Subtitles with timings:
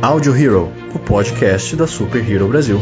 [0.00, 2.78] Audio Hero, o podcast da Super Hero Brasil.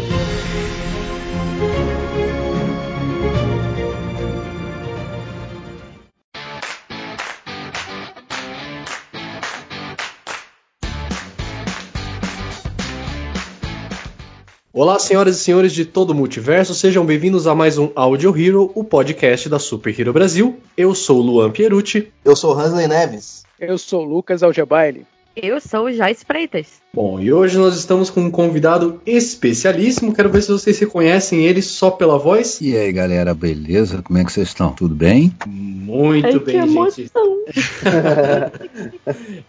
[14.74, 18.72] Olá, senhoras e senhores de todo o multiverso, sejam bem-vindos a mais um Audio Hero,
[18.74, 20.58] o podcast da Super Hero Brasil.
[20.76, 22.12] Eu sou o Luan Pierucci.
[22.24, 23.44] Eu sou Hansley Neves.
[23.62, 25.06] Eu sou o Lucas Algebaile.
[25.34, 26.82] Eu sou o Joyce Freitas.
[26.94, 30.12] Bom, e hoje nós estamos com um convidado especialíssimo.
[30.12, 32.60] Quero ver se vocês reconhecem ele só pela voz.
[32.60, 34.02] E aí, galera, beleza?
[34.02, 34.74] Como é que vocês estão?
[34.74, 35.32] Tudo bem?
[35.46, 37.10] Muito Ai, bem, que gente.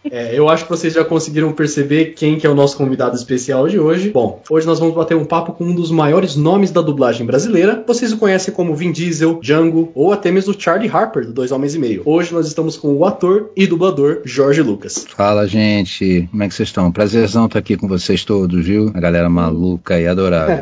[0.09, 3.67] É, eu acho que vocês já conseguiram perceber quem que é o nosso convidado especial
[3.67, 4.09] de hoje.
[4.09, 7.83] Bom, hoje nós vamos bater um papo com um dos maiores nomes da dublagem brasileira.
[7.85, 11.73] Vocês o conhecem como Vin Diesel, Django ou até mesmo Charlie Harper, do Dois Homens
[11.75, 12.03] e Meio.
[12.05, 15.05] Hoje nós estamos com o ator e dublador Jorge Lucas.
[15.15, 15.72] Fala, gente.
[16.29, 16.91] Como é que vocês estão?
[16.91, 18.91] Prazerzão estar aqui com vocês todos, viu?
[18.93, 20.57] A galera maluca e adorável.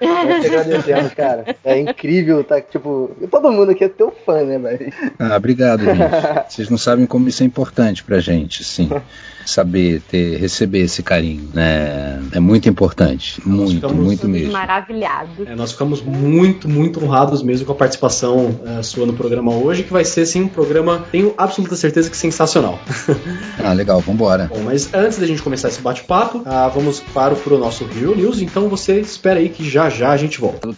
[0.00, 1.56] Nós te agradecemos, cara.
[1.64, 2.60] É incrível, tá?
[2.60, 4.92] Tipo, todo mundo aqui é teu fã, né, velho?
[5.18, 5.98] Ah, obrigado, gente.
[6.48, 8.90] Vocês não sabem como isso é importante pra gente, sim.
[9.44, 12.22] Saber ter, receber esse carinho, né?
[12.32, 13.40] É muito importante.
[13.44, 14.52] Muito, ficamos muito mesmo.
[14.52, 15.46] Maravilhado.
[15.46, 19.82] É, nós ficamos muito, muito honrados mesmo com a participação eh, sua no programa hoje,
[19.82, 22.78] que vai ser, assim, um programa, tenho absoluta certeza que sensacional.
[23.62, 24.50] Ah, legal, vambora.
[24.52, 28.40] Bom, mas antes da gente começar esse bate-papo, ah, vamos para o nosso Hero News,
[28.40, 30.74] então você espera aí que já já a gente volta.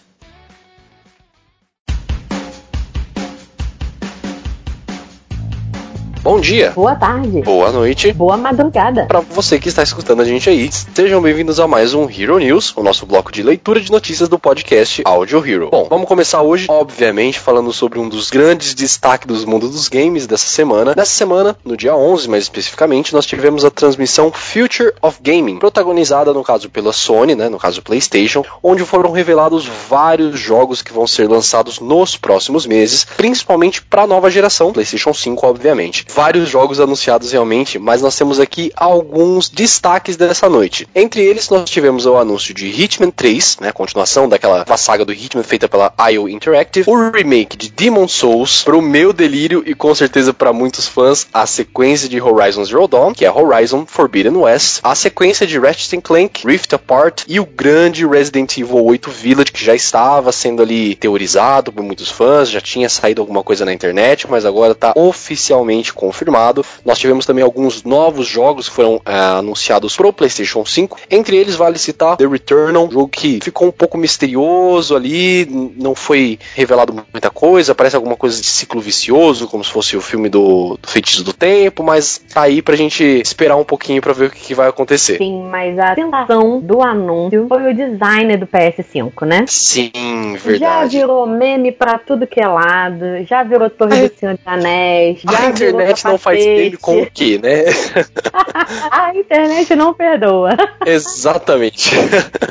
[6.27, 7.41] Bom dia, Boa tarde.
[7.43, 8.13] boa noite.
[8.13, 9.07] Boa madrugada.
[9.07, 12.77] Para você que está escutando a gente aí, sejam bem-vindos a mais um Hero News,
[12.77, 15.69] o nosso bloco de leitura de notícias do podcast Audio Hero.
[15.71, 20.27] Bom, vamos começar hoje, obviamente, falando sobre um dos grandes destaques do mundo dos games
[20.27, 20.95] dessa semana.
[20.97, 26.33] Nessa semana, no dia 11 mais especificamente, nós tivemos a transmissão Future of Gaming, protagonizada
[26.33, 31.06] no caso pela Sony, né, no caso PlayStation, onde foram revelados vários jogos que vão
[31.06, 36.05] ser lançados nos próximos meses, principalmente para a nova geração, PlayStation 5, obviamente.
[36.16, 40.88] Vários jogos anunciados realmente, mas nós temos aqui alguns destaques dessa noite.
[40.94, 45.12] Entre eles, nós tivemos o anúncio de Hitman 3, né, a continuação daquela saga do
[45.12, 49.94] Hitman feita pela IO Interactive, o remake de Demon Souls, pro meu delírio e com
[49.94, 54.81] certeza para muitos fãs, a sequência de Horizon Zero Dawn, que é Horizon Forbidden West,
[54.82, 59.62] a sequência de Ratchet Clank, Rift Apart e o grande Resident Evil 8 Village, que
[59.62, 64.26] já estava sendo ali teorizado por muitos fãs, já tinha saído alguma coisa na internet,
[64.31, 66.65] mas agora está oficialmente confirmado.
[66.84, 70.99] Nós tivemos também alguns novos jogos que foram ah, anunciados pro PlayStation 5.
[71.11, 75.47] Entre eles vale citar The Returnal, jogo que ficou um pouco misterioso ali,
[75.77, 80.00] não foi revelado muita coisa, parece alguma coisa de ciclo vicioso, como se fosse o
[80.00, 84.12] filme do, do Feitiço do Tempo, mas tá aí pra gente esperar um pouquinho pra
[84.12, 85.19] ver o que, que vai acontecer.
[85.19, 89.44] Sim, mas a tentação do anúncio foi o design do PS5, né?
[89.49, 89.91] Sim,
[90.34, 90.97] Já verdade.
[90.99, 95.21] virou meme pra tudo que é lado, já virou Torre A- do Senhor dos Anéis,
[95.23, 97.65] já A virou internet não faz meme com o quê, né?
[98.91, 100.57] A internet não perdoa.
[100.84, 101.91] Exatamente.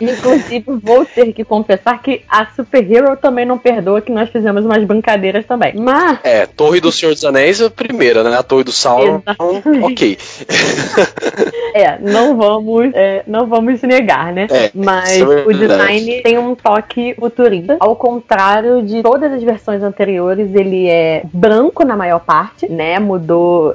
[0.01, 4.66] Inclusive, vou ter que confessar que a Super Hero também não perdoa, que nós fizemos
[4.66, 5.73] umas brincadeiras também.
[5.75, 8.38] Mas, É, Torre do Senhor dos Anéis é a primeira, né?
[8.38, 9.22] A Torre do Sauron,
[9.81, 10.17] ok.
[11.73, 14.47] é, não vamos, é, não vamos negar, né?
[14.50, 17.78] É, Mas é o design tem um toque futurista.
[17.79, 23.00] Ao contrário de todas as versões anteriores, ele é branco na maior parte, né?
[23.00, 23.24] Mudou.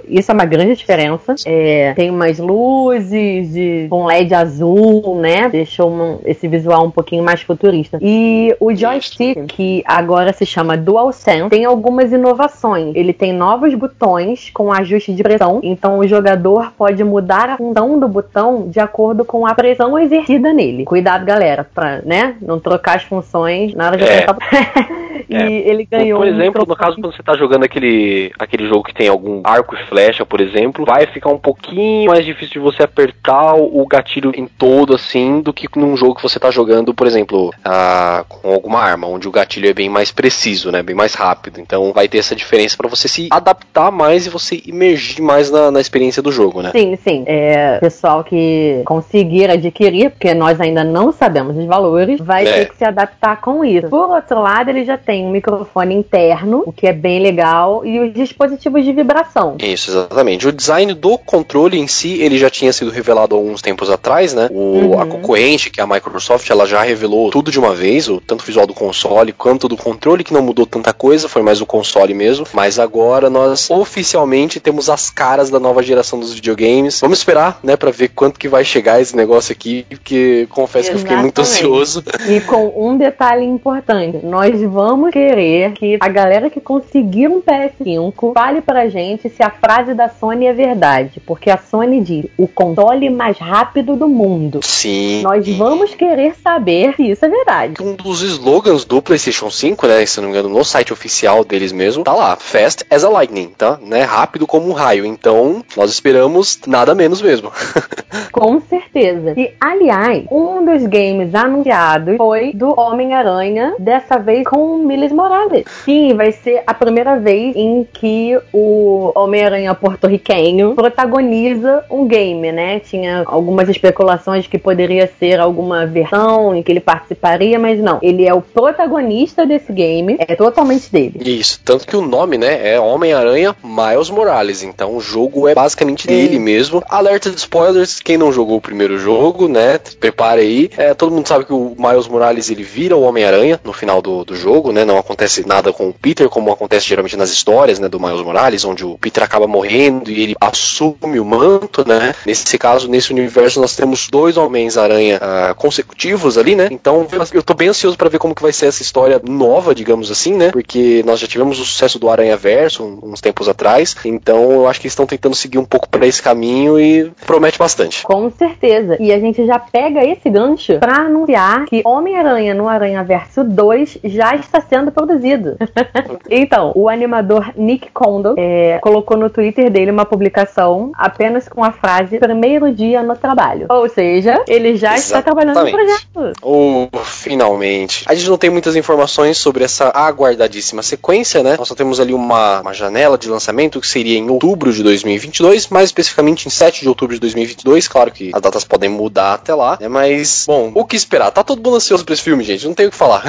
[0.09, 1.35] Isso é uma grande diferença.
[1.47, 5.49] É, tem umas luzes de, com LED azul, né?
[5.49, 7.99] Deixou um- esse visual um pouquinho mais futurista.
[8.01, 12.95] E o joystick, que agora se chama DualSense, tem algumas inovações.
[12.95, 17.99] Ele tem novos botões com ajuste de pressão, então o jogador pode mudar a função
[17.99, 20.85] do botão de acordo com a pressão exercida nele.
[20.85, 24.25] Cuidado, galera, pra, né, não trocar as funções na hora de É.
[24.25, 24.89] apertar.
[25.29, 25.69] e É.
[25.69, 28.85] ele ganhou Por um exemplo, no microfone- caso quando você tá jogando aquele, aquele jogo
[28.85, 32.59] que tem algum arco e flecha, por exemplo, vai ficar um pouquinho mais difícil de
[32.59, 36.95] você apertar o gatilho em todo assim do que num jogo que você tá jogando,
[36.95, 40.95] por exemplo, ah, com alguma arma, onde o gatilho é bem mais preciso, né, bem
[40.95, 41.61] mais rápido.
[41.61, 45.71] Então vai ter essa diferença para você se adaptar mais e você imergir mais na,
[45.71, 46.71] na experiência do jogo, né?
[46.73, 47.25] Sim, sim.
[47.27, 52.53] É, pessoal que conseguir adquirir, porque nós ainda não sabemos os valores, vai É.
[52.53, 53.89] ter que se adaptar com isso.
[53.89, 58.01] Por outro lado, ele já tem um microfone interno, o que é bem legal, e
[58.01, 59.57] os dispositivos de vibração.
[59.59, 60.47] Isso, exatamente.
[60.47, 64.49] O design do controle em si, ele já tinha sido revelado alguns tempos atrás, né?
[64.51, 65.01] O, Uhum.
[65.01, 68.43] A concorrente, que é a Microsoft, ela já revelou tudo de uma vez, o, tanto
[68.43, 71.67] o visual do console quanto do controle, que não mudou tanta coisa, foi mais o
[71.67, 72.47] console mesmo.
[72.53, 77.01] Mas agora nós oficialmente temos as caras da nova geração dos videogames.
[77.01, 80.97] Vamos esperar, né, pra ver quanto que vai chegar esse negócio aqui, porque confesso que
[80.97, 81.65] eu fiquei muito Exatamente.
[81.65, 82.05] ansioso.
[82.29, 88.33] E com um detalhe importante, nós vamos querer que a galera que conseguir um PS5
[88.35, 92.49] fale pra gente se a frase da Sony é verdade, porque a Sony diz o
[92.49, 94.61] console mais rápido do mundo.
[94.63, 95.23] Sim.
[95.23, 97.75] Nós vamos querer saber se isso é verdade.
[97.81, 101.73] Um dos slogans do PlayStation 5, né, se não me engano, no site oficial deles
[101.73, 103.79] mesmo, tá lá, Fast as a Lightning, tá?
[103.83, 105.05] Né, rápido como um raio.
[105.05, 107.53] Então, nós esperamos nada menos mesmo.
[108.33, 109.35] Com certeza.
[109.37, 115.65] E, aliás, um dos games anunciados foi do Homem-Aranha, dessa vez com Miles Morales.
[115.85, 122.81] Sim, vai ser a primeira vez em que o Homem-Aranha porto-riquenho protagoniza um game, né?
[122.81, 127.99] Tinha algumas especulações que poderia ser alguma versão em que ele participaria, mas não.
[128.03, 131.21] Ele é o protagonista desse game, é totalmente dele.
[131.25, 134.63] Isso, tanto que o nome, né, é Homem-Aranha Miles Morales.
[134.63, 136.83] Então o jogo é basicamente dele mesmo.
[136.89, 140.71] Alerta de spoilers, quem não jogou o primeiro jogo, né, prepare aí.
[140.77, 144.25] É, todo mundo sabe que o Miles Morales ele vira o Homem-Aranha no final do,
[144.25, 144.85] do jogo, né?
[144.85, 148.65] Não acontece nada com o Peter, como acontece geralmente nas histórias, né, do Miles Morales,
[148.65, 152.15] onde o Peter acaba morrendo e ele assume o manto, né?
[152.27, 156.69] Nesse caso, nesse universo, nós temos dois Homens-Aranha ah, consecutivos ali, né?
[156.71, 160.11] Então eu tô bem ansioso pra ver como que vai ser essa história nova, digamos
[160.11, 160.51] assim, né?
[160.51, 164.81] Porque nós já tivemos o sucesso do Aranha Verso uns tempos atrás, então eu acho
[164.81, 168.03] que eles estão tentando seguir um pouco pra esse caminho e promete bastante.
[168.03, 168.97] Com certeza.
[169.01, 173.99] E a gente já pega esse gancho pra anunciar que Homem-Aranha no Aranha Verso 2
[174.05, 175.57] já está sendo produzido.
[176.31, 181.73] então, o animador Nick Kondo é, colocou no Twitter dele uma publicação apenas com a
[181.73, 183.67] frase primeiro dia no trabalho.
[183.69, 186.07] Ou seja, ele já está trabalhando no Exatamente.
[186.11, 186.39] projeto.
[186.43, 188.05] Oh, finalmente.
[188.07, 191.57] A gente não tem muitas informações sobre essa aguardadíssima sequência, né?
[191.59, 195.69] Nós só temos ali uma, uma janela de lançamento que seria em outubro de 2022,
[195.69, 197.89] mais especificamente em 7 de outubro de 2022.
[197.89, 199.89] Claro que as datas podem mudar até lá, né?
[199.89, 201.31] Mas, bom, o que esperar?
[201.31, 202.67] Tá todo mundo ansioso pra esse filme, gente.
[202.67, 203.25] Não tem o que falar.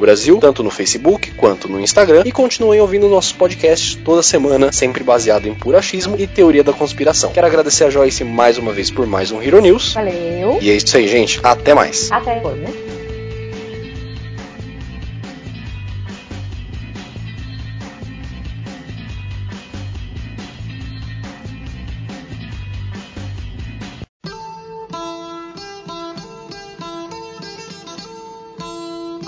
[0.00, 2.22] Brasil, tanto no Facebook quanto no Instagram.
[2.24, 6.72] E continuem ouvindo nossos podcasts toda semana, sempre baseado em puro achismo e teoria da
[6.72, 7.32] conspiração.
[7.32, 9.94] Quero agradecer a Joyce mais uma vez por mais um Hero News.
[9.94, 10.58] Valeu.
[10.60, 11.40] E é isso aí, gente.
[11.42, 12.10] Até mais.
[12.10, 12.91] Até depois, né?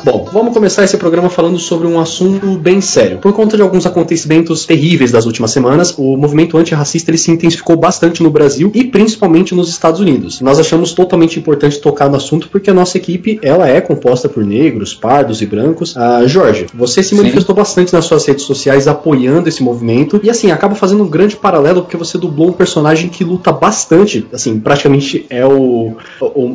[0.04, 3.20] Bom, vamos começar esse programa falando sobre um assunto bem sério.
[3.20, 7.74] Por conta de alguns acontecimentos terríveis das últimas semanas, o movimento antirracista ele se intensificou
[7.74, 10.42] bastante no Brasil e principalmente nos Estados Unidos.
[10.42, 14.44] Nós achamos totalmente importante tocar no assunto porque a nossa equipe ela é composta por
[14.44, 15.96] negros, pardos e brancos.
[15.96, 17.60] Ah, Jorge, você se manifestou Sim.
[17.62, 21.80] bastante nas suas redes sociais apoiando esse movimento e assim acaba fazendo um grande paralelo
[21.80, 25.96] porque você dublou um personagem que luta bastante, assim praticamente é o,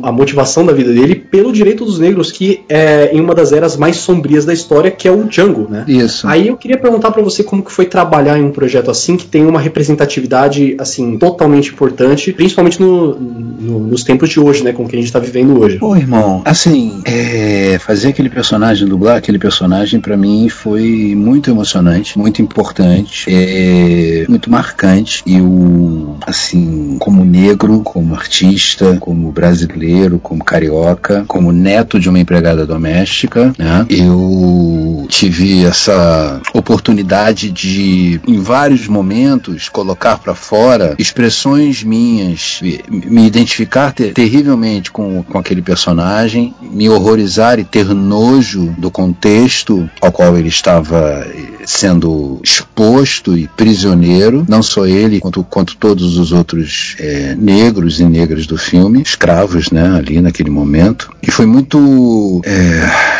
[0.04, 3.76] a motivação da vida dele pelo direito dos negros que é em uma das eras
[3.76, 5.84] mais sombrias da história, que é o Django, né?
[5.88, 6.26] Isso.
[6.28, 9.24] Aí eu queria perguntar para você como que foi trabalhar em um projeto assim, que
[9.24, 14.72] tem uma representatividade, assim, totalmente importante, principalmente no, no, nos tempos de hoje, né?
[14.72, 15.78] Com o que a gente tá vivendo hoje.
[15.78, 22.18] Pô, irmão, assim, é, fazer aquele personagem, dublar aquele personagem, para mim foi muito emocionante,
[22.18, 25.22] muito importante, é, muito marcante.
[25.26, 32.18] E o, assim, como negro, como artista, como brasileiro, como carioca, como neto de uma
[32.18, 33.86] empregada doméstica, né?
[33.88, 43.92] Eu tive essa oportunidade de, em vários momentos, colocar para fora expressões minhas, me identificar
[43.92, 50.36] ter, terrivelmente com, com aquele personagem, me horrorizar e ter nojo do contexto ao qual
[50.36, 51.26] ele estava
[51.64, 58.04] sendo exposto e prisioneiro, não só ele, quanto, quanto todos os outros é, negros e
[58.04, 61.10] negras do filme, escravos, né, ali naquele momento.
[61.22, 62.40] E foi muito.
[62.44, 63.19] É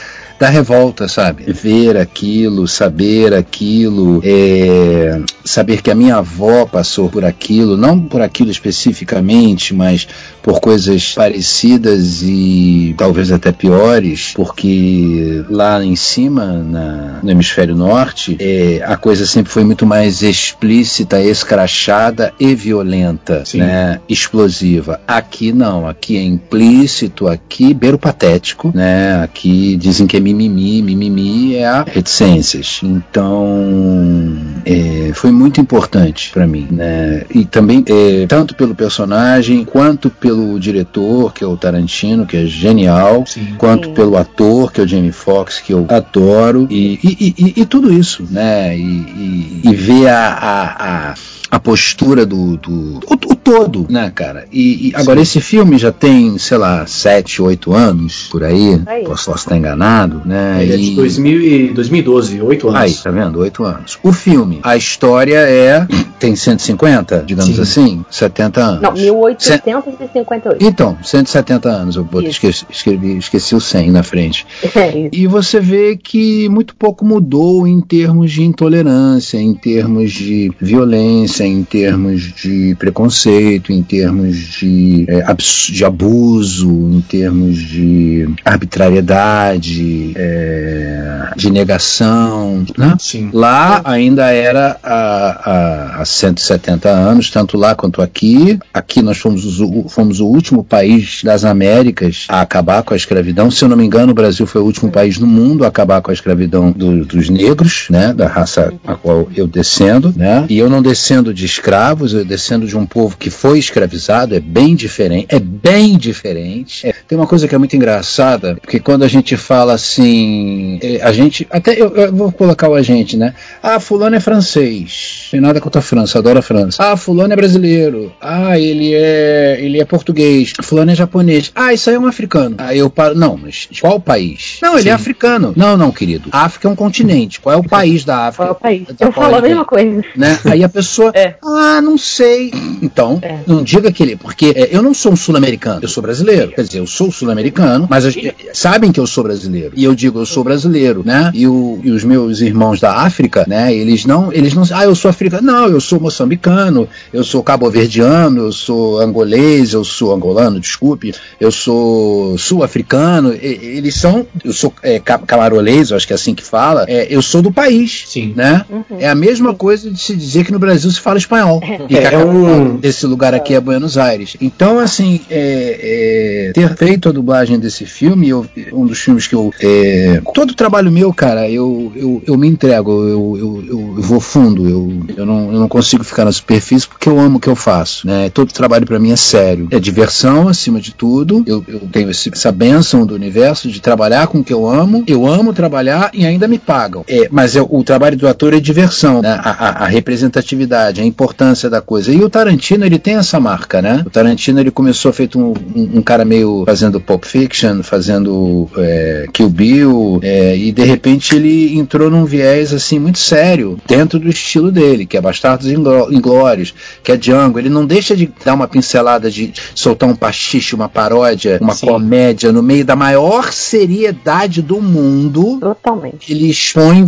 [0.41, 1.53] da revolta, sabe?
[1.53, 8.23] Ver aquilo, saber aquilo, é, saber que a minha avó passou por aquilo, não por
[8.23, 10.07] aquilo especificamente, mas
[10.41, 18.35] por coisas parecidas e talvez até piores, porque lá em cima, na, no hemisfério norte,
[18.39, 23.59] é, a coisa sempre foi muito mais explícita, escrachada e violenta, Sim.
[23.59, 23.99] né?
[24.09, 24.99] Explosiva.
[25.07, 29.21] Aqui não, aqui é implícito, aqui beiro patético, né?
[29.21, 32.81] Aqui dizem que é mimimi, mimimi é a reticências.
[32.83, 37.25] Então, é, foi muito importante para mim, né?
[37.33, 42.45] E também, é, tanto pelo personagem quanto pelo diretor, que é o Tarantino, que é
[42.45, 43.55] genial, Sim.
[43.57, 43.93] quanto Sim.
[43.93, 47.91] pelo ator, que é o Jamie Foxx, que eu adoro, e, e, e, e tudo
[47.93, 48.77] isso, né?
[48.77, 51.15] E, ver a, a, a
[51.51, 53.01] a postura do, do
[53.43, 54.45] todo, né, cara?
[54.51, 55.23] E, e agora Sim.
[55.23, 59.03] esse filme já tem, sei lá, 7, 8 anos por aí, aí.
[59.03, 60.59] posso, posso estar enganado, né?
[60.61, 60.75] Ele e...
[60.75, 62.81] é de 2000 e 2012, 8 anos.
[62.81, 63.39] Aí, tá vendo?
[63.39, 63.99] 8 anos.
[64.03, 65.85] O filme, a história é
[66.19, 67.61] tem 150, digamos Sim.
[67.61, 68.81] assim, 70 anos.
[68.81, 70.63] Não, 1858.
[70.63, 74.45] Então, 170 anos, eu esqueci, escrevi, esqueci o 100 na frente.
[74.73, 80.51] É e você vê que muito pouco mudou em termos de intolerância, em termos de
[80.59, 85.23] violência, em termos de preconceito preconceito, em termos de, é,
[85.69, 92.65] de abuso, em termos de arbitrariedade, é, de negação.
[92.77, 92.97] Né?
[93.33, 98.59] Lá ainda era há, há 170 anos, tanto lá quanto aqui.
[98.73, 103.49] Aqui nós fomos, o, fomos o último país das Américas a acabar com a escravidão.
[103.49, 106.01] Se eu não me engano, o Brasil foi o último país no mundo a acabar
[106.01, 110.45] com a escravidão do, dos negros, né, da raça a qual eu descendo, né?
[110.49, 114.39] E eu não descendo de escravos, eu descendo de um povo que foi escravizado, é
[114.39, 116.87] bem diferente, é bem diferente.
[116.87, 121.01] É, tem uma coisa que é muito engraçada, porque quando a gente fala assim, é,
[121.03, 123.35] a gente, até eu, eu, vou colocar o agente, né?
[123.61, 126.81] Ah, fulano é francês, tem nada contra a França, adoro a França.
[126.83, 128.11] Ah, fulano é brasileiro.
[128.19, 130.53] Ah, ele é, ele é português.
[130.61, 131.51] Fulano é japonês.
[131.53, 132.55] Ah, isso aí é um africano.
[132.57, 134.57] Aí eu paro, não, mas qual país?
[134.61, 134.89] Não, ele é Sim.
[134.89, 135.53] é africano.
[135.55, 136.29] Não, não, querido.
[136.31, 137.39] A África é um continente.
[137.39, 138.45] Qual é o país da África?
[138.45, 138.87] Qual é o país?
[138.99, 140.01] Eu falo a mesma coisa.
[140.15, 140.39] Né?
[140.45, 141.35] Aí a pessoa, é.
[141.43, 142.51] ah, não sei.
[142.81, 143.39] Então, é.
[143.47, 146.51] não diga que ele, porque é, eu não sou um sul-americano, eu sou brasileiro.
[146.51, 148.15] Quer dizer, eu sou sul-americano, mas as,
[148.53, 149.71] sabem que eu sou brasileiro.
[149.75, 151.31] E eu digo, eu sou brasileiro, né?
[151.33, 153.73] E, o, e os meus irmãos da África, né?
[153.73, 155.43] Eles não, eles não, ah, eu sou africano.
[155.43, 161.51] Não, eu sou moçambicano, eu sou cabo-verdiano, eu sou angolês, eu sou angolano, desculpe, eu
[161.51, 163.33] sou sul-africano.
[163.33, 166.85] Eles são, eu sou é, camarolês, acho que é assim que fala.
[166.87, 168.33] É, eu sou do país, Sim.
[168.35, 168.65] né?
[168.69, 168.97] Uhum.
[168.99, 171.61] É a mesma coisa de se dizer que no Brasil se fala espanhol.
[171.89, 172.79] E é, que é um...
[173.01, 174.37] desse lugar aqui é Buenos Aires.
[174.39, 179.33] Então, assim, é, é, ter feito a dublagem desse filme, eu, um dos filmes que
[179.33, 179.51] eu.
[179.59, 184.69] É, todo trabalho meu, cara, eu, eu, eu me entrego, eu, eu, eu, vou fundo,
[184.69, 187.55] eu, eu, não, eu não consigo ficar na superfície porque eu amo o que eu
[187.55, 188.05] faço.
[188.05, 188.29] Né?
[188.29, 189.67] Todo trabalho para mim é sério.
[189.71, 191.43] É diversão acima de tudo.
[191.47, 195.03] Eu, eu tenho esse, essa benção do universo de trabalhar com o que eu amo.
[195.07, 197.03] Eu amo trabalhar e ainda me pagam.
[197.07, 199.39] É, mas é, o trabalho do ator é diversão, né?
[199.41, 202.11] a, a, a representatividade, a importância da coisa.
[202.11, 204.03] E o Tarantino, ele tem essa marca, né?
[204.05, 209.27] O Tarantino, ele começou feito um, um, um cara meio fazendo Pulp Fiction, fazendo é,
[209.31, 214.29] Kill Bill, é, e de repente ele entrou num viés, assim, muito sério, dentro do
[214.29, 217.59] estilo dele, que é Bastardos Inglórios, que é Django.
[217.59, 221.87] Ele não deixa de dar uma pincelada de soltar um pastiche, uma paródia, uma Sim.
[221.87, 225.57] comédia no meio da maior seriedade do mundo.
[225.59, 226.31] Totalmente.
[226.31, 227.07] Ele expõe,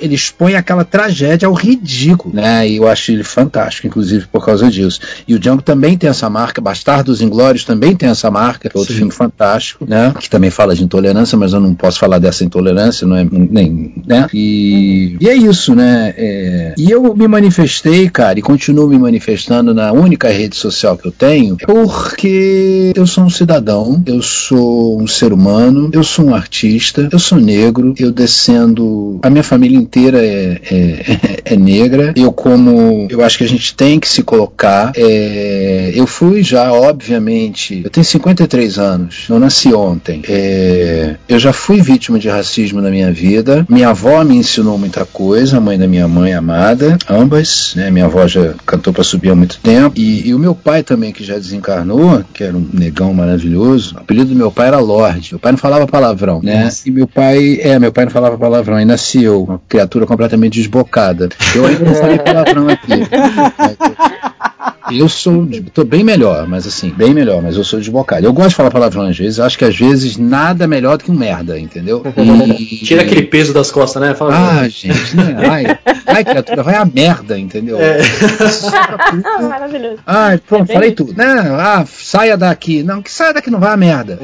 [0.00, 2.68] ele expõe aquela tragédia ao ridículo, né?
[2.68, 5.00] E eu acho ele fantástico, inclusive por causa disso.
[5.26, 8.98] E o Django também tem essa marca, Bastardos Inglórios também tem essa marca, outro Sim.
[8.98, 10.14] filme fantástico, né?
[10.18, 13.94] Que também fala de intolerância, mas eu não posso falar dessa intolerância, não é nem,
[14.06, 14.26] né?
[14.32, 16.14] E, e é isso, né?
[16.16, 21.06] É, e eu me manifestei, cara, e continuo me manifestando na única rede social que
[21.06, 26.34] eu tenho, porque eu sou um cidadão, eu sou um ser humano, eu sou um
[26.34, 31.04] artista, eu sou negro, eu descendo, a minha família inteira é, é,
[31.54, 36.06] é negra, eu como, eu acho que a gente tem que se colocar, é, eu
[36.06, 42.18] fui já, obviamente, eu tenho 53 anos, eu nasci ontem, é, eu já fui vítima
[42.18, 46.06] de racismo na minha vida, minha avó me ensinou muita coisa, a mãe da minha
[46.06, 50.34] mãe amada, ambas, né, minha avó já cantou para subir há muito tempo, e, e
[50.34, 54.36] o meu pai também, que já desencarnou, que era um negão maravilhoso, o apelido do
[54.36, 57.92] meu pai era Lorde, meu pai não falava palavrão, né, e meu pai, é, meu
[57.92, 62.18] pai não falava palavrão, aí nasci eu, uma criatura completamente desbocada, eu ainda não falei
[62.18, 62.92] palavrão aqui,
[64.90, 65.46] Eu sou.
[65.72, 68.26] tô bem melhor, mas assim, bem melhor, mas eu sou desbocado.
[68.26, 71.10] Eu gosto de falar palavrão às vezes, acho que às vezes nada melhor do que
[71.10, 72.02] um merda, entendeu?
[72.58, 72.76] E...
[72.84, 74.14] Tira aquele peso das costas, né?
[74.14, 75.36] Fala ah, gente, né?
[75.48, 77.78] Ai, ai, criatura, vai a merda, entendeu?
[77.80, 77.98] É.
[79.42, 79.98] Maravilhoso.
[80.06, 80.96] Ai, pronto, é falei isso.
[80.96, 81.14] tudo.
[81.16, 81.24] Né?
[81.58, 82.82] Ah, saia daqui.
[82.82, 84.18] Não, que saia daqui não vai a merda.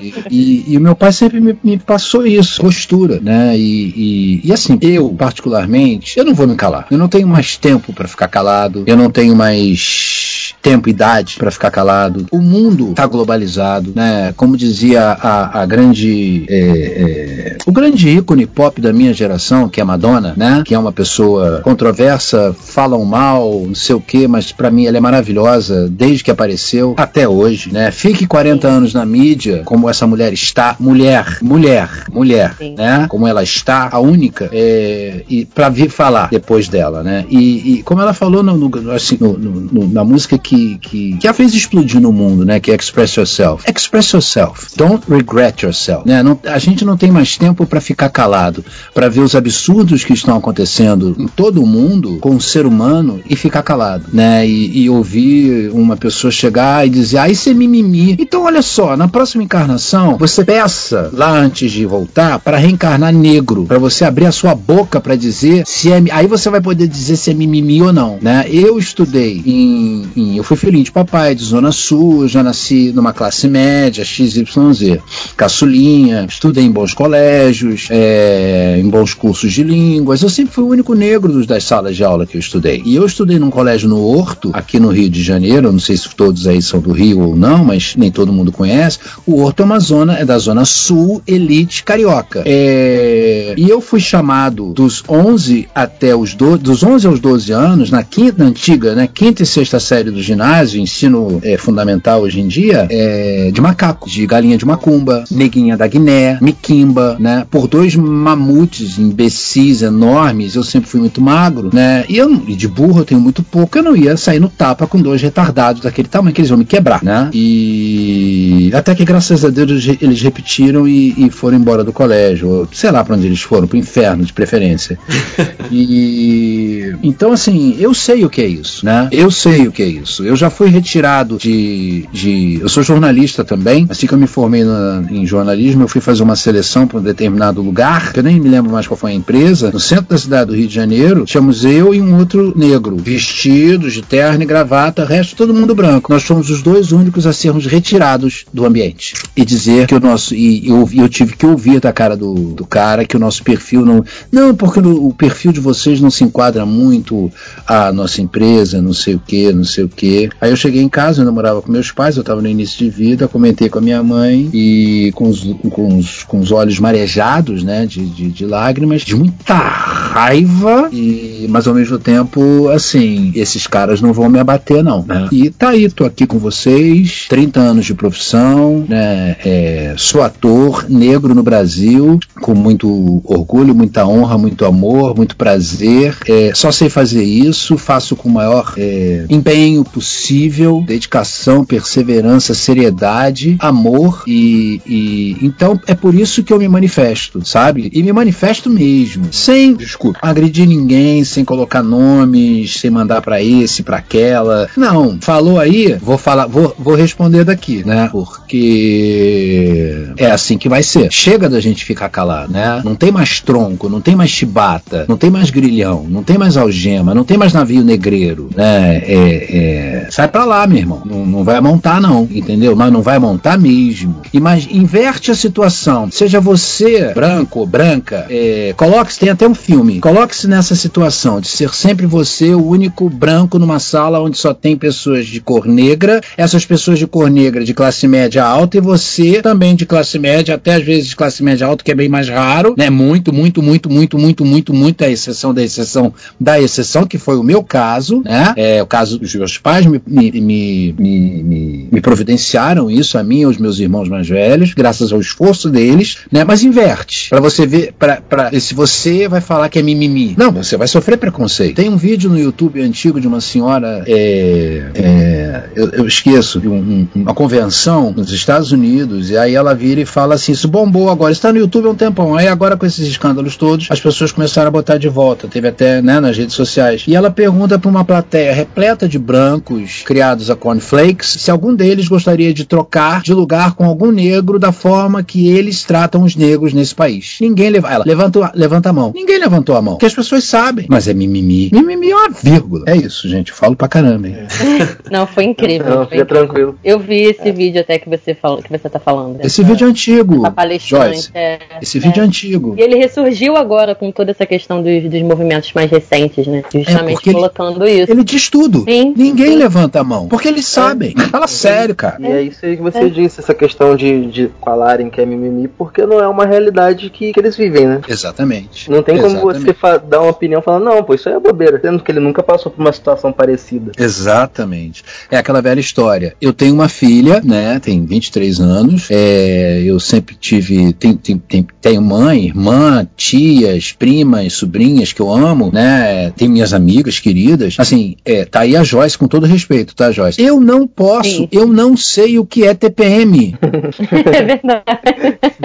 [0.00, 3.56] E, e, e, o meu pai sempre me, me, passou isso, postura, né?
[3.56, 6.86] E, e assim, eu, particularmente, eu não vou me calar.
[6.90, 11.36] Eu não tenho mais tempo para ficar calado calado, eu não tenho mais tempo, idade
[11.36, 12.26] para ficar calado.
[12.32, 14.34] O mundo está globalizado, né?
[14.36, 19.80] Como dizia a, a grande, é, é, o grande ícone pop da minha geração, que
[19.80, 20.62] é Madonna, né?
[20.64, 24.96] Que é uma pessoa controversa, falam mal, não sei o que, mas para mim ela
[24.96, 27.92] é maravilhosa desde que apareceu até hoje, né?
[27.92, 32.74] Fique 40 anos na mídia, como essa mulher está, mulher, mulher, mulher, Sim.
[32.76, 33.06] né?
[33.08, 37.24] Como ela está, a única, é, e para vir falar depois dela, né?
[37.30, 41.32] E, e como ela falou no, assim, no, no, na música que, que, que a
[41.32, 42.60] fez explodir no mundo, né?
[42.60, 43.70] Que é Express Yourself.
[43.70, 44.68] Express Yourself.
[44.76, 46.06] Don't regret yourself.
[46.06, 46.22] Né?
[46.22, 50.12] Não, a gente não tem mais tempo para ficar calado, para ver os absurdos que
[50.12, 54.46] estão acontecendo em todo o mundo com o ser humano e ficar calado, né?
[54.46, 58.16] E, e ouvir uma pessoa chegar e dizer, ah, isso é mimimi.
[58.18, 63.64] Então, olha só, na próxima encarnação, você peça lá antes de voltar para reencarnar negro,
[63.66, 66.02] para você abrir a sua boca para dizer se é.
[66.12, 68.44] Aí você vai poder dizer se é mimimi ou não, né?
[68.58, 73.12] Eu estudei em, em- eu fui filhinho de papai de Zona Sul, já nasci numa
[73.12, 74.98] classe média, XYZ,
[75.36, 80.22] caçulinha, estudei em bons colégios, é, em bons cursos de línguas.
[80.22, 82.80] Eu sempre fui o único negro dos, das salas de aula que eu estudei.
[82.86, 85.70] E eu estudei num colégio no Horto, aqui no Rio de Janeiro.
[85.70, 88.98] Não sei se todos aí são do Rio ou não, mas nem todo mundo conhece.
[89.26, 92.42] O Horto é uma zona, é da zona sul elite carioca.
[92.46, 97.90] É, e eu fui chamado dos 11 até os 12, dos 11 aos 12 anos,
[97.90, 102.48] na quinta, antiga, né, quinta e sexta série do ginásio, ensino é, fundamental hoje em
[102.48, 107.94] dia, é, de macaco, de galinha de macumba, neguinha da Guiné, miquimba, né, por dois
[107.96, 113.20] mamutes imbecis enormes, eu sempre fui muito magro, né, e, eu, de burro eu tenho
[113.20, 116.50] muito pouco, eu não ia sair no tapa com dois retardados daquele tamanho que eles
[116.50, 121.56] vão me quebrar, né, e até que graças a Deus eles, repetiram e, e foram
[121.56, 124.98] embora do colégio, ou sei lá pra onde eles foram, pro inferno de preferência.
[125.68, 129.08] E então assim, eu sei o que é isso, né?
[129.12, 130.24] Eu sei o que é isso.
[130.24, 133.86] Eu já fui retirado de, de eu sou jornalista também.
[133.88, 137.02] Assim que eu me formei na- em jornalismo, eu fui fazer uma seleção para um
[137.02, 140.18] determinado lugar, que eu nem me lembro mais qual foi a empresa, no centro da
[140.18, 141.24] cidade do Rio de Janeiro.
[141.24, 145.74] Tínhamos eu e um outro negro, vestidos de terno e gravata, o resto todo mundo
[145.74, 146.12] branco.
[146.12, 150.34] Nós fomos os dois únicos a sermos retirados do ambiente e dizer que o nosso
[150.34, 153.84] e eu, eu tive que ouvir da cara do, do cara que o nosso perfil
[153.84, 157.30] não não porque o, o perfil de vocês não se enquadra muito
[157.66, 160.28] à nossa empresa, não sei o que, não sei o que.
[160.40, 162.78] Aí eu cheguei em casa, eu ainda morava com meus pais, eu estava no início
[162.78, 166.78] de vida, comentei com a minha mãe e com os, com os, com os olhos
[166.78, 173.32] marejados, né, de, de, de lágrimas, de muita raiva e mas ao mesmo tempo assim,
[173.34, 175.28] esses caras não vão me abater não, né?
[175.30, 179.36] E tá aí, tô aqui com vocês, 30 anos de profissão, né?
[179.44, 186.16] É, sou ator negro no Brasil, com muito orgulho, muita honra, muito amor, muito prazer.
[186.26, 193.56] É, só sei fazer isso, faço com o maior é, empenho possível, dedicação, perseverança, seriedade,
[193.60, 197.90] amor e, e então é por isso que eu me manifesto, sabe?
[197.92, 203.82] E me manifesto mesmo, sem, desculpa, agredir ninguém, sem colocar nomes, sem mandar pra esse,
[203.82, 204.68] pra aquela.
[204.76, 208.08] Não, falou aí, vou falar, vou, vou responder daqui, né?
[208.10, 211.12] Porque é assim que vai ser.
[211.12, 212.80] Chega da gente ficar calado, né?
[212.84, 216.56] Não tem mais tronco, não tem mais chibata, não tem mais grilhão, não tem mais
[216.56, 218.98] algema, não tem mais navio negreiro, né?
[218.98, 221.02] É, é, sai pra lá, meu irmão.
[221.04, 222.76] Não, não vai montar, não, entendeu?
[222.76, 224.20] Mas não vai montar mesmo.
[224.32, 226.10] E mas inverte a situação.
[226.10, 231.48] Seja você branco ou branca, é, coloque-se, tem até um filme, coloque-se nessa situação de
[231.48, 236.20] ser sempre você o único branco numa sala onde só tem pessoas de cor negra,
[236.36, 240.54] essas pessoas de cor negra de classe média alta e você também de classe média,
[240.54, 242.90] até às vezes de classe média alta, que é bem mais raro, né?
[242.90, 247.36] Muito, muito, muito, muito, muito, muito, muito a exceção da exceção da exceção, que foi
[247.36, 247.85] o meu caso,
[248.24, 248.52] né?
[248.56, 253.40] É, o caso dos meus pais me, me, me, me, me- providenciaram isso a mim
[253.40, 256.44] e aos meus irmãos mais velhos, graças ao esforço deles, né?
[256.44, 260.50] Mas inverte, Pra você ver, pra, pra, se você vai falar que é mimimi, não,
[260.52, 261.76] você vai sofrer preconceito.
[261.76, 266.68] Tem um vídeo no YouTube antigo de uma senhora, é, é, eu, eu esqueço, de
[266.68, 270.68] um- um- uma convenção nos Estados Unidos, e aí ela vira e fala assim, isso
[270.68, 274.00] bombou agora, está no YouTube há um tempão, aí agora com esses escândalos todos, as
[274.00, 277.04] pessoas começaram a botar de volta, teve até né, nas redes sociais.
[277.06, 282.08] E ela pergunta para uma plateia repleta de brancos criados a cornflakes se algum deles
[282.08, 286.72] gostaria de trocar de lugar com algum negro da forma que eles tratam os negros
[286.72, 287.38] nesse país.
[287.40, 289.12] Ninguém leva, ela levanta, levanta a mão.
[289.14, 290.86] Ninguém levantou a mão, porque as pessoas sabem.
[290.88, 291.70] Mas é mimimi.
[291.72, 292.84] Mimimi é uma vírgula.
[292.86, 293.50] É isso, gente.
[293.50, 294.28] Eu falo pra caramba.
[294.28, 294.36] hein?
[295.10, 295.86] Não, foi incrível.
[295.86, 296.46] Não, foi fica incrível.
[296.46, 296.78] tranquilo.
[296.84, 299.38] Eu vi esse vídeo até que você, falou, que você tá falando.
[299.44, 300.36] Esse vídeo é antigo.
[300.36, 301.06] dessa palestrante.
[301.14, 301.30] Joyce.
[301.34, 301.58] é.
[301.82, 302.74] Esse vídeo é antigo.
[302.78, 306.62] E ele ressurgiu agora com toda essa questão dos, dos movimentos mais recentes, né?
[306.72, 307.32] Justamente porque
[307.68, 308.12] ele- colocando isso.
[308.12, 308.84] Ele diz tudo.
[308.88, 309.56] Sim, Ninguém sim.
[309.56, 310.28] levanta a mão.
[310.28, 311.14] Porque eles sabem.
[311.30, 312.16] Fala sério, cara.
[312.20, 315.68] E é isso aí que você disse, essa questão de, de falarem que é mimimi,
[315.68, 318.00] porque não é uma realidade que, que eles vivem, né?
[318.08, 318.90] Exatamente.
[318.90, 319.76] Não tem como Exatamente.
[319.80, 322.42] você dar uma opinião falando, não, pô, isso aí é bobeira, sendo que ele nunca
[322.42, 323.92] passou por uma situação parecida.
[323.98, 325.04] Exatamente.
[325.30, 326.34] É aquela velha história.
[326.40, 327.78] Eu tenho uma filha, né?
[327.80, 329.08] Tem 23 anos.
[329.10, 330.92] É, eu sempre tive.
[330.92, 336.30] Tenho, tenho, tenho, tenho mãe, irmã, tias, primas, sobrinhas que eu amo, né?
[336.36, 337.55] Tenho minhas amigas queridas.
[337.78, 340.40] Assim, é, tá aí a Joyce, com todo respeito, tá, Joyce?
[340.42, 341.48] Eu não posso, Sim.
[341.52, 343.56] eu não sei o que é TPM.
[343.62, 344.82] é verdade.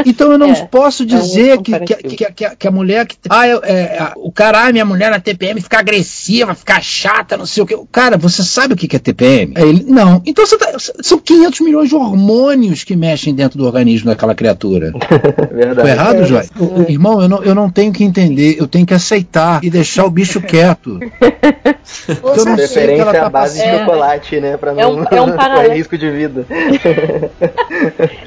[0.06, 3.06] Então eu não É, posso dizer um que, que, que, que a- que a mulher
[3.06, 3.16] que.
[3.30, 7.38] Ah, eu- é, a- o cara, ah, minha mulher na TPM fica agressiva, fica chata,
[7.38, 7.78] não sei o que.
[7.92, 9.54] Cara, você sabe o que que é TPM?
[9.56, 10.22] Aí ele, não.
[10.26, 14.92] Então você tá- são 500 milhões de hormônios que mexem dentro do organismo daquela criatura.
[14.92, 15.00] Tô
[15.56, 15.90] Verdade.
[15.90, 16.42] errado, Joy?
[16.90, 20.10] Irmão, eu não, eu não tenho que entender, eu tenho que aceitar e deixar o
[20.10, 21.00] bicho quieto.
[22.10, 24.58] Eu não sei o que Preferência tá à base de chocolate, né?
[24.58, 25.62] Pra não É um- é um paralelo.
[25.68, 26.46] correr risco de vida.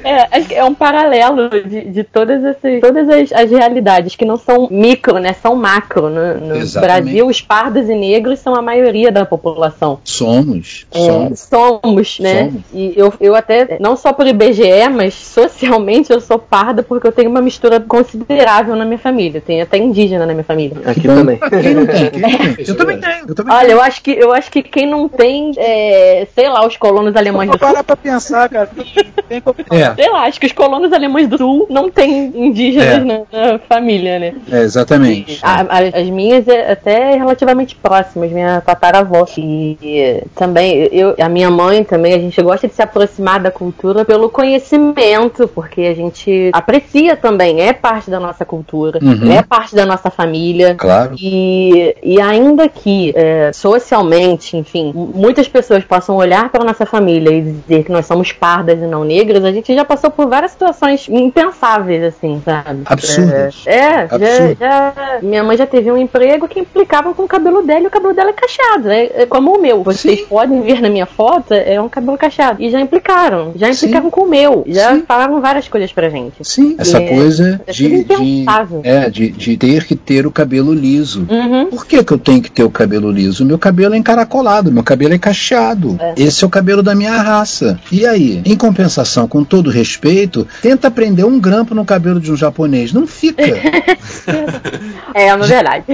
[0.03, 4.37] É, que é um paralelo de, de todas, essas, todas as, as realidades que não
[4.37, 5.33] são micro, né?
[5.33, 6.09] São macro.
[6.09, 7.03] No, no Exatamente.
[7.03, 9.99] Brasil, os pardos e negros são a maioria da população.
[10.03, 11.39] Somos, É, somos.
[11.39, 12.45] somos, né?
[12.45, 12.61] Somos.
[12.73, 17.11] E eu, eu até, não só por IBGE, mas socialmente eu sou parda porque eu
[17.11, 19.41] tenho uma mistura considerável na minha família.
[19.41, 20.77] Tem até indígena na minha família.
[20.85, 21.39] Aqui também.
[21.61, 22.09] Quem não tem?
[22.11, 22.55] Quem não tem?
[22.67, 23.25] Eu é também tenho.
[23.27, 26.65] Eu também Olha, eu acho que eu acho que quem não tem, é, sei lá,
[26.65, 27.67] os colonos alemães do Vou sul.
[27.67, 28.69] parar pra pensar, cara.
[29.27, 29.81] Tem, tem.
[29.81, 32.99] É, Sei lá, acho que os colonos alemães do sul não têm indígenas É.
[32.99, 34.33] na, na família, né?
[34.51, 35.39] é, exatamente.
[35.41, 39.25] A- a- as minhas é até relativamente próximas, minha tataravó.
[39.37, 43.51] E e também, eu, a minha mãe também, a gente gosta de se aproximar da
[43.51, 49.31] cultura pelo conhecimento, porque a gente aprecia também, é parte da nossa cultura, Uhum.
[49.31, 50.75] é parte da nossa família.
[50.75, 51.15] Claro.
[51.19, 57.41] E, e ainda que é, socialmente, enfim, muitas pessoas possam olhar para nossa família e
[57.41, 61.07] dizer que nós somos pardas e não negras, a gente já passou por várias situações
[61.09, 62.81] impensáveis, assim, sabe?
[62.85, 63.63] Absurdas.
[63.65, 64.57] É, já, Absurdo.
[64.59, 67.91] já- minha mãe já teve um emprego que implicava com o cabelo dela e o
[67.91, 69.83] cabelo dela é cacheado, é, é como o meu.
[69.83, 70.25] Vocês Sim.
[70.27, 72.61] podem ver na minha foto, é um cabelo cacheado.
[72.61, 73.87] E já implicaram, já Sim.
[73.87, 75.03] implicaram com o meu, já Sim.
[75.07, 76.35] falaram várias coisas pra gente.
[76.43, 78.45] Sim, essa É, coisa é de, de,
[78.83, 81.25] é, de, de ter que ter o cabelo liso.
[81.29, 81.67] Uhum.
[81.67, 83.45] Por que, que eu tenho que ter o cabelo liso?
[83.45, 85.97] Meu cabelo é encaracolado, meu cabelo é cacheado.
[85.99, 86.13] É.
[86.17, 87.79] Esse é o cabelo da minha raça.
[87.91, 92.35] E aí, em compensação, com todo respeito, tenta prender um grampo no cabelo de um
[92.35, 92.91] japonês.
[92.93, 93.43] Não fica.
[95.13, 95.85] É, é verdade.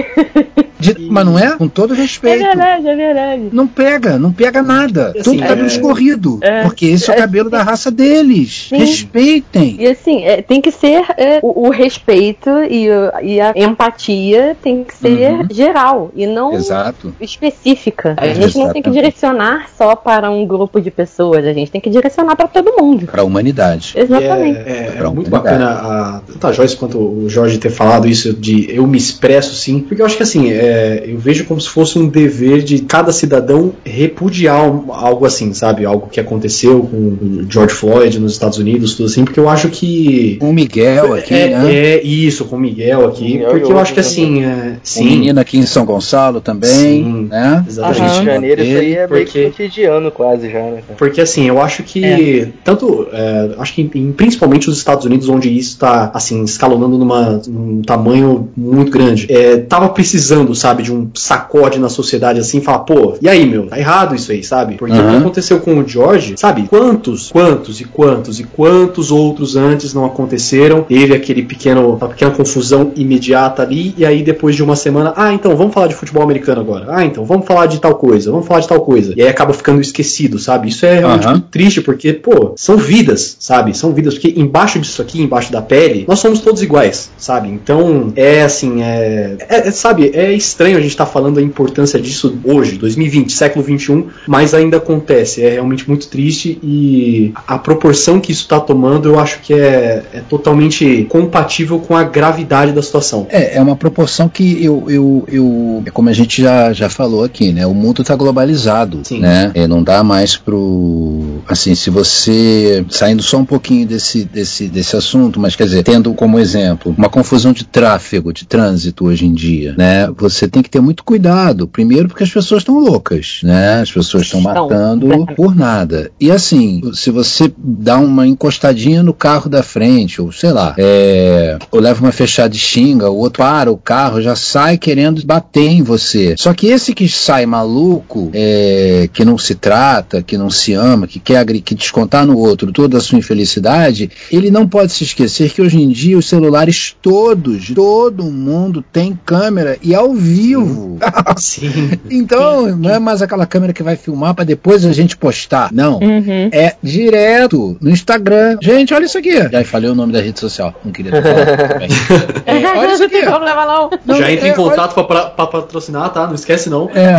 [0.80, 1.56] De- mas não é?
[1.56, 2.42] Com todo É respeito.
[2.42, 3.42] verdade, é verdade.
[3.52, 5.10] Não pega, não pega nada.
[5.10, 6.38] Assim, Tudo cabelo é- escorrido.
[6.42, 6.62] É.
[6.62, 8.66] Porque esse é o cabelo da raça deles.
[8.68, 8.78] Sim.
[8.78, 9.76] Respeitem.
[9.78, 12.86] E assim, é, tem que ser é, o, o respeito e,
[13.22, 15.46] e a empatia tem que ser Uhum.
[15.50, 17.11] geral e não Exato.
[17.20, 18.14] Específica.
[18.16, 18.92] A gente não tem que Exatamente.
[18.92, 23.06] direcionar só para um grupo de pessoas, a gente tem que direcionar para todo mundo.
[23.06, 23.94] Para a humanidade.
[23.96, 24.58] Exatamente.
[24.58, 28.08] E é, é, é muito bacana a, tanto a Joyce quanto o Jorge ter falado
[28.08, 31.60] isso de eu me expresso sim, porque eu acho que assim, é, eu vejo como
[31.60, 35.84] se fosse um dever de cada cidadão repudiar algo assim, sabe?
[35.84, 39.68] Algo que aconteceu com o George Floyd nos Estados Unidos, tudo assim, porque eu acho
[39.68, 40.36] que.
[40.40, 41.74] Com o Miguel aqui, é, né?
[41.74, 45.40] é isso, com o Miguel aqui, Miguel porque eu acho que assim, é, sim, menino
[45.40, 47.01] aqui em São Gonçalo também, Sim.
[47.02, 47.64] Né?
[47.68, 48.00] exatamente.
[48.02, 48.24] Rio de.
[48.26, 50.82] Janeiro, isso aí é meio Porque- que cotidiano quase já, né?
[50.96, 55.48] Porque assim, eu acho que tanto, é, acho que em- principalmente os Estados Unidos, onde
[55.56, 61.08] isso está assim escalonando numa, num tamanho muito grande, é, tava precisando, sabe, de um
[61.14, 64.76] sacode na sociedade assim, falar, pô, e aí, meu, tá errado isso aí, sabe?
[64.76, 65.18] Porque o que Uhum.
[65.18, 66.62] aconteceu com o George, sabe?
[66.68, 70.82] Quantos, quantos e quantos e quantos outros antes não aconteceram?
[70.82, 75.32] Teve aquele pequeno, uma pequena confusão imediata ali e aí depois de uma semana, ah,
[75.32, 76.86] então vamos falar de futebol americano agora.
[76.94, 79.14] Ah, então vamos falar de tal coisa, vamos falar de tal coisa.
[79.16, 80.68] E aí acaba ficando esquecido, sabe?
[80.68, 83.76] Isso é realmente muito triste porque, pô, são vidas, sabe?
[83.76, 87.48] São vidas porque embaixo disso aqui, embaixo da pele, nós somos todos iguais, sabe?
[87.48, 91.98] Então, é assim, é, é- é, sabe, é estranho a gente estar falando a importância
[92.00, 95.42] disso hoje, 2020, século 21, mas ainda acontece.
[95.42, 100.02] É realmente muito triste e a proporção que isso está tomando, eu acho que é,
[100.12, 103.26] é totalmente compatível com a gravidade da situação.
[103.30, 107.24] É, é uma proporção que eu, eu, eu é como a gente já, já falou
[107.24, 107.66] aqui, né?
[107.66, 109.20] O mundo está globalizado, Sim.
[109.20, 109.50] né?
[109.54, 114.96] É, não dá mais pro, assim, se você saindo só um pouquinho desse, desse, desse
[114.96, 119.32] assunto, mas quer dizer, tendo como exemplo uma confusão de tráfego, de trânsito hoje em
[119.32, 120.08] dia, né?
[120.16, 121.66] Você tem que ter muito cuidado.
[121.68, 123.80] Primeiro porque as pessoas estão loucas, né?
[123.80, 125.36] As pessoas estão matando completamente.
[125.36, 126.10] por nada.
[126.20, 131.58] E assim, se você dá uma encostadinha no carro da frente, ou sei lá, é,
[131.70, 135.68] ou leva uma fechada e xinga, o outro para o carro, já sai querendo bater
[135.68, 136.36] em você.
[136.38, 141.06] Só que esse que sai maluco, é, que não se trata, que não se ama,
[141.06, 145.50] que quer que descontar no outro toda a sua infelicidade, ele não pode se esquecer
[145.50, 150.98] que hoje em dia os celulares todos, todo mundo tem câmera e ao vivo.
[151.36, 151.98] Sim.
[152.10, 155.70] então, não é mais aquela câmera que vai filmar pra depois a gente postar.
[155.72, 155.98] Não.
[155.98, 156.48] Uhum.
[156.52, 158.58] É direto no Instagram.
[158.60, 159.48] Gente, olha isso aqui.
[159.50, 160.74] Já falei o nome da rede social.
[160.84, 161.88] Não queria ter falado também.
[162.44, 163.22] É, olha isso aqui.
[163.22, 163.90] não.
[164.04, 166.26] Não, Já entra é, em contato pra, pra patrocinar, tá?
[166.26, 166.88] Não esquece não.
[166.90, 167.16] É,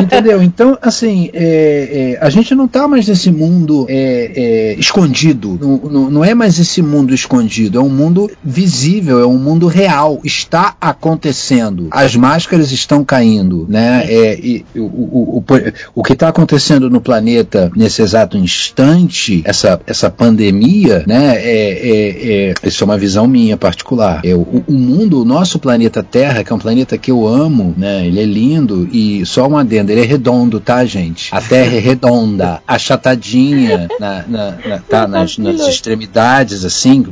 [0.00, 0.42] entendeu?
[0.42, 5.58] Então, assim, é, é, a gente não tá mais nesse mundo é, é, escondido.
[5.60, 7.78] Não, não- não é mais esse mundo escondido.
[7.78, 10.20] É um mundo visível, é um mundo real.
[10.24, 11.88] Está acontecendo.
[11.90, 14.04] As máscaras estão caindo, né?
[14.08, 15.44] É, e o, o, o,
[15.94, 21.36] o que está acontecendo no planeta nesse exato instante, essa, essa pandemia, né?
[21.36, 24.20] É, é, é, isso é uma visão minha particular.
[24.24, 27.74] É, o, o mundo, o nosso planeta Terra, que é um planeta que eu amo,
[27.76, 28.06] né?
[28.06, 28.53] Ele é lindo
[28.92, 31.28] e só um adendo, ele é redondo, tá, gente?
[31.34, 37.04] A Terra é redonda, achatadinha na, na, na- tá, nas, nas extremidades, assim,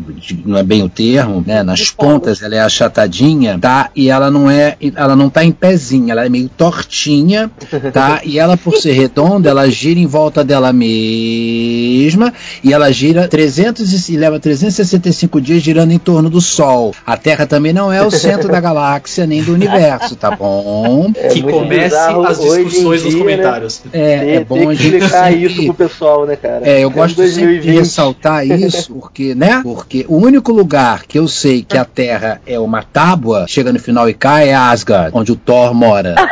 [0.44, 1.62] não é bem o termo, né?
[1.62, 3.90] Nas pontas ela é achatadinha, tá?
[3.94, 7.50] E ela não é, ela não tá em pezinho, ela é meio tortinha,
[7.92, 8.20] tá?
[8.32, 14.08] E ela, por ser redonda, ela gira em volta dela mesma e ela gira 300
[14.08, 16.94] e, e leva 365 dias girando em torno do Sol.
[17.06, 21.12] A Terra também não é o centro da galáxia nem do universo, tá bom?
[21.22, 23.82] É que comece as discussões nos dia, comentários.
[23.92, 26.60] É, Ter, é ter bom a gente explicar sempre- isso pro pessoal, né, cara?
[26.68, 29.60] É, eu gosto sempre de ressaltar isso, porque, né?
[29.62, 33.78] Porque o único lugar que eu sei que a Terra é uma tábua, chega no
[33.78, 36.14] final e cai, é Asgard, onde o Thor mora.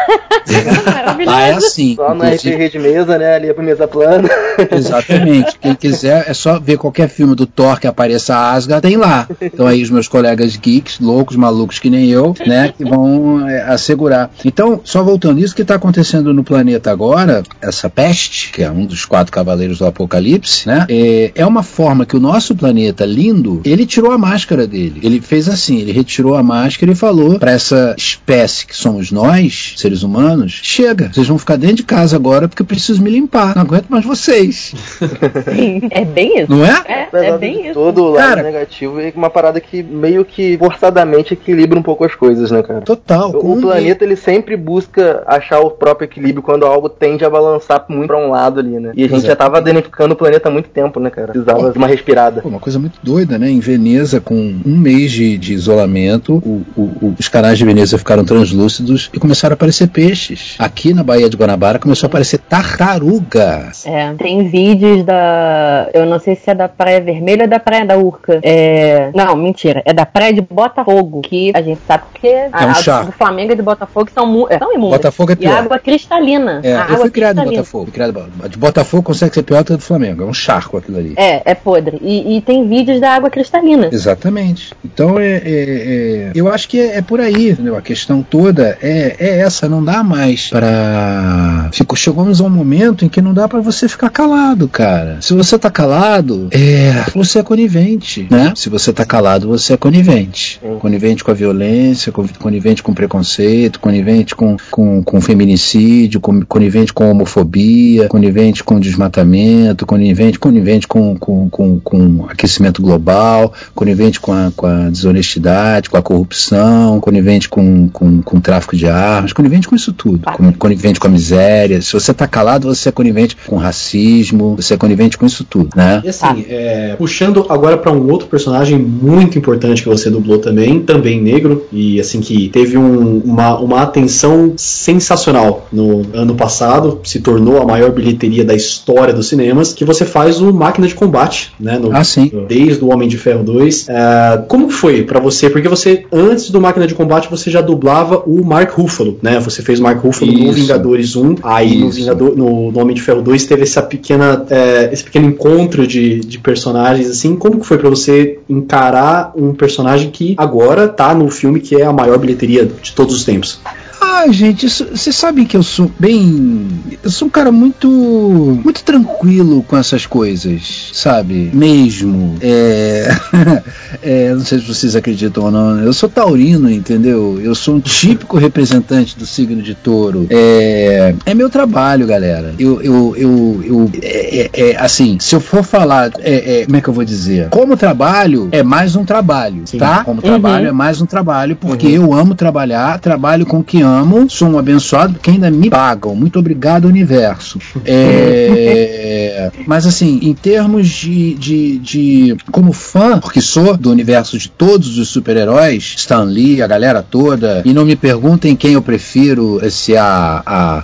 [1.24, 1.94] Lá é assim.
[1.96, 3.34] Só inclusive- RPG de mesa, né?
[3.36, 4.28] Ali pra mesa plana.
[4.70, 5.58] Exatamente.
[5.58, 9.28] Quem quiser é só ver qualquer filme do Thor que apareça Asgard, tem lá.
[9.40, 13.62] Então aí os meus colegas geeks, loucos, malucos que nem eu, né, que vão é,
[13.62, 14.30] assegurar.
[14.44, 18.84] Então, só voltando, isso que está acontecendo no planeta agora, essa peste, que é um
[18.86, 23.60] dos quatro cavaleiros do Apocalipse, né, é, é uma forma que o nosso planeta lindo,
[23.64, 25.00] ele tirou a máscara dele.
[25.02, 29.74] Ele fez assim, ele retirou a máscara e falou para essa espécie que somos nós,
[29.76, 33.54] seres humanos, chega, vocês vão ficar dentro de casa agora porque eu preciso me limpar.
[33.54, 34.74] Não aguento mais vocês.
[35.54, 36.50] Sim, é bem isso.
[36.50, 37.08] Não é?
[37.12, 37.74] É, é bem isso.
[37.74, 42.04] todo o lado Cara- negativo é uma parada que meio que forçadamente equilibra um pouco
[42.04, 42.80] as coisas, né, cara?
[42.82, 43.30] Total.
[43.30, 47.84] O Com- planeta ele sempre busca achar o próprio equilíbrio quando algo tende a balançar
[47.88, 48.92] muito pra um lado ali, né?
[48.94, 49.26] E a gente Exato.
[49.26, 51.28] já tava danificando o planeta há muito tempo, né, cara?
[51.28, 52.40] Precisava de uma respirada.
[52.44, 53.50] Uma coisa muito doida, né?
[53.50, 57.98] Em Veneza, com um mês de, de isolamento, o- o- o- os canais de Veneza
[57.98, 60.54] ficaram translúcidos e começaram a aparecer peixes.
[60.58, 63.70] Aqui na Baía de Guanabara começou a aparecer tartaruga.
[63.84, 65.88] É, tem vídeos da.
[65.92, 68.40] Eu não sei se é da Praia Vermelha ou da Praia da Urca.
[68.42, 69.10] É.
[69.14, 69.82] Não, mentira.
[69.84, 71.20] É da Praia de Botafogo.
[71.22, 73.06] Que a gente sabe que a um água charco.
[73.06, 74.98] do Flamengo e do Botafogo são, mu- é, imundas.
[74.98, 75.58] Botafogo é E pior.
[75.58, 76.60] água cristalina.
[76.62, 77.44] É, a eu água fui criado em.
[77.44, 77.84] Botafogo.
[77.84, 80.22] Fui criado, de Botafogo consegue ser pior que a do Flamengo.
[80.22, 81.14] É um charco aquilo ali.
[81.16, 81.98] É, é podre.
[82.02, 83.88] E, e tem vídeos da água cristalina.
[83.92, 84.72] Exatamente.
[84.84, 87.76] Então é, é- é- eu acho que é, é por aí, entendeu?
[87.76, 91.68] A questão toda é, é essa, não dá mais pra.
[91.72, 95.18] Ficou, chegamos a um momento em que não dá pra você ficar calado, cara.
[95.20, 98.52] Se você tá calado, é, você é conivente, né?
[98.56, 100.60] Se você tá calado, você é conivente.
[100.62, 100.78] Sim.
[100.78, 106.92] Conivente com a violência, con- conivente com preconceito, conivente com, com, com feminicídio, con- conivente
[106.92, 114.32] com homofobia, conivente com desmatamento, conivente, conivente com, com, com, com aquecimento global, conivente com
[114.32, 119.32] a, com a desonestidade, com a corrupção, conivente com, com, com o tráfico de armas,
[119.32, 121.80] conivente com isso tudo, con- conivente com a miséria.
[121.82, 125.70] Se você tá calado, você é conivente com racismo, você é conivente com isso tudo,
[125.76, 126.00] né?
[126.04, 130.80] E assim, é, puxando agora pra um outro personagem muito importante que você dublou também,
[130.80, 137.20] também negro, e assim que teve um- uma, uma atenção sensacional no ano passado, se
[137.20, 141.52] tornou a maior bilheteria da história dos cinemas, que você faz o Máquina de Combate,
[141.58, 141.78] né?
[141.78, 142.30] no- Ah, sim.
[142.48, 143.88] Desde o Homem de Ferro 2.
[143.88, 145.48] É, como foi pra você?
[145.50, 149.38] Porque você, antes do Máquina de Combate, você já dublava o Mark Ruffalo, né?
[149.40, 150.52] Você fez o Mark Ruffalo no Isso.
[150.54, 151.90] Vingadores 1, aí no.
[151.90, 156.20] Vingador, no, no Homem de Ferro 2 teve essa pequena, é, esse pequeno encontro de,
[156.20, 157.36] de personagens, assim.
[157.36, 161.84] Como que foi pra você encarar um personagem que agora tá no filme que é
[161.84, 163.60] a maior bilheteria de todos os tempos?
[164.02, 166.68] Ah, gente, vocês sabem que eu sou bem.
[167.02, 167.88] Eu sou um cara muito.
[167.88, 171.50] muito tranquilo com essas coisas, sabe?
[171.52, 172.36] Mesmo.
[172.40, 173.08] É.
[174.02, 175.80] é, não sei se vocês acreditam ou não.
[175.80, 177.38] Eu sou taurino, entendeu?
[177.42, 180.26] Eu sou um típico representante do signo de touro.
[180.30, 182.54] É, é meu trabalho, galera.
[182.58, 182.80] Eu.
[182.82, 186.10] eu, eu, eu é, é- é, assim, se eu for falar.
[186.20, 187.48] é, é, como é que eu vou dizer?
[187.50, 189.78] Como trabalho, é mais um trabalho, Sim.
[189.78, 190.04] tá?
[190.04, 190.26] Como Uhum.
[190.28, 194.28] trabalho, é mais um trabalho, porque eu amo trabalhar, trabalho com o que amo amo,
[194.30, 196.14] sou um abençoado porque ainda me pagam.
[196.14, 197.58] Muito obrigado, universo.
[197.84, 202.36] É, mas assim, em termos de, de, de.
[202.50, 207.62] Como fã, porque sou do universo de todos os super-heróis, Stan Lee, a galera toda,
[207.64, 210.82] e não me perguntem quem eu prefiro, se a, a,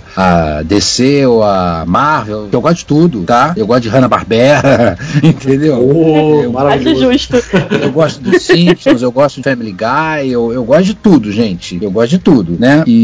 [0.59, 2.49] a DC ou a Marvel.
[2.51, 3.53] Eu gosto de tudo, tá?
[3.55, 5.77] Eu gosto de Hanna-Barbera, entendeu?
[5.79, 7.11] Oh, Eu- maravilhoso.
[7.11, 7.37] justo.
[7.81, 11.77] eu gosto dos Simpsons, eu gosto de Family Guy, eu, eu gosto de tudo, gente.
[11.81, 12.83] Eu gosto de tudo, né?
[12.87, 12.96] E,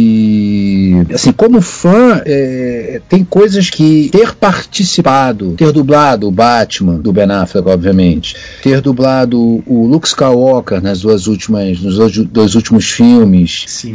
[1.13, 7.31] assim, como fã, é, tem coisas que ter participado, ter dublado o Batman, do Ben
[7.31, 13.65] Affleck, obviamente, ter dublado o Luke Skywalker nas duas últimas, nos dois, dois últimos filmes,
[13.67, 13.93] Sim.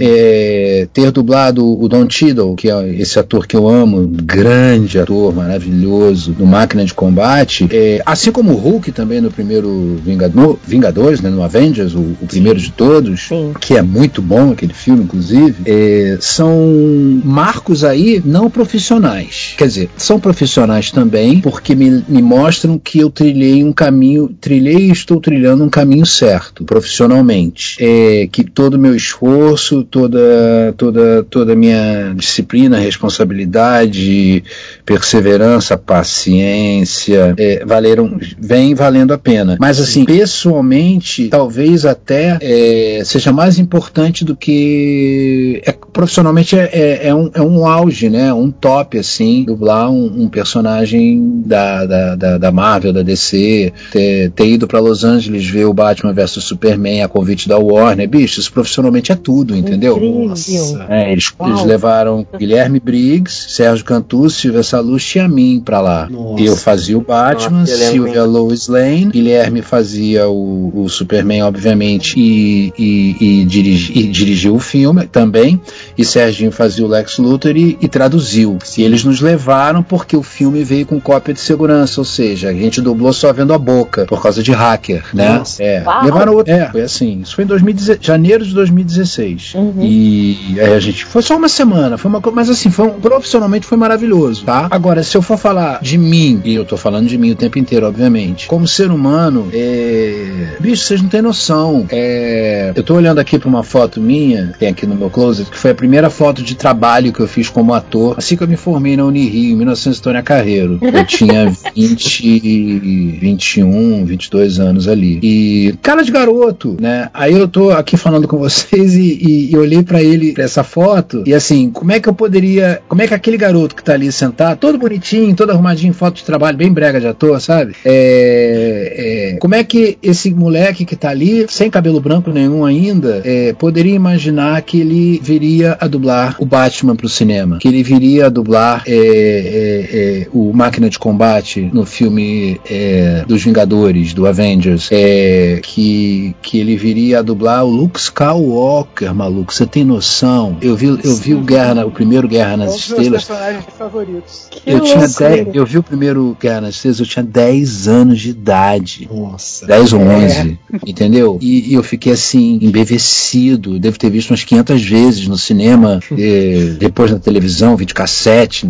[0.79, 4.98] É, ter dublado o Don Cheadle, que é esse ator que eu amo, um grande
[4.98, 10.58] ator, maravilhoso, no Máquina de Combate, é, assim como o Hulk também no primeiro Vingador,
[10.66, 13.52] Vingadores, né, no Avengers, o, o primeiro de todos, Sim.
[13.60, 19.54] que é muito bom aquele filme, inclusive, é, são marcos aí não profissionais.
[19.56, 24.88] Quer dizer, são profissionais também, porque me, me mostram que eu trilhei um caminho, trilhei
[24.88, 27.76] e estou trilhando um caminho certo, profissionalmente.
[27.81, 34.42] É, que todo o meu esforço, toda, toda, toda a minha disciplina, responsabilidade,
[34.85, 39.56] perseverança, paciência, é, valeram, vem valendo a pena.
[39.60, 47.08] Mas assim, pessoalmente, talvez até é, seja mais importante do que é, profissionalmente é, é-
[47.08, 48.32] é um, é um auge, né?
[48.32, 54.30] Um top assim, dublar um, um personagem da, da, da, da Marvel, da DC, ter,
[54.32, 58.40] ter ido para Los Angeles ver o Batman vs Superman a convite da Warner, bicho,
[58.40, 59.96] isso profissionalmente é tudo, entendeu?
[59.96, 60.28] Incrível.
[60.28, 60.86] Nossa.
[60.88, 66.08] É, eles, eles levaram Guilherme Briggs, Sérgio Cantu, Silvia Salucci e a mim pra lá.
[66.10, 66.42] Nossa.
[66.42, 72.72] Eu fazia o Batman, Nossa, Silvia Lois Lane, Guilherme fazia o, o Superman, obviamente, e,
[72.78, 75.60] e, e, dirigi- e dirigiu o filme também,
[75.96, 78.58] e Serginho fazia o Lex Luthor e, e traduziu.
[78.76, 82.52] E eles nos levaram porque o filme veio com cópia de segurança, ou seja, a
[82.54, 85.38] gente dublou só vendo a boca, por causa de hacker, né?
[85.38, 85.62] Nossa.
[85.62, 86.04] É, Uau.
[86.04, 86.52] levaram outro.
[86.52, 87.20] É, foi assim.
[87.22, 89.54] Isso foi em 2016, janeiro de 2016.
[89.54, 89.74] Uhum.
[89.82, 91.04] E aí a gente.
[91.04, 92.20] Foi só uma semana, foi uma.
[92.32, 94.68] Mas assim, foi um- profissionalmente foi maravilhoso, tá?
[94.70, 97.58] Agora, se eu for falar de mim, e eu tô falando de mim o tempo
[97.58, 100.56] inteiro, obviamente, como ser humano, é.
[100.60, 101.86] Bicho, vocês não têm noção.
[101.90, 102.72] É.
[102.74, 105.67] Eu tô olhando aqui pra uma foto minha, tem aqui no meu closet, que foi
[105.71, 108.96] a primeira foto de trabalho que eu fiz como ator, assim que eu me formei
[108.96, 110.79] na Unirio, em 1900 Carreiro.
[110.83, 115.19] Eu tinha 20, 21, 22 anos ali.
[115.23, 117.08] E cara de garoto, né?
[117.12, 120.62] Aí eu tô aqui falando com vocês e, e- e olhei pra ele, pra essa
[120.62, 123.92] foto, e assim, como é que eu poderia, como é que aquele garoto que tá
[123.94, 127.75] ali sentado, todo bonitinho, todo arrumadinho, foto de trabalho, bem brega de ator, sabe?
[127.85, 133.23] É, é, como é que esse moleque que tá ali, sem cabelo branco nenhum ainda,
[133.25, 137.59] é, poderia imaginar que ele viria a dublar o Batman pro cinema?
[137.59, 143.25] Que ele viria a dublar é, é, é, o Máquina de Combate no filme é,
[143.27, 144.88] dos Vingadores, do Avengers?
[144.90, 150.56] É, que, que ele viria a dublar o Luke Skywalker, maluco, você tem noção?
[150.61, 153.25] Eu vi, eu vi o, Guerra, na- o primeiro Guerra nas dos meus Estrelas.
[153.25, 154.48] personagens favoritos.
[154.50, 155.09] Que Eu tinha.
[155.09, 159.09] 10, eu vi o primeiro Guerra nas Estrelas, eu tinha 10 anos de idade.
[159.13, 159.67] Nossa.
[159.67, 161.38] 10 ou 11, entendeu?
[161.40, 163.79] E, e eu fiquei assim, embevecido.
[163.79, 166.01] Devo ter visto umas 500 vezes no cinema,
[166.79, 168.67] depois na televisão, videocassete,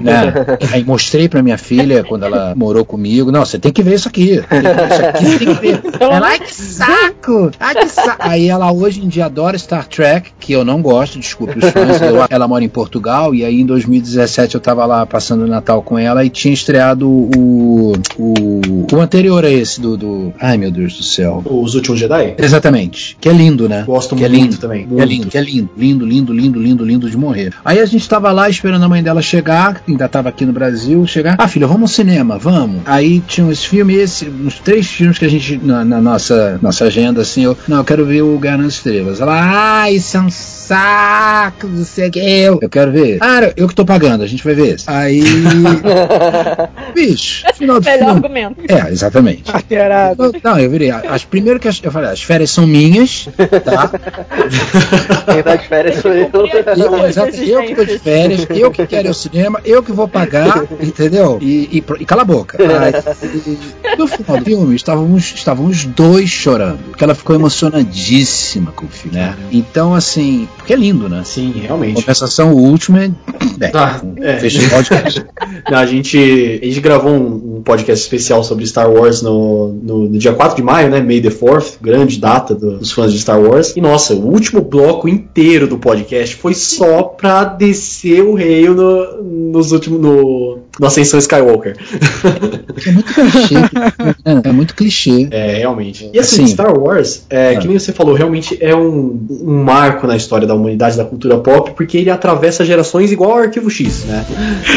[0.00, 0.32] né?
[0.72, 3.30] Aí mostrei pra minha filha quando ela morou comigo.
[3.32, 4.42] Não, você tem que ver isso aqui.
[4.48, 5.80] Tem que ver Isso aqui você tem que ver.
[6.00, 7.50] Ela, ai que saco!
[7.58, 8.16] Ai que saco!
[8.18, 12.00] Aí ela hoje em dia adora Star Trek, que eu não gosto, desculpe os fãs.
[12.02, 15.82] Eu- ela mora em Portugal e aí em 2017 eu tava lá passando o Natal
[15.82, 20.32] com ela e tinha estreado o, o, o anterior a esse do, do.
[20.40, 21.42] Ai meu Deus do céu.
[21.44, 22.34] Os últimos Jedi?
[22.38, 23.16] Exatamente.
[23.20, 23.84] Que é lindo, né?
[23.86, 26.60] Gosto que é muito lindo também, Que é lindo, que é lindo, lindo, lindo, lindo,
[26.60, 27.52] lindo, lindo de morrer.
[27.64, 31.06] Aí a gente tava lá esperando a mãe dela chegar, ainda tava aqui no Brasil,
[31.06, 31.36] chegar.
[31.38, 32.82] Ah, filha, vamos ao cinema, vamos.
[32.86, 36.84] Aí tinha esse filme, esse, uns três filmes que a gente, na, na nossa, nossa
[36.86, 39.20] agenda, assim, eu, não, eu quero ver o Guerra nas Estrelas.
[39.20, 42.18] Ela, ah, isso é um saco, não sei o que.
[42.20, 43.18] Eu, eu quero ver.
[43.20, 44.84] Ah, eu que tô pagando, a gente vai ver esse.
[44.90, 45.22] Aí.
[46.94, 48.12] Bicho, final do Melhor filme.
[48.12, 48.56] argumento.
[48.68, 49.42] É, exatamente.
[49.52, 50.32] Carteirado.
[50.42, 50.90] Não, não, eu virei.
[50.90, 53.28] As primeiras que as- eu falei, as férias são minhas,
[53.64, 53.90] tá?
[55.32, 56.30] Quem tá de férias eu.
[56.76, 59.92] Eu, exato, eu que tô de férias, eu que quero ir ao cinema, eu que
[59.92, 61.38] vou pagar, entendeu?
[61.40, 62.58] E, e, e cala a boca.
[62.60, 66.78] Aí, no final do filme, estávamos, estávamos dois chorando.
[66.88, 69.36] Porque ela ficou emocionadíssima com o filme, né?
[69.52, 71.22] Então, assim, porque é lindo, né?
[71.24, 71.94] Sim, realmente.
[71.96, 73.10] Compensação, o último é.
[73.56, 74.38] Bem, Ah, um é.
[74.38, 75.24] festival de.
[75.70, 76.16] Não, a gente,
[76.62, 80.56] a gente gravou um, um podcast especial sobre Star Wars no, no, no dia 4
[80.56, 81.00] de maio, né?
[81.00, 83.74] May the 4th, grande data do- dos fãs de Star Wars.
[83.76, 88.68] E nossa, o último bloco inteiro do podcast podcast foi só pra descer o rei
[88.68, 90.00] no, nos últimos.
[90.00, 91.76] No, no Ascensão Skywalker.
[92.86, 93.54] É muito clichê.
[94.24, 95.28] é, é muito clichê.
[95.30, 96.10] É, realmente.
[96.12, 97.58] E assim, Assim, Star Wars, é, ah.
[97.58, 101.38] que nem você falou, realmente é um, um marco na história da humanidade, da cultura
[101.38, 104.24] pop, porque ele atravessa gerações igual ao Arquivo X, né?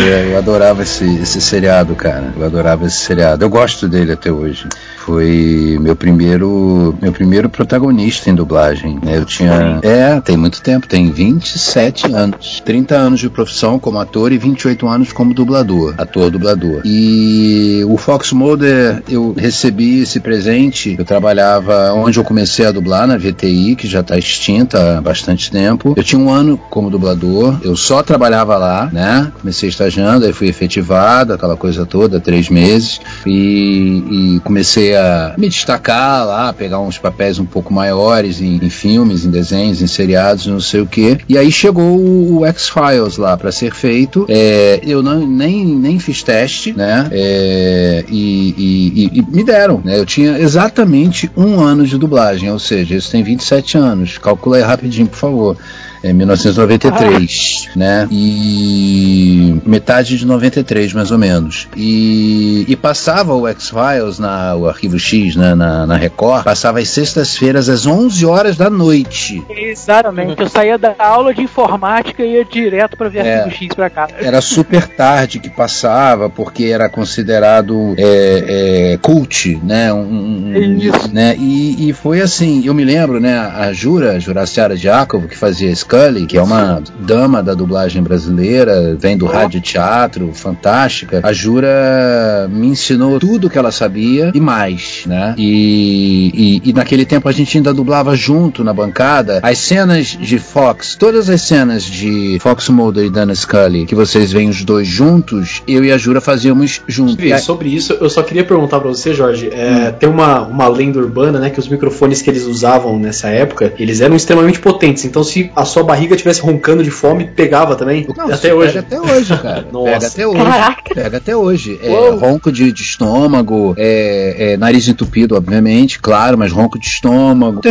[0.08, 2.34] É, eu adorava esse, esse seriado, cara.
[2.38, 3.44] Eu adorava esse seriado.
[3.44, 4.68] Eu gosto dele até hoje.
[4.98, 9.00] Foi meu primeiro, meu primeiro protagonista em dublagem.
[9.04, 9.18] né?
[9.18, 9.80] Eu tinha.
[9.82, 12.62] É, tem muito tempo, tem 27 anos.
[12.64, 15.89] 30 anos de profissão como ator e 28 anos como dublador.
[15.98, 16.82] Ator dublador.
[16.86, 20.96] E o Fox Mulder, eu recebi esse presente.
[20.98, 25.52] Eu trabalhava onde eu comecei a dublar, na VTI, que já está extinta há bastante
[25.52, 25.94] tempo.
[25.96, 27.58] Eu tinha um ano como dublador.
[27.64, 29.32] Eu só trabalhava lá, né?
[29.40, 33.00] Comecei estagiando, aí fui efetivado, aquela coisa toda, três meses.
[33.26, 38.70] E, e comecei a me destacar lá, pegar uns papéis um pouco maiores em, em
[38.70, 41.18] filmes, em desenhos, em seriados, não sei o que.
[41.28, 44.26] E aí chegou o X-Files lá para ser feito.
[44.30, 47.08] É, eu não, nem, nem fiz teste, né?
[47.12, 49.98] É, e, e- e- me deram, né?
[49.98, 54.18] Eu tinha exatamente um ano de dublagem, ou seja, isso tem 27 anos.
[54.18, 55.58] Calcula aí rapidinho, por favor.
[56.04, 58.08] É 1993, né?
[58.12, 61.68] E metade de 93, mais ou menos.
[61.76, 66.90] E, e passava o X-Files, na- o Arquivo X, né, na, na Record, passava às
[66.90, 69.44] sextas-feiras às 11 horas da noite.
[69.50, 70.42] Exatamente.
[70.42, 73.40] Eu saía da aula de informática e ia direto pra ver É.
[73.44, 74.08] arquivo X pra cá.
[74.20, 79.92] Era super tarde que passava, porque era considerado é, é, cult, né?
[79.94, 81.14] Um, um- Isso.
[81.14, 81.36] né?
[81.38, 83.38] E, e foi assim, eu me lembro, né?
[83.38, 89.18] A Jura, Juraciara Jacobo, que fazia Scully, que é uma dama da dublagem brasileira, vem
[89.18, 91.20] do rádio teatro, fantástica.
[91.24, 95.34] A Jura me ensinou tudo que ela sabia e mais, né?
[95.36, 100.38] E, e, e naquele tempo a gente ainda dublava junto na bancada as cenas de
[100.38, 104.88] Fox, todas as cenas de Fox Mulder e Dana Scully, que vocês veem os dois
[104.88, 107.18] juntos, eu e a Jura fazíamos juntos.
[107.20, 109.50] E sobre isso, eu só queria perguntar pra você, Jorge.
[109.52, 113.74] é, Tem uma, uma lenda urbana, né, que os microfones que eles usavam nessa época,
[113.80, 115.04] eles eram extremamente potentes.
[115.06, 118.08] Então, se a sua barriga estivesse roncando de fome, pegava também.
[118.16, 118.74] Não, até hoje.
[118.74, 119.68] Pega até hoje, cara.
[119.72, 119.90] Nossa.
[119.92, 120.44] Pega até hoje.
[120.44, 120.94] Caraca.
[120.96, 121.80] Pega até hoje.
[121.84, 122.18] É, Uou.
[122.18, 127.62] ronco de, de estômago, é, é, nariz entupido, obviamente, claro, mas ronco de estômago.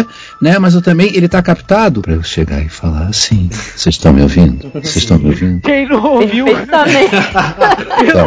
[0.40, 0.59] Né?
[0.59, 4.22] Mas eu também, ele tá captado pra eu chegar e falar assim: vocês estão me
[4.22, 4.70] ouvindo?
[4.74, 5.61] Vocês estão me ouvindo?
[5.62, 6.46] Quem não ouviu?
[6.48, 8.26] Então,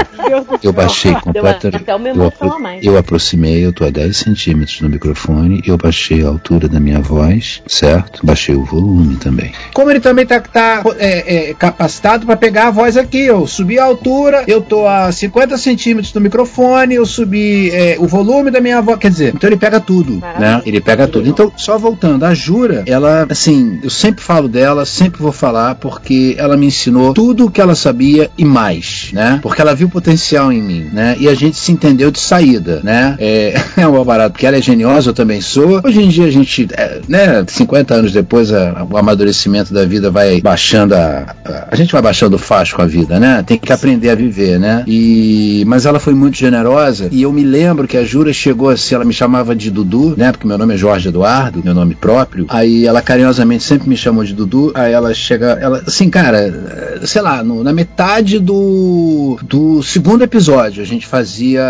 [0.61, 1.86] eu baixei completamente.
[2.17, 6.67] Eu, apro- eu aproximei, eu tô a 10 centímetros do microfone, eu baixei a altura
[6.67, 8.25] da minha voz, certo?
[8.25, 9.51] Baixei o volume também.
[9.74, 13.80] Como ele também tá, tá, é, é, capacitado para pegar a voz aqui, eu subi
[13.80, 18.59] a altura, eu tô a 50 centímetros do microfone, eu subi é, o volume da
[18.59, 20.57] minha voz, quer dizer, então ele pega tudo, Maravilha.
[20.57, 20.61] né?
[20.65, 21.28] Ele pega tudo.
[21.30, 26.36] Então, só voltando, a Jura, ela, assim, eu sempre falo dela, sempre vou falar, porque
[26.38, 29.39] ela me ensinou tudo o que ela sabia e mais, né?
[29.41, 31.15] Porque ela viu potencial em mim, né?
[31.19, 33.15] E a gente se entendeu de saída, né?
[33.19, 35.82] É, é um barato, porque ela é geniosa, eu também sou.
[35.84, 40.09] Hoje em dia a gente, é, né, 50 anos depois, a- o amadurecimento da vida
[40.09, 41.68] vai baixando a, a.
[41.72, 43.43] A gente vai baixando o facho com a vida, né?
[43.45, 44.84] Tem que aprender a viver, né?
[44.88, 45.64] E.
[45.68, 49.05] Mas ela foi muito generosa e eu me lembro que a Jura chegou assim, ela
[49.05, 50.32] me chamava de Dudu, né?
[50.32, 52.45] Porque meu nome é Jorge Eduardo, meu nome próprio.
[52.49, 54.72] Aí ela carinhosamente sempre me chamou de Dudu.
[54.74, 60.82] Aí ela chega, ela, assim, cara, sei lá, no- na metade do, do segundo episódio,
[60.82, 61.62] a gente fazia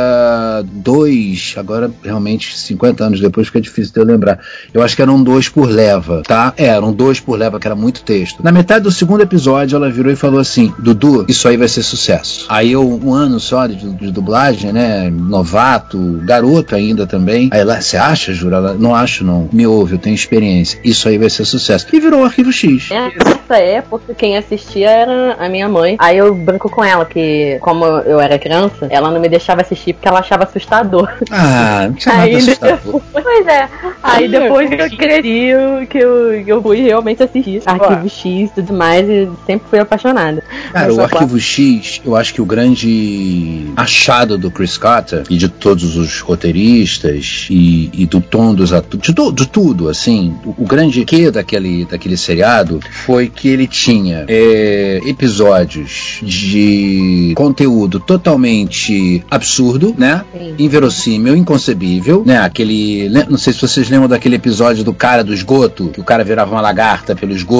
[0.74, 4.40] dois, agora realmente 50 anos depois fica difícil de eu lembrar.
[4.74, 6.54] Eu acho que eram dois por leva, tá?
[6.58, 8.42] É, eram dois por leva, que era muito texto.
[8.44, 11.84] Na metade do segundo episódio, ela virou e falou assim: Dudu, isso aí vai ser
[11.84, 12.46] sucesso.
[12.50, 15.10] Aí eu, um ano só de, de dublagem, né?
[15.12, 17.50] Novato, garoto ainda também.
[17.52, 18.58] Aí ela, você acha, Jura?
[18.58, 19.50] Ela, não acho, não.
[19.52, 20.80] Me ouve, eu tenho experiência.
[20.84, 21.88] Isso aí vai ser sucesso.
[21.92, 22.90] E virou o arquivo X.
[22.90, 25.96] Nessa época, quem assistia era a minha mãe.
[26.00, 29.94] Aí eu brinco com ela que, como eu era criança, ela não me deixava assistir
[29.94, 31.10] porque ela achava assustador.
[31.32, 32.78] Ah, não tinha nada Aí assustador.
[32.86, 33.70] depois, pois é.
[34.04, 38.52] Aí depois que eu cresci, eu- que eu, eu fui realmente assistir Arquivo X e
[38.56, 40.44] tudo mais, e sempre fui apaixonada.
[40.72, 45.50] Cara, o Arquivo X, eu acho que o grande achado do Chris Carter e de
[45.50, 50.66] todos os roteiristas e, e do tom dos atores, de, de tudo, assim, o, o
[50.66, 59.96] grande que daquele, daquele seriado foi que ele tinha é, episódios de conteúdo totalmente absurdo,
[59.98, 60.24] né?
[60.32, 60.56] Sim.
[60.60, 62.38] inverossímil, inconcebível, né?
[62.40, 63.10] Aquele.
[63.10, 66.24] né, Não sei se vocês lembram daquele episódio do cara do esgoto, que o cara
[66.24, 67.51] virava uma lagarta pelo esgoto.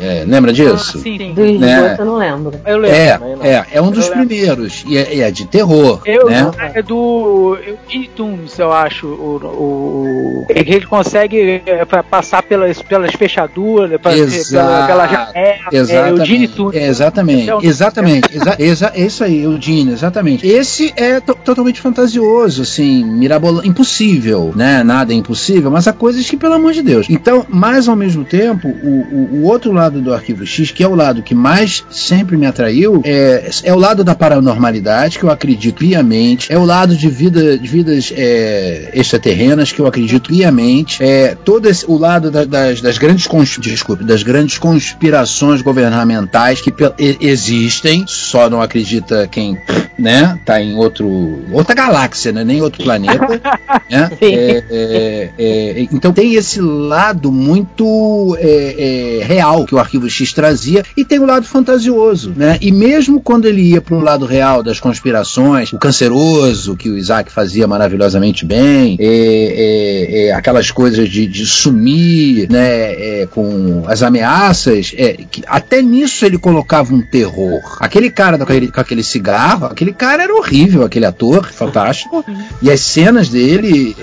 [0.00, 0.98] É, lembra disso?
[0.98, 1.32] Ah, sim, sim.
[1.34, 1.96] Do esgoto Né?
[1.98, 2.52] eu não lembro.
[2.66, 2.96] Eu lembro.
[2.96, 3.44] É, também, não.
[3.44, 4.84] é, é um dos Eu primeiros.
[4.86, 6.00] E é, é de terror.
[6.04, 6.50] Eu, né?
[6.74, 9.06] é do Eugene Toomes, eu acho.
[9.06, 14.86] O, o, é ele consegue é, passar pelas, pelas fechaduras, Exato.
[14.86, 15.32] pela, pela janela.
[15.34, 16.76] É, Exatamente.
[16.76, 17.48] É, exatamente.
[17.50, 18.36] É o- Exatamente.
[18.36, 20.46] Exa, exa, é isso aí, Eugene, exatamente.
[20.46, 24.82] Esse é to- totalmente fantasioso, assim, mirabolante, impossível, né?
[24.82, 27.06] Nada é impossível, mas há coisas que, pelo amor de Deus.
[27.08, 30.88] Então, mas ao mesmo tempo, o, o, o outro lado do Arquivo X, que é
[30.88, 35.30] o lado que mais sempre me atraiu, é, é o lado da paranormalidade, que eu
[35.30, 41.02] acredito piamente, é o lado de, vida, de vidas é, extraterrenas, que eu acredito piamente,
[41.02, 46.60] é todo esse, o lado da- das, das grandes cons- desculpe, das grandes conspirações governamentais
[46.60, 46.72] que
[47.20, 49.58] existem, só não acredita quem,
[49.98, 51.08] né, tá em outro
[51.52, 53.26] outra galáxia, né, nem outro planeta,
[53.90, 54.10] né?
[54.20, 60.32] É, é, é, então tem esse lado muito é, é, real que o Arquivo X
[60.32, 62.58] trazia e tem o lado fantasioso, né?
[62.60, 66.96] E mesmo quando ele ia para o lado real das conspirações, o canceroso que o
[66.96, 72.88] Isaac fazia maravilhosamente bem, é, é, é, aquelas coisas de, de sumir, né?
[72.98, 77.60] é, com as ameaças, é, que até nisso ele colocava um terror.
[77.80, 82.24] Aquele cara com aquele, com aquele cigarro, aquele cara era horrível, aquele ator, fantástico.
[82.60, 83.96] E as cenas dele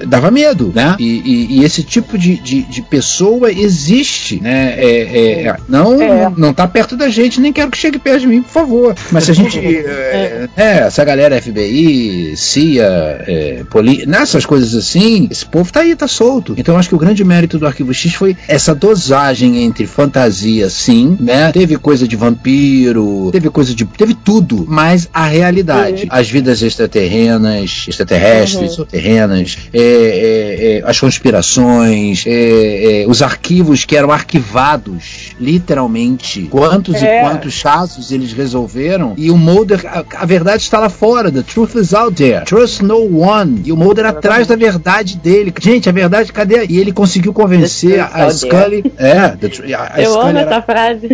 [0.00, 0.96] é, dava medo, né?
[0.98, 4.74] E, e- e esse tipo de, de, de pessoa existe, né?
[4.76, 6.32] É, é, não, É.
[6.36, 8.94] não tá perto da gente, nem quero que chegue perto de mim, por favor.
[9.10, 9.58] Mas se a gente.
[9.64, 12.84] é, é, essa galera FBI, CIA,
[13.26, 16.54] é, poli, nessas coisas assim, esse povo tá aí, tá solto.
[16.56, 20.68] Então eu acho que o grande mérito do Arquivo X foi essa dosagem entre fantasia,
[20.70, 21.50] sim, né?
[21.52, 23.84] Teve coisa de vampiro, teve coisa de.
[23.84, 26.06] teve tudo, mas a realidade.
[26.10, 28.84] As vidas extraterrenas, extraterrestres, Uhum.
[28.84, 36.42] terrenas, é, é, é, as conspirações, é, é, os arquivos que eram arquivados, literalmente.
[36.50, 39.14] Quantos e quantos casos eles resolveram.
[39.16, 41.30] E o Mulder, a, a verdade está lá fora.
[41.30, 42.44] The truth is out there.
[42.44, 43.62] Trust no one.
[43.64, 45.52] E o Mulder atrás da verdade dele.
[45.60, 46.66] Gente, a verdade, cadê?
[46.68, 48.84] E ele conseguiu convencer a, Scully.
[48.96, 51.08] É, the a, a eu Scully amo era- essa frase.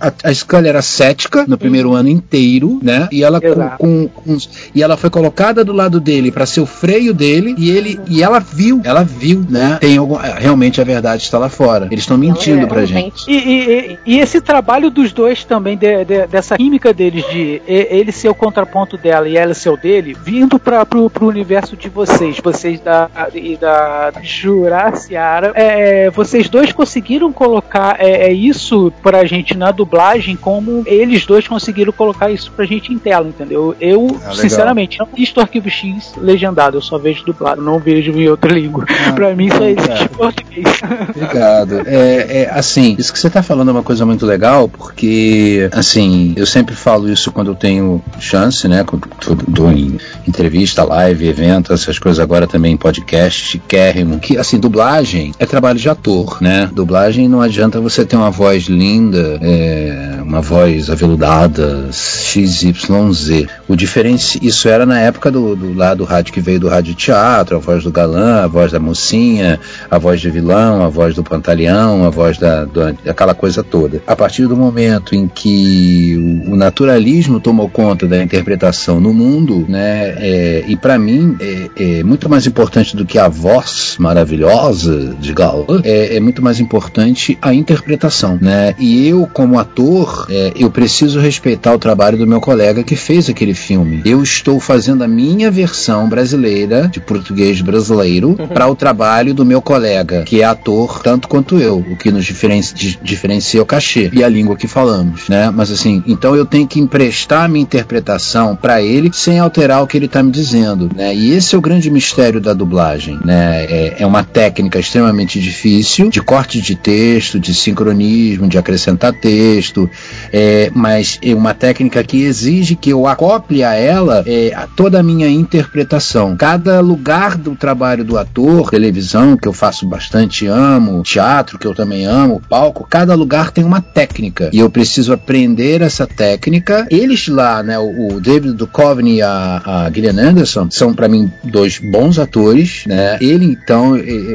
[0.00, 3.08] a, a Scully era cética no primeiro ano inteiro, né?
[3.10, 4.36] E ela com, com- com
[4.74, 8.22] e ela foi colocada do lado dele para ser o freio dele e ele e
[8.22, 9.78] ela viu, ela viu, né?
[9.80, 11.86] Tem algum, é, realmente a verdade está lá fora.
[11.90, 13.24] Eles estão mentindo Ela pra é gente.
[13.28, 17.88] E, e- e- esse trabalho dos dois também, de- de- dessa química deles, de e-
[17.90, 21.76] ele ser o contraponto dela e ela ser o dele, vindo para pro, pro universo
[21.76, 28.92] de vocês, vocês da, e da Juraciara, é, vocês dois conseguiram colocar é, é isso
[29.02, 33.74] pra gente na dublagem, como eles dois conseguiram colocar isso pra gente em tela, entendeu?
[33.80, 38.28] Eu, Ah, sinceramente, não assisto Arquivo X legendado, eu só vejo dublado, não vejo em
[38.28, 38.84] outra língua.
[39.06, 40.04] Ah, pra mim só existe cara.
[40.04, 40.66] em português.
[41.14, 41.82] Obrigado.
[41.86, 46.34] É, é, assim, isso que você está falando é uma coisa muito legal, porque, assim,
[46.36, 48.84] eu sempre falo isso quando eu tenho chance, né?
[48.84, 49.08] Quando
[49.48, 54.18] dou em entrevista, live, evento, essas coisas agora também podcast, chiquérrimo.
[54.18, 56.68] Que, assim, dublagem é trabalho de ator, né?
[56.72, 63.46] Dublagem não adianta você ter uma voz linda, é, uma voz aveludada, XYZ.
[63.68, 64.38] O diferenci...
[64.42, 67.60] Isso era na época do, do lá do rádio que veio do rádio teatro, a
[67.60, 69.58] voz do galã, a voz da mocinha,
[69.90, 74.02] a voz de vilão, a voz do pantaleão, a voz da, do- daquela coisa toda.
[74.06, 79.64] A partir do momento em que o, o naturalismo tomou conta da interpretação no mundo,
[79.68, 85.14] né, é, e para mim é, é muito mais importante do que a voz maravilhosa
[85.20, 88.74] de galã, é, é muito mais importante a interpretação, né?
[88.78, 93.28] E eu como ator, é, eu preciso respeitar o trabalho do meu colega que fez
[93.28, 94.02] aquele filme.
[94.04, 99.60] Eu estou fazendo a minha versão brasileira de português brasileiro para o trabalho do meu
[99.62, 103.66] colega, que é ator tanto quanto eu, o que nos diferenci- di- diferencia é o
[103.66, 105.50] cachê e a língua que falamos, né?
[105.54, 109.86] Mas assim, então eu tenho que emprestar a minha interpretação para ele sem alterar o
[109.86, 111.14] que ele está me dizendo, né?
[111.14, 113.64] E esse é o grande mistério da dublagem, né?
[113.64, 119.88] É, é uma técnica extremamente difícil de corte de texto, de sincronismo, de acrescentar texto,
[120.32, 125.00] é, mas é uma técnica que exige que eu acople a ela é, a toda
[125.00, 126.36] a minha interpretação.
[126.36, 131.74] Cada lugar do trabalho do ator, televisão, que eu faço bastante, amo, teatro, que eu
[131.74, 134.50] também amo, palco, cada lugar tem uma técnica.
[134.52, 136.86] E eu preciso aprender essa técnica.
[136.90, 141.30] Eles lá, né, o, o David Duchovny e a, a Gillian Anderson, são para mim
[141.44, 143.18] dois bons atores, né?
[143.20, 143.94] Ele então,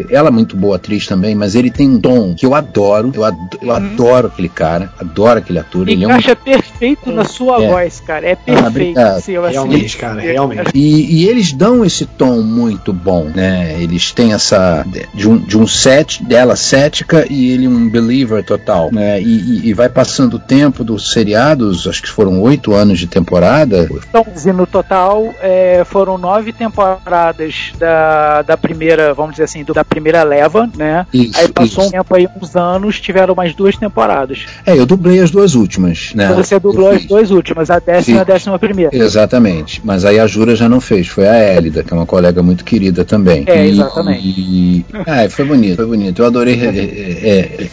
[0.10, 3.12] ela é muito boa atriz também, mas ele tem um dom que eu adoro.
[3.14, 7.26] Eu, ad- eu adoro aquele cara, adoro aquele ator, ele é um Encaixa perfeito na
[7.26, 7.68] sua É.
[7.70, 8.28] voz, cara.
[8.28, 8.68] É Ah, perfeito.
[8.68, 9.18] obrigado.
[9.18, 10.72] Assim, eu, assim, Realmente, cara, realmente.
[10.74, 13.76] E, e eles dão esse tom muito bom, né?
[13.82, 14.86] Eles têm essa.
[15.14, 19.22] de um, de um set, dela cética e ele um believer total, né?
[19.22, 23.08] E, e- e vai passando o tempo dos seriados, acho que foram oito anos de
[23.08, 23.88] temporada.
[24.10, 29.74] Então, e no total é, foram nove temporadas da, da primeira, vamos dizer assim, do-
[29.74, 31.06] da primeira leva, né?
[31.14, 31.92] Isso, Aí passou um isso.
[31.92, 34.46] tempo aí, uns anos, tiveram mais duas temporadas.
[34.66, 36.34] É, eu dublei as duas últimas, né?
[36.36, 37.08] Você dublou Eu as fiz.
[37.10, 38.96] duas últimas, a décima e a décima primeira.
[38.96, 42.42] Exatamente, mas aí a Jura já não fez, foi a Hélida, que é uma colega
[42.42, 43.44] muito querida também.
[43.48, 44.22] É, E- exatamente.
[44.28, 46.22] E, ah, foi bonito, foi bonito.
[46.22, 46.68] Eu adorei é,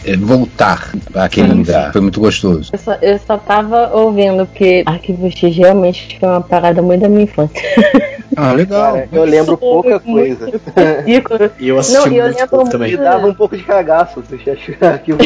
[0.07, 2.69] é, é, voltar àquele lugar, foi muito gostoso.
[2.73, 7.09] Eu só, eu só tava ouvindo, porque Arquivo X realmente foi uma parada muito da
[7.09, 7.61] minha infância.
[8.35, 8.93] Ah, legal.
[8.93, 10.49] Cara, eu lembro pouca coisa.
[11.59, 12.91] E eu assisti Não, eu muito lembro pouco muito- também.
[12.91, 15.11] Me dava um pouco de cagaço aqui.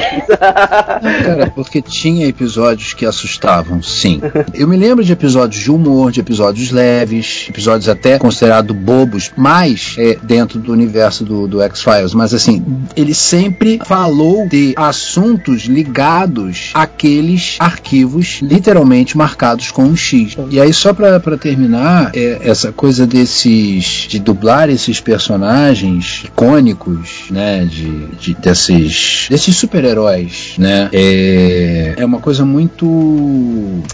[1.23, 4.21] Cara, porque tinha episódios que assustavam, sim.
[4.53, 9.72] Eu me lembro de episódios de humor, de episódios leves, episódios até considerados bobos, mas
[9.97, 12.13] é, dentro do universo do, do X-Files.
[12.13, 12.63] Mas assim,
[12.95, 20.35] ele sempre falou de assuntos ligados àqueles arquivos literalmente marcados com um X.
[20.49, 24.07] E aí, só pra terminar, é, essa coisa desses.
[24.09, 27.65] de dublar esses personagens icônicos, né?
[27.65, 30.89] De, de- desses, desses super-heróis, né?
[30.93, 32.85] É, é uma coisa muito.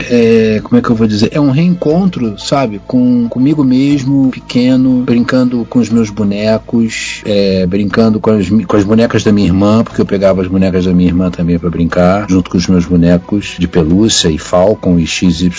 [0.09, 1.29] é, como é que eu vou dizer?
[1.31, 2.81] É um reencontro, sabe?
[2.85, 8.83] Com comigo mesmo, pequeno, brincando com os meus bonecos, é, brincando com as, com as
[8.83, 12.25] bonecas da minha irmã, porque eu pegava as bonecas da minha irmã também pra brincar,
[12.29, 15.49] junto com os meus bonecos de pelúcia e Falcon e XYZ.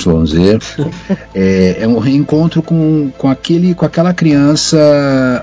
[1.32, 4.78] É, é um reencontro com, com, aquele, com aquela criança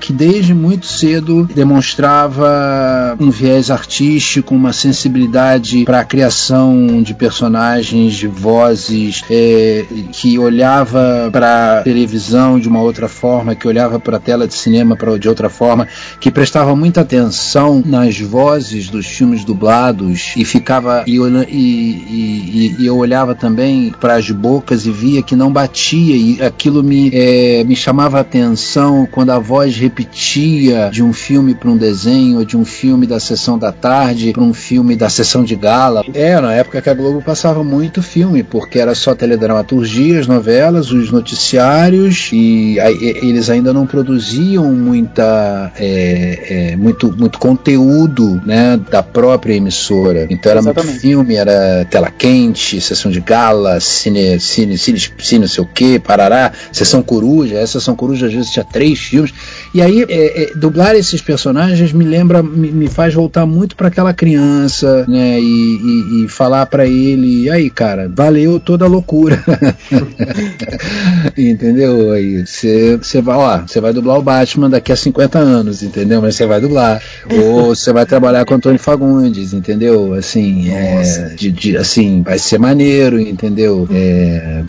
[0.00, 8.14] que desde muito cedo demonstrava um viés artístico, uma sensibilidade para a criação de personagens,
[8.14, 14.20] de vozes, é, que olhava para televisão de uma outra forma, que olhava para a
[14.20, 15.86] tela de cinema pra, de outra forma,
[16.20, 22.86] que prestava muita atenção nas vozes dos filmes dublados e ficava e, e, e- e-
[22.86, 27.64] eu olhava também para as bocas e via que não batia e aquilo me, é,
[27.64, 32.56] me chamava a atenção quando a voz repetia de um filme para um desenho, de
[32.56, 36.04] um filme da sessão da tarde para um filme da sessão de gala.
[36.14, 40.90] É, na época que a Globo passava muito filme, porque era só teledramaturgia, as novelas,
[40.90, 48.76] os noticiários e e- eles ainda não produziam muita é, é, muito, muito conteúdo né,
[48.90, 50.26] da própria emissora.
[50.30, 51.00] Então era muito Exatamente.
[51.00, 55.98] filme, era tela quente, sessão de gala, cine, cine, cine, cine não sei o que,
[55.98, 59.32] parará, sessão coruja, essa sessão coruja às vezes tinha três filmes.
[59.74, 63.88] E aí, é, é, dublar esses personagens me lembra, me, me faz voltar muito para
[63.88, 65.38] aquela criança, né?
[65.40, 69.42] E, e- e falar para ele, "E aí, cara, valeu toda a loucura.
[71.36, 72.12] entendeu?
[72.12, 76.20] Aí você vai, ó, você vai dublar o Batman daqui a 50 anos, entendeu?
[76.20, 77.02] Mas você vai dublar.
[77.30, 80.14] Ou você vai trabalhar com Antônio Fagundes, entendeu?
[80.14, 83.86] Assim, é, de, de- assim, vai ser maneiro, entendeu?
[83.90, 84.62] É,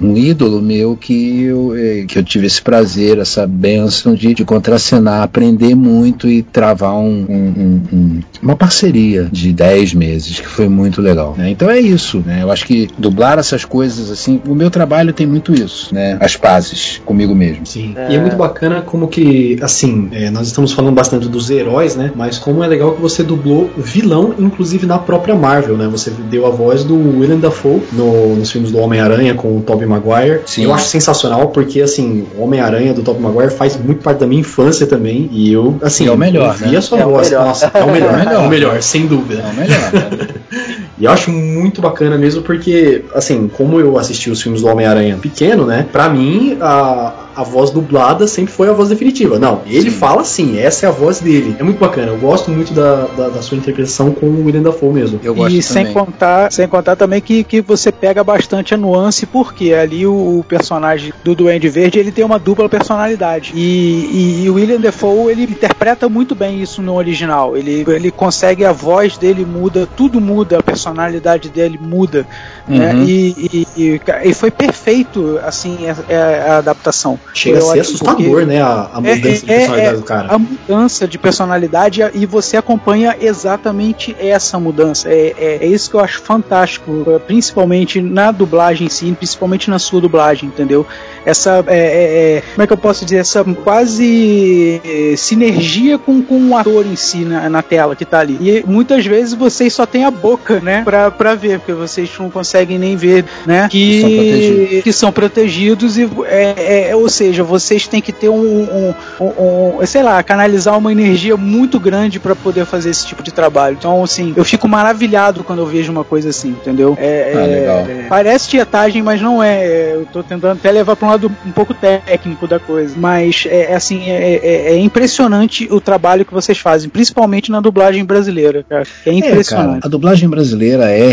[0.00, 4.43] um ídolo meu que eu, é, que eu tive esse prazer, essa benção de, de
[4.44, 10.46] contracenar, aprender muito e travar um- um- um- um- uma parceria de 10 meses, que
[10.48, 11.34] foi muito legal.
[11.36, 11.50] né?
[11.50, 12.40] Então é isso, né?
[12.42, 16.16] Eu acho que dublar essas coisas assim, o meu trabalho tem muito isso, né?
[16.20, 17.64] As pazes comigo mesmo.
[17.66, 17.94] Sim.
[18.10, 22.12] E é muito bacana como que, assim, é, nós estamos falando bastante dos heróis, né?
[22.14, 25.88] Mas como é legal que você dublou vilão, inclusive na própria Marvel, né?
[25.90, 29.86] Você deu a voz do Willem Dafoe no- nos filmes do Homem-Aranha com o Tobey
[29.86, 30.40] Maguire.
[30.46, 30.64] Sim.
[30.64, 34.33] Eu acho sensacional porque, assim, o Homem-Aranha do Tobey Maguire faz muito parte da minha
[34.34, 35.28] infância também.
[35.32, 36.78] E eu, assim, E é o melhor, eu vi né?
[36.78, 37.30] a sua É voz.
[37.30, 38.34] Nossa, é o melhor, É o melhor.
[38.34, 39.42] é o melhor, sem dúvida.
[39.42, 39.92] É o melhor.
[39.92, 40.28] né?
[40.96, 45.16] E eu acho muito bacana mesmo porque, assim, como eu assisti os filmes do Homem-Aranha
[45.20, 45.84] pequeno, né?
[45.90, 49.38] Pra mim, a, a voz dublada sempre foi a voz definitiva.
[49.38, 51.56] Não, ele fala assim, essa é a voz dele.
[51.58, 52.08] É muito bacana.
[52.12, 55.20] Eu gosto muito da, da, da sua interpretação com o William Dafoe mesmo.
[55.22, 55.92] Eu gosto E sem também.
[55.94, 60.44] contar, sem contar também que, que você pega bastante a nuance, porque ali o, o
[60.48, 63.52] personagem do Duende Verde ele tem uma dupla personalidade.
[63.54, 67.56] E, o William Defoe ele interpreta muito bem isso no original.
[67.56, 72.26] Ele, ele consegue, a voz dele muda, tudo muda, a personalidade dele muda.
[72.68, 72.92] né?
[72.94, 73.02] Uhum.
[73.04, 77.18] E, e, e, e foi perfeito assim a- a adaptação.
[77.34, 78.62] Chega a Foi ser assustador, porque- né?
[78.62, 80.28] A, a É, mudança de é, personalidade é, do cara.
[80.34, 85.08] A mudança de personalidade e você acompanha exatamente essa mudança.
[85.10, 89.78] É, é, é isso que eu acho fantástico, principalmente na dublagem em si, principalmente na
[89.80, 90.86] sua dublagem, entendeu?
[91.26, 94.80] Essa, é, é, como é que eu posso dizer, essa quase
[95.16, 98.36] sinergia com, com o ator em si na, na tela que tá ali.
[98.40, 102.30] E muitas vezes vocês só têm a boca, né, pra, pra ver, porque vocês não
[102.30, 104.82] conseguem nem ver, né, Que são protegidos.
[104.84, 109.78] que são protegidos e é, é, ou seja, vocês têm que ter um, um, um-
[109.80, 113.76] um- sei lá, canalizar uma energia muito grande para poder fazer esse tipo de trabalho.
[113.78, 116.96] Então, assim, eu fico maravilhado quando eu vejo uma coisa assim, entendeu?
[117.00, 117.78] É, Ah, é- legal.
[117.88, 119.64] é- parece tietagem, mas não é.
[119.64, 123.44] É, Eu tô tentando até levar para um lado um pouco técnico da coisa, mas
[123.48, 124.40] é é assim, é,
[124.72, 128.82] é- impressionante o trabalho que vocês fazem, principalmente na dublagem brasileira, cara.
[129.06, 129.86] É É, cara, impressionante.
[129.86, 131.08] a dublagem brasileira é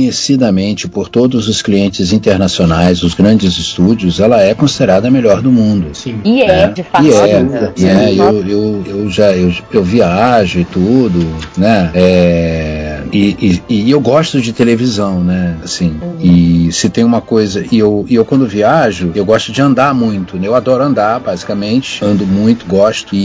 [0.00, 5.50] reconhecidamente por todos os clientes internacionais, os grandes estúdios, ela é considerada a melhor do
[5.50, 5.55] mundo.
[5.94, 6.20] Sim.
[6.24, 6.68] E é, né?
[6.68, 7.04] de fato.
[7.04, 11.18] E é, e é, eu, eu, eu já eu, eu viajo e tudo,
[11.56, 11.90] né?
[11.94, 15.56] É, e, e, e eu gosto de televisão, né?
[15.62, 19.60] Assim, e se tem uma coisa, e eu, e eu quando viajo, eu gosto de
[19.62, 20.46] andar muito, né?
[20.46, 23.18] Eu adoro andar, basicamente, ando muito, gosto, e,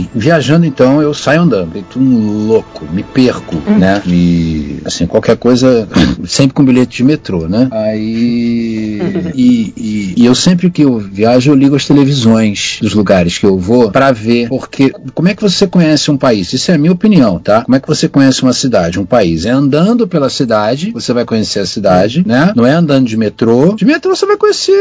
[0.00, 4.02] e viajando então eu saio andando, feito um louco, me perco, né?
[4.06, 5.88] E assim, qualquer coisa,
[6.26, 7.68] sempre com bilhete de metrô, né?
[7.70, 8.98] Aí.
[9.34, 13.46] E, e- e eu sempre que eu viajo, eu ligo as televisões dos lugares que
[13.46, 14.48] eu vou pra ver.
[14.48, 16.52] Porque como é que você conhece um país?
[16.52, 17.62] Isso é a minha opinião, tá?
[17.62, 19.17] Como é que você conhece uma cidade, um país?
[19.18, 22.52] É andando pela cidade, você vai conhecer a cidade, né?
[22.54, 23.74] Não é andando de metrô.
[23.74, 24.72] De metrô você vai conhecer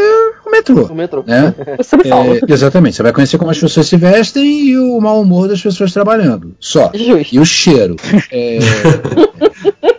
[0.46, 0.86] o metrô.
[0.86, 1.24] O metrô.
[1.26, 1.54] Né?
[2.08, 5.62] É, exatamente, você vai conhecer como as pessoas se vestem e o mau humor das
[5.62, 6.56] pessoas trabalhando.
[6.60, 6.92] Só.
[6.94, 7.36] Justo.
[7.36, 7.96] E o cheiro.
[8.32, 8.60] É,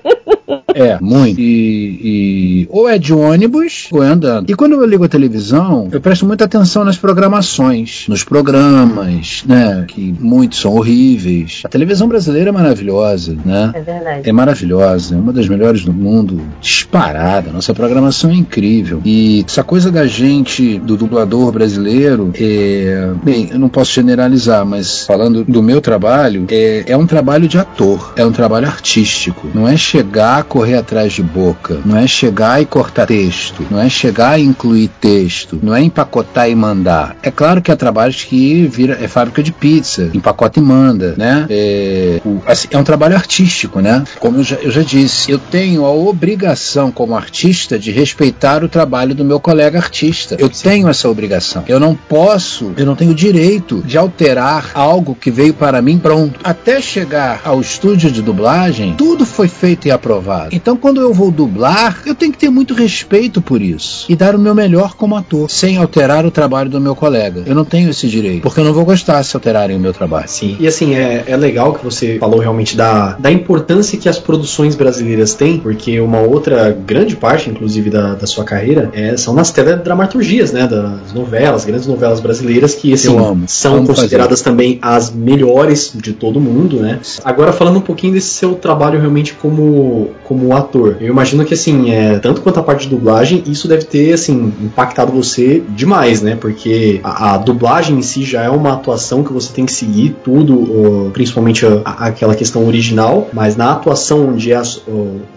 [0.82, 1.40] é muito.
[1.40, 4.50] E, e- ou é de ônibus ou é andando.
[4.50, 9.84] E quando eu ligo a televisão, eu presto muita atenção nas programações, nos programas, né?
[9.88, 11.62] Que muitos são horríveis.
[11.64, 13.72] A televisão brasileira é maravilhosa, né?
[13.74, 14.28] É verdade.
[14.28, 17.50] É maravilhosa, é uma das melhores do mundo, disparada.
[17.50, 19.00] Nossa programação é incrível.
[19.04, 23.10] E essa coisa da gente, do dublador brasileiro, é.
[23.22, 27.58] Bem, eu não posso generalizar, mas falando do meu trabalho, é, é um trabalho de
[27.58, 29.48] ator, é um trabalho artístico.
[29.54, 33.88] Não é chegar, correr atrás de boca, não é chegar e cortar texto, não é
[33.88, 37.16] chegar e incluir texto, não é empacotar e mandar.
[37.22, 41.46] É claro que há trabalhos que vira, é fábrica de pizza, empacota e manda, né?
[41.48, 44.04] É, o- assim, é um trabalho artístico, né?
[44.20, 48.68] Como eu já, eu já disse, eu tenho a obrigação como artista de respeitar o
[48.68, 50.36] trabalho do meu colega artista.
[50.38, 51.64] Eu tenho essa obrigação.
[51.68, 56.38] Eu não posso, eu não tenho direito de alterar algo que veio para mim pronto.
[56.44, 60.54] Até chegar ao estúdio de dublagem, tudo foi feito e aprovado.
[60.58, 64.34] Então, quando eu vou dublar, eu tenho que ter muito respeito por isso e dar
[64.34, 67.44] o meu melhor como ator, sem alterar o trabalho do meu colega.
[67.46, 70.28] Eu não tenho esse direito, porque eu não vou gostar se alterarem o meu trabalho.
[70.28, 70.56] Sim.
[70.58, 74.74] E assim, é, é legal que você falou realmente da, da importância que as produções
[74.74, 79.52] brasileiras têm, porque uma outra grande parte, inclusive, da, da sua carreira é, são nas
[79.52, 80.66] teledramaturgias, né?
[80.66, 83.44] Das novelas, grandes novelas brasileiras, que assim, Eu amo.
[83.46, 86.98] são consideradas também as melhores de todo mundo, né?
[87.24, 91.90] Agora, falando um pouquinho desse seu trabalho realmente como, como ator, eu imagino que assim,
[91.90, 96.36] é, tanto quanto a parte de dublagem, isso deve ter assim, impactado você demais, né?
[96.40, 100.16] Porque a, a dublagem em si já é uma atuação que você tem que seguir
[100.24, 104.62] tudo, principalmente a- a- aquela questão original, mas na atuação onde é,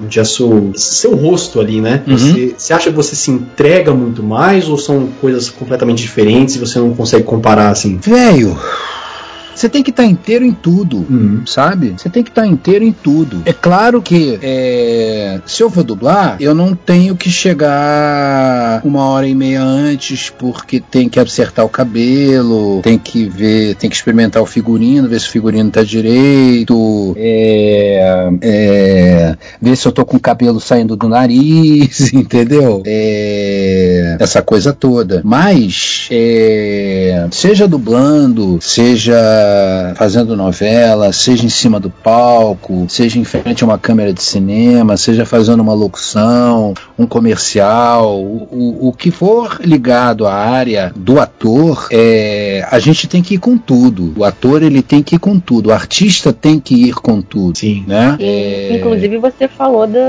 [0.04, 2.04] onde é seu, seu rosto ali, né?
[2.08, 2.18] Uhum.
[2.18, 6.60] Você, você acha que você se entrega muito mais ou são coisas completamente diferentes e
[6.60, 7.98] você não consegue comparar assim?
[7.98, 8.58] Velho,
[9.54, 11.06] você tem que estar inteiro em tudo.
[11.10, 11.44] Uhum.
[11.46, 11.94] Sabe?
[11.98, 13.42] Você tem que estar inteiro em tudo.
[13.46, 19.28] É claro que é, se eu for dublar, eu não tenho que chegar uma hora
[19.28, 24.42] e meia antes porque tem que acertar o cabelo, tem que ver, tem que experimentar
[24.42, 30.18] o figurino, ver se o figurino tá direito, é, é, ver se eu tô com
[30.18, 32.82] o cabelo saindo do nariz, entendeu?
[32.86, 35.22] É, essa coisa toda.
[35.24, 39.41] Mas, é, seja dublando, seja
[39.96, 44.98] fazendo novela, seja em cima do palco, seja em frente a uma câmera de cinema,
[44.98, 51.88] seja fazendo uma locução, um comercial, o, o, que for ligado à área do ator,
[51.92, 54.14] é, a gente tem que ir com tudo.
[54.18, 57.58] O ator ele tem que ir com tudo, o artista tem que ir com tudo.
[57.58, 57.84] Sim.
[57.88, 58.16] Né?
[58.20, 58.32] E,
[58.72, 60.00] É, Inclusive você falou da-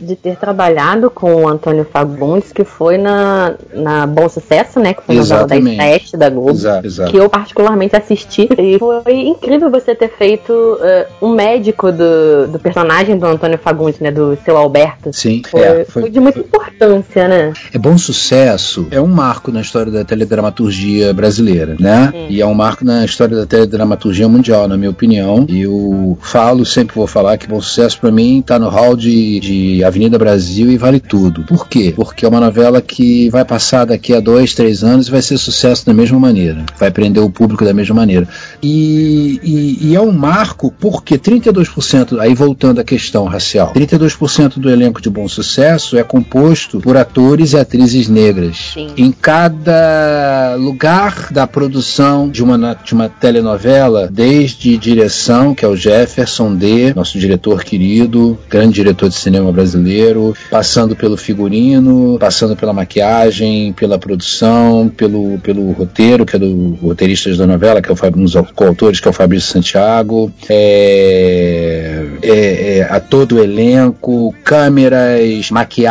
[0.00, 4.94] de ter trabalhado com o Antônio Fagundes, que foi na, na Bom Sucesso, né?
[4.94, 5.82] Que foi na novela das Exatamente.
[5.82, 6.50] sete da Globo.
[6.50, 7.10] Exato, exato.
[7.10, 8.48] Que eu particularmente assisti.
[8.62, 13.98] E foi incrível você ter feito eh, um médico do, do personagem do Antônio Fagundes,
[14.00, 14.10] né?
[14.10, 15.12] Do seu Alberto.
[15.12, 17.52] Sim, Foi, é, foi de muita importância, né?
[17.72, 22.12] É bom sucesso, é um marco na história da teledramaturgia brasileira, né?
[22.14, 22.26] Hum.
[22.28, 25.46] E é um marco na história da teledramaturgia mundial, na minha opinião.
[25.48, 29.40] E eu falo, sempre vou falar que bom sucesso pra mim tá no hall de,
[29.40, 31.42] de Avenida Brasil e vale tudo.
[31.44, 31.92] Por quê?
[31.94, 35.38] Porque é uma novela que vai passar daqui a dois, três anos e vai ser
[35.38, 36.64] sucesso da mesma maneira.
[36.78, 38.28] Vai prender o público da mesma maneira.
[38.62, 44.70] E, e- e é um marco porque 32%, aí voltando à questão racial, 32% do
[44.70, 48.72] elenco de bom sucesso é composto por atores e atrizes negras.
[48.74, 48.90] Sim.
[48.96, 55.76] Em cada lugar da produção de uma, de uma telenovela, desde direção, que é o
[55.76, 62.72] Jefferson D, nosso diretor querido, grande diretor de cinema brasileiro, passando pelo figurino, passando pela
[62.72, 67.96] maquiagem, pela produção, pelo, pelo roteiro, que é do roteiristas da novela, que é o
[67.96, 73.42] Fab- um dos coautores, que é o Fabrício Santiago, é, é, é, a todo o
[73.42, 75.81] elenco, câmeras, maquiagem,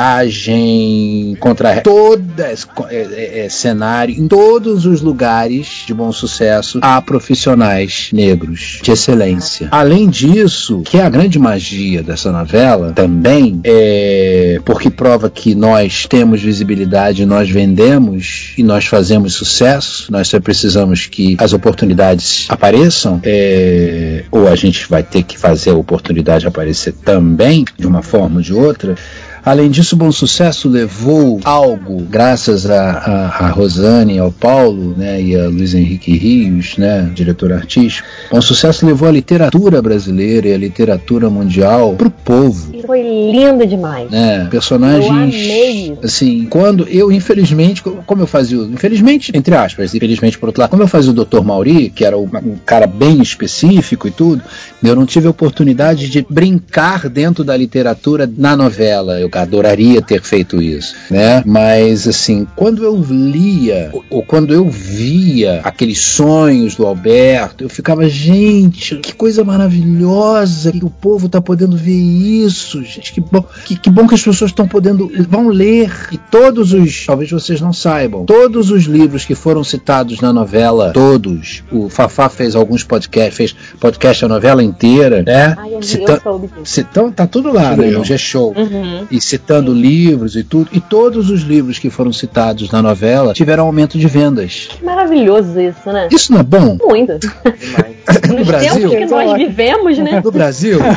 [1.39, 8.09] contra todas é, é, é, cenário, em todos os lugares de bom sucesso há profissionais
[8.13, 9.67] negros de excelência.
[9.71, 16.05] Além disso, que é a grande magia dessa novela também, é porque prova que nós
[16.05, 23.19] temos visibilidade, nós vendemos e nós fazemos sucesso, nós só precisamos que as oportunidades apareçam,
[23.23, 28.37] é, ou a gente vai ter que fazer a oportunidade aparecer também, de uma forma
[28.37, 28.95] ou de outra.
[29.43, 35.21] Além disso, o Bom Sucesso levou algo, graças a, a, a Rosane, ao Paulo né,
[35.21, 38.07] e a Luiz Henrique Rios, né, diretor artístico.
[38.31, 42.69] Bom Sucesso levou a literatura brasileira e a literatura mundial para o povo.
[42.75, 44.11] E foi lindo demais.
[44.11, 45.97] Né, Eu personagens amei isso.
[46.03, 50.69] assim, quando eu infelizmente, como eu fazia, o- infelizmente entre aspas, infelizmente por outro lado,
[50.69, 51.41] como eu fazia o Dr.
[51.41, 54.43] Mauri, que era um, um cara bem específico e tudo,
[54.83, 59.19] eu não tive a oportunidade de brincar dentro da literatura na novela.
[59.19, 61.43] Eu adoraria ter feito isso, né?
[61.45, 67.69] Mas assim, quando eu lia ou, ou quando eu via aqueles sonhos do Alberto, eu
[67.69, 73.45] ficava, gente, que coisa maravilhosa que o povo tá podendo ver isso, gente, que bom,
[73.65, 77.61] que, que bom que as pessoas estão podendo vão ler e todos os, talvez vocês
[77.61, 82.83] não saibam, todos os livros que foram citados na novela, todos, o Fafá fez alguns
[82.83, 85.55] podcasts, fez podcast a novela inteira, né?
[85.57, 86.21] Ai, Cita-.
[86.63, 87.85] Citando, tá tudo lá, né?
[87.85, 87.99] Legal.
[87.99, 88.53] No G-Show.
[88.55, 89.07] Uhum.
[89.09, 90.69] E citando livros e tudo.
[90.73, 94.67] E todos os livros que foram citados na novela tiveram aumento de vendas.
[94.69, 96.07] Que maravilhoso isso, né?
[96.11, 96.77] Isso não é bom?
[96.81, 97.17] Muito.
[97.19, 98.01] Demais.
[98.27, 98.73] No Nos Brasil?
[98.89, 100.21] tempos que nós vivemos, né?
[100.23, 100.79] No Brasil?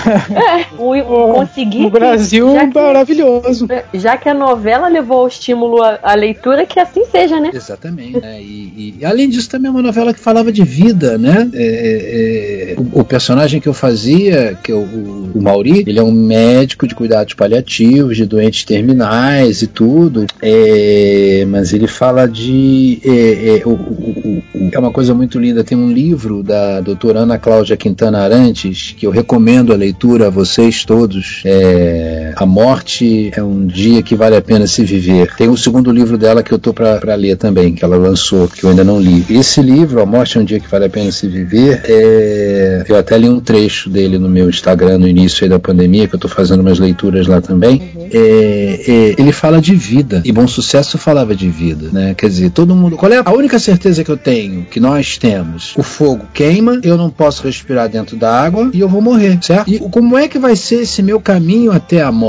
[0.79, 1.81] O, o conseguir.
[1.81, 3.69] No Brasil, já que- maravilhoso.
[3.93, 7.51] Já que a novela levou ao estímulo à, à leitura, que assim seja, né?
[7.53, 8.21] Exatamente.
[8.21, 8.41] né?
[8.41, 11.49] E, e, além disso, também é uma novela que falava de vida, né?
[11.55, 15.99] É, é, o, o personagem que eu fazia, que é o, o, o Mauri, ele
[15.99, 20.27] é um médico de cuidados paliativos, de doentes terminais e tudo.
[20.41, 23.01] É, mas ele fala de.
[23.05, 25.63] É, é, o- o- o- é uma coisa muito linda.
[25.65, 30.31] Tem um livro da doutora Ana Cláudia Quintana Arantes que eu recomendo a leitura a
[30.31, 31.43] vocês todos.
[31.45, 35.35] É, a morte é um dia que vale a pena se viver.
[35.37, 38.65] Tem o segundo livro dela que eu tô pra ler também, que ela lançou, que
[38.65, 39.25] eu ainda não li.
[39.31, 42.97] Esse livro, A Morte é um Dia que Vale a Pena Se Viver, é, eu
[42.97, 46.29] até li um trecho dele no meu Instagram no início da pandemia, que eu tô
[46.29, 47.83] fazendo umas leituras lá também.
[48.13, 52.15] É, é, ele fala de vida, e Bom Sucesso falava de vida, né?
[52.15, 52.97] Quer dizer, todo mundo.
[52.97, 55.75] Qual é a única certeza que eu tenho, que nós temos?
[55.77, 59.71] O fogo queima, eu não posso respirar dentro da água e eu vou morrer, certo?
[59.71, 62.24] E como é que vai ser esse meu caminho até a morte?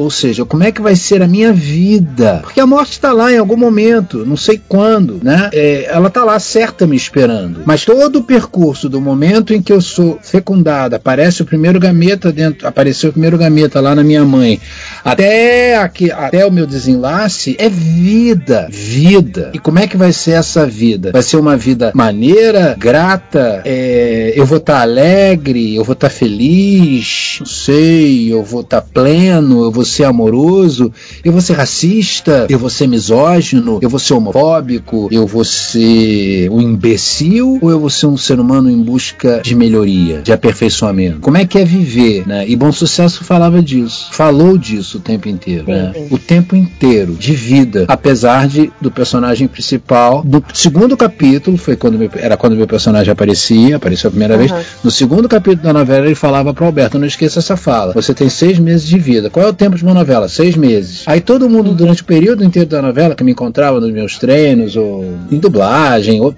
[0.00, 2.40] Ou seja, como é que vai ser a minha vida?
[2.42, 5.50] Porque a morte está lá em algum momento, não sei quando, né?
[5.52, 7.62] É, ela está lá certa me esperando.
[7.64, 12.32] Mas todo o percurso do momento em que eu sou fecundada, aparece o primeiro gameta
[12.32, 14.60] dentro, apareceu o primeiro gameta lá na minha mãe,
[15.04, 19.50] até aqui, até o meu desenlace é vida, vida.
[19.52, 21.12] E como é que vai ser essa vida?
[21.12, 27.36] Vai ser uma vida maneira, grata, é, eu vou estar alegre, eu vou estar feliz,
[27.40, 30.90] não sei, eu vou estar pleno, eu vou ser amoroso,
[31.22, 36.48] eu vou ser racista, eu vou ser misógino, eu vou ser homofóbico, eu vou ser
[36.50, 37.58] um imbecil?
[37.60, 41.20] Ou eu vou ser um ser humano em busca de melhoria, de aperfeiçoamento?
[41.20, 42.48] Como é que é viver, né?
[42.48, 45.92] E Bom Sucesso falava disso, falou disso o tempo inteiro, né?
[46.10, 51.98] O tempo inteiro de vida, apesar de do personagem principal do segundo capítulo foi quando
[51.98, 54.50] meu, era quando meu personagem aparecia, apareceu a primeira vez.
[54.52, 54.62] Aham.
[54.84, 57.92] No segundo capítulo da novela ele falava para Alberto, não esqueça essa fala.
[57.94, 59.30] Você tem seis meses de vida.
[59.30, 60.28] Qual é o tempo de uma novela?
[60.28, 61.02] Seis meses.
[61.06, 64.76] Aí todo mundo durante o período inteiro da novela que me encontrava nos meus treinos
[64.76, 66.34] ou em dublagem ou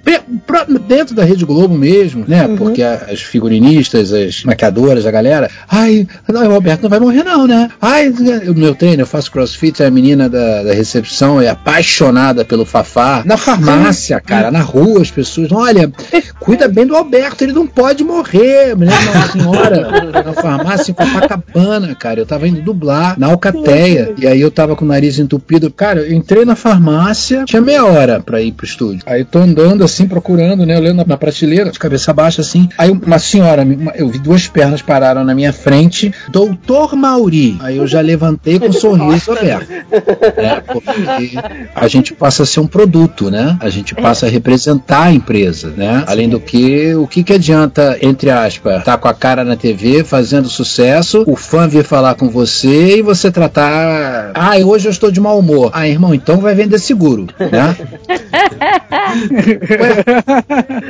[0.87, 2.47] dentro da Rede Globo mesmo, né?
[2.57, 7.23] Porque a- as figurinistas, as maquiadoras, a galera, ai, não, o Alberto não vai morrer
[7.23, 7.69] não, né?
[7.81, 8.11] Ai,
[8.47, 13.23] no meu treino, eu faço crossfit, a menina da, da recepção é apaixonada pelo Fafá.
[13.25, 15.91] Na farmácia, cara, na rua, as pessoas, olha,
[16.39, 18.75] cuida bem do Alberto, ele não pode morrer.
[18.75, 22.19] Me lembro uma senhora na farmácia em Copacabana, cara.
[22.19, 24.13] Eu tava indo dublar na Alcateia.
[24.17, 25.71] E aí eu tava com o nariz entupido.
[25.71, 29.01] Cara, eu entrei na farmácia, tinha meia hora pra ir pro estúdio.
[29.05, 30.77] Aí eu tô andando assim, procurando, né?
[30.77, 32.69] Olhando na prateleira, de cabeça baixa, assim.
[32.77, 36.13] Aí uma senhora, eu vi duas pernas pararam na minha frente.
[36.29, 37.57] Doutor Mauri.
[37.59, 39.69] Aí eu já levantei com um sorriso aberto.
[39.69, 40.61] né?
[40.65, 41.37] Porque
[41.75, 43.57] a gente passa a ser um produto, né?
[43.59, 46.03] A gente passa a representar a empresa, né?
[46.07, 50.03] Além do que, o que que adianta, entre aspas, tá com a cara na TV,
[50.03, 54.31] fazendo sucesso, o fã vir falar com você e você tratar.
[54.33, 55.71] Ah, hoje eu estou de mau humor.
[55.73, 57.75] Ah, irmão, então vai vender seguro, né?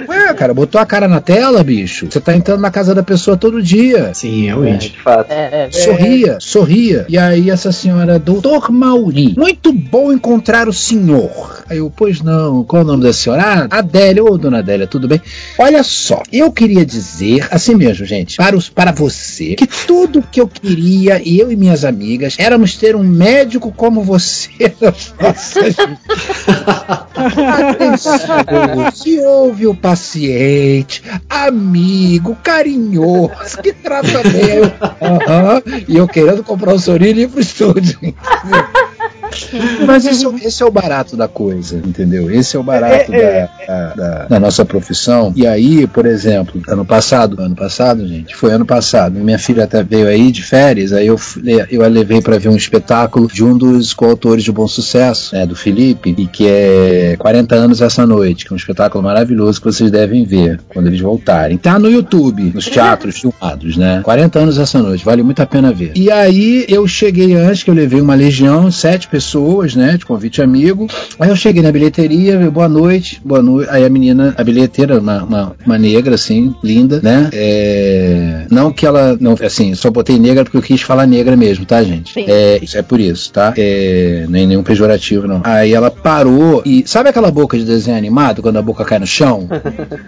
[0.08, 2.08] Ué, ué, cara, botou a cara na tela, bicho.
[2.10, 4.12] Você tá entrando na casa da pessoa todo dia.
[4.14, 4.92] Sim, realmente.
[4.92, 5.32] De fato.
[5.32, 7.06] É, é, Sorria, sorria.
[7.10, 11.64] E aí essa senhora, doutor Mauri, muito bom encontrar o senhor.
[11.70, 13.68] Aí eu, pois não, qual o nome da senhora?
[13.70, 15.22] Ah, Adélia, ô dona Adélia, tudo bem?
[15.58, 20.40] Olha só, eu queria dizer, assim mesmo, gente, para, os, para você, que tudo que
[20.40, 25.76] eu queria, e eu e minhas amigas, éramos ter um médico como você nas nossas
[27.18, 34.58] Atenção, se ouve o paciente, amigo, carinhoso, que trata bem.
[34.58, 34.72] Eu,
[35.02, 37.98] aham, e eu querendo comprar o Sorini pro estúdio.
[39.86, 42.30] Mas isso, esse é o barato da coisa, entendeu?
[42.32, 45.32] Esse é o barato da, da, da- da nossa profissão.
[45.36, 49.84] E aí, por exemplo, ano passado, ano passado, gente, foi ano passado, minha filha até
[49.84, 51.20] veio aí de férias, aí eu,
[51.70, 55.46] eu a levei para ver um espetáculo de um dos coautores de Bom Sucesso, né,
[55.46, 59.66] do Felipe, e que é 40 anos essa noite, que é um espetáculo maravilhoso que
[59.68, 61.58] vocês devem ver quando eles voltarem.
[61.58, 64.02] Tá no YouTube, nos teatros filmados, né?
[64.04, 65.92] 40 anos essa noite, vale muito a pena ver.
[65.96, 69.27] E aí eu cheguei antes, que eu levei uma legião, sete pessoas,
[69.76, 70.88] né, de convite amigo.
[71.20, 73.70] Aí eu cheguei na bilheteria, boa noite, boa noite.
[73.70, 77.30] Aí a menina, a bilheteira, uma, uma, uma negra, assim, linda, né?
[77.34, 81.66] É, não que ela, não, assim, só botei negra porque eu quis falar negra mesmo,
[81.66, 82.14] tá, gente?
[82.14, 82.26] Sim.
[82.28, 83.54] É, isso é por isso, tá?
[83.58, 85.42] É, nem nenhum pejorativo, não.
[85.44, 89.08] Aí ela parou e, sabe aquela boca de desenho animado, quando a boca cai no
[89.08, 89.48] chão?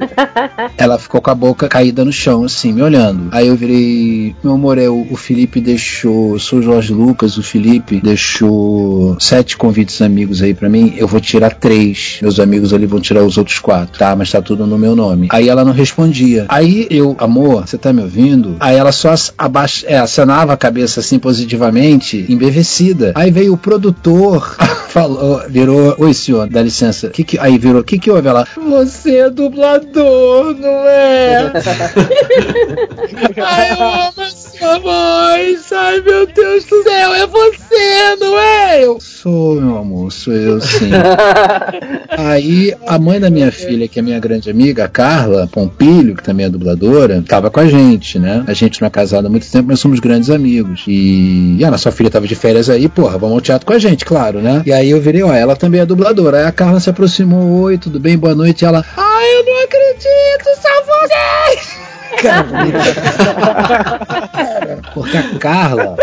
[0.78, 3.30] ela ficou com a boca caída no chão, assim, me olhando.
[3.32, 7.38] Aí eu virei, meu amor, é, o, o Felipe deixou, eu sou o Jorge Lucas,
[7.38, 12.20] o Felipe deixou sete convites amigos aí pra mim, eu vou tirar três.
[12.22, 14.16] Meus amigos ali vão tirar os outros quatro, tá?
[14.16, 15.28] Mas tá tudo no meu nome.
[15.32, 16.45] Aí ela não respondia.
[16.50, 18.56] Aí eu, amor, você tá me ouvindo?
[18.60, 23.14] Aí ela só abaixa, é, acenava a cabeça assim positivamente, embevecida.
[23.16, 24.56] Aí veio o produtor,
[24.89, 27.10] falou, virou, oi senhor, dá licença.
[27.10, 28.28] Que que, aí virou, o que que houve?
[28.28, 31.52] Ela, você é dublador, não é?
[33.41, 35.72] Ai, eu amo a sua voz.
[35.72, 38.86] Ai, meu Deus do céu, é você, não é?
[38.86, 40.90] Eu sou, meu amor, sou eu sim.
[42.18, 46.24] Aí a mãe da minha filha, que é minha grande amiga, a Carla Pompilho, que
[46.24, 48.44] também é dubladora, tava com a gente, né?
[48.48, 50.84] A gente não é casado há muito tempo, mas somos grandes amigos.
[50.88, 53.80] E, e a nossa filha tava de férias aí, porra, vamos ao teatro com a
[53.80, 54.64] gente, claro, né?
[54.66, 56.38] E aí eu virei, ó, ela também é dubladora.
[56.40, 58.64] Aí a Carla se aproximou, oi, tudo bem, boa noite.
[58.64, 61.89] E ela, ai, eu não acredito, são vocês!
[62.22, 62.46] Cara,
[64.94, 65.96] porque a Carla,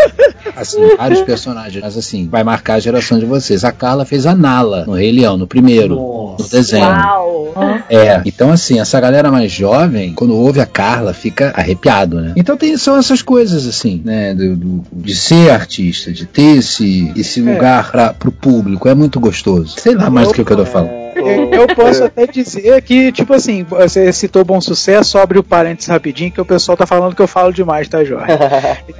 [0.55, 3.63] assim, vários personagens, mas assim, vai marcar a geração de vocês.
[3.63, 6.49] A Carla fez a Nala no Rei Leão, no primeiro, no Nossa.
[6.57, 6.85] desenho.
[6.85, 7.53] Uau!
[7.89, 12.33] É, então assim, essa galera mais jovem, quando ouve a Carla, fica arrepiado, né?
[12.35, 14.33] Então tem, são essas coisas assim, né?
[14.33, 19.19] do- do- de ser artista, de ter esse, esse lugar pra, pro público, é muito
[19.19, 19.75] gostoso.
[19.79, 21.06] Sei lá mais do que o que eu tô falando.
[21.17, 25.89] Eu, posso até dizer que, tipo assim, você citou bom sucesso, só abre o parênteses
[25.89, 28.27] rapidinho, que o pessoal tá falando que eu falo demais, tá, Jorge?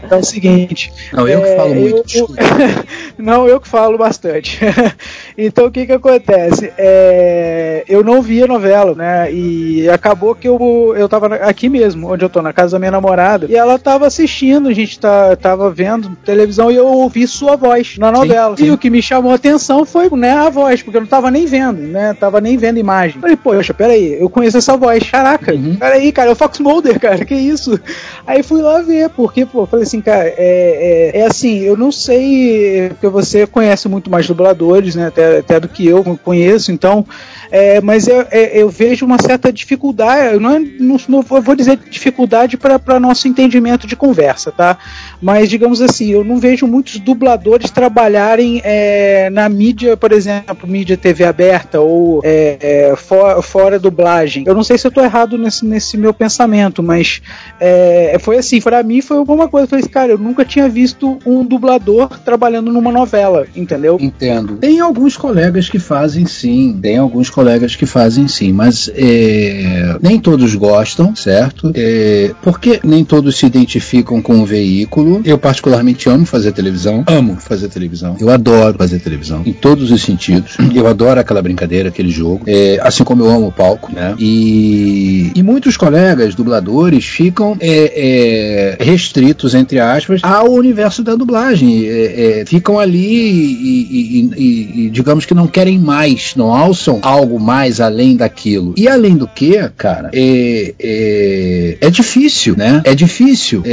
[0.07, 0.91] Então é o seguinte.
[1.11, 2.35] Não, eu que é, falo muito, eu- desculpa.
[3.17, 4.59] não, eu que falo bastante.
[5.37, 6.71] então o que que acontece?
[6.77, 9.31] É, eu não vi a novela, né?
[9.31, 12.91] E acabou que eu, eu tava aqui mesmo, onde eu tô, na casa da minha
[12.91, 17.55] namorada, e ela tava assistindo, a gente tá, tava vendo televisão e eu ouvi sua
[17.55, 18.55] voz na novela.
[18.55, 18.65] sim.
[18.65, 21.29] E o que me chamou a atenção foi, né, a voz, porque eu não tava
[21.31, 22.06] nem vendo, né?
[22.13, 23.19] Tava nem vendo imagem.
[23.19, 25.75] Falei, poxa, peraí, eu conheço essa voz, caraca, Uhum.
[25.75, 27.79] peraí, cara, é o Fox Mulder, cara, que isso?
[28.25, 31.91] Aí fui lá ver, porque, pô, falei assim, cara, é, é, é assim, eu não
[31.91, 37.05] sei, porque você conhece muito mais dubladores, né, até, até do que eu conheço, então,
[37.51, 41.55] é, mas eu, é, eu vejo uma certa dificuldade, eu não, não, não vou vou
[41.55, 44.77] dizer dificuldade para nosso entendimento de conversa, tá?
[45.21, 50.97] Mas, digamos assim, eu não vejo muitos dubladores trabalharem é, na mídia, por exemplo, mídia
[50.97, 54.43] TV aberta ou ou é, é, for, fora dublagem.
[54.45, 57.21] Eu não sei se eu tô errado nesse, nesse meu pensamento, mas
[57.59, 59.65] é, foi assim, para mim foi alguma coisa.
[59.65, 63.97] Eu falei, assim, cara, eu nunca tinha visto um dublador trabalhando numa novela, entendeu?
[63.99, 64.57] Entendo.
[64.57, 70.19] Tem alguns colegas que fazem sim, tem alguns colegas que fazem sim, mas é, nem
[70.19, 71.71] todos gostam, certo?
[71.75, 75.21] É, porque nem todos se identificam com o veículo.
[75.25, 78.15] Eu particularmente amo fazer televisão, amo fazer televisão.
[78.19, 80.57] Eu adoro fazer televisão em todos os sentidos.
[80.73, 84.15] Eu adoro aquela brincadeira, aquele jogo, é, assim como eu amo o palco, né?
[84.19, 91.85] E, e muitos colegas dubladores ficam é, é, restritos entre aspas ao universo da dublagem,
[91.85, 97.39] é, é, ficam ali e, e, e, digamos que não querem mais, não alçam algo
[97.39, 98.73] mais além daquilo.
[98.77, 102.81] E além do que, cara, é, é, é difícil, né?
[102.83, 103.63] É difícil.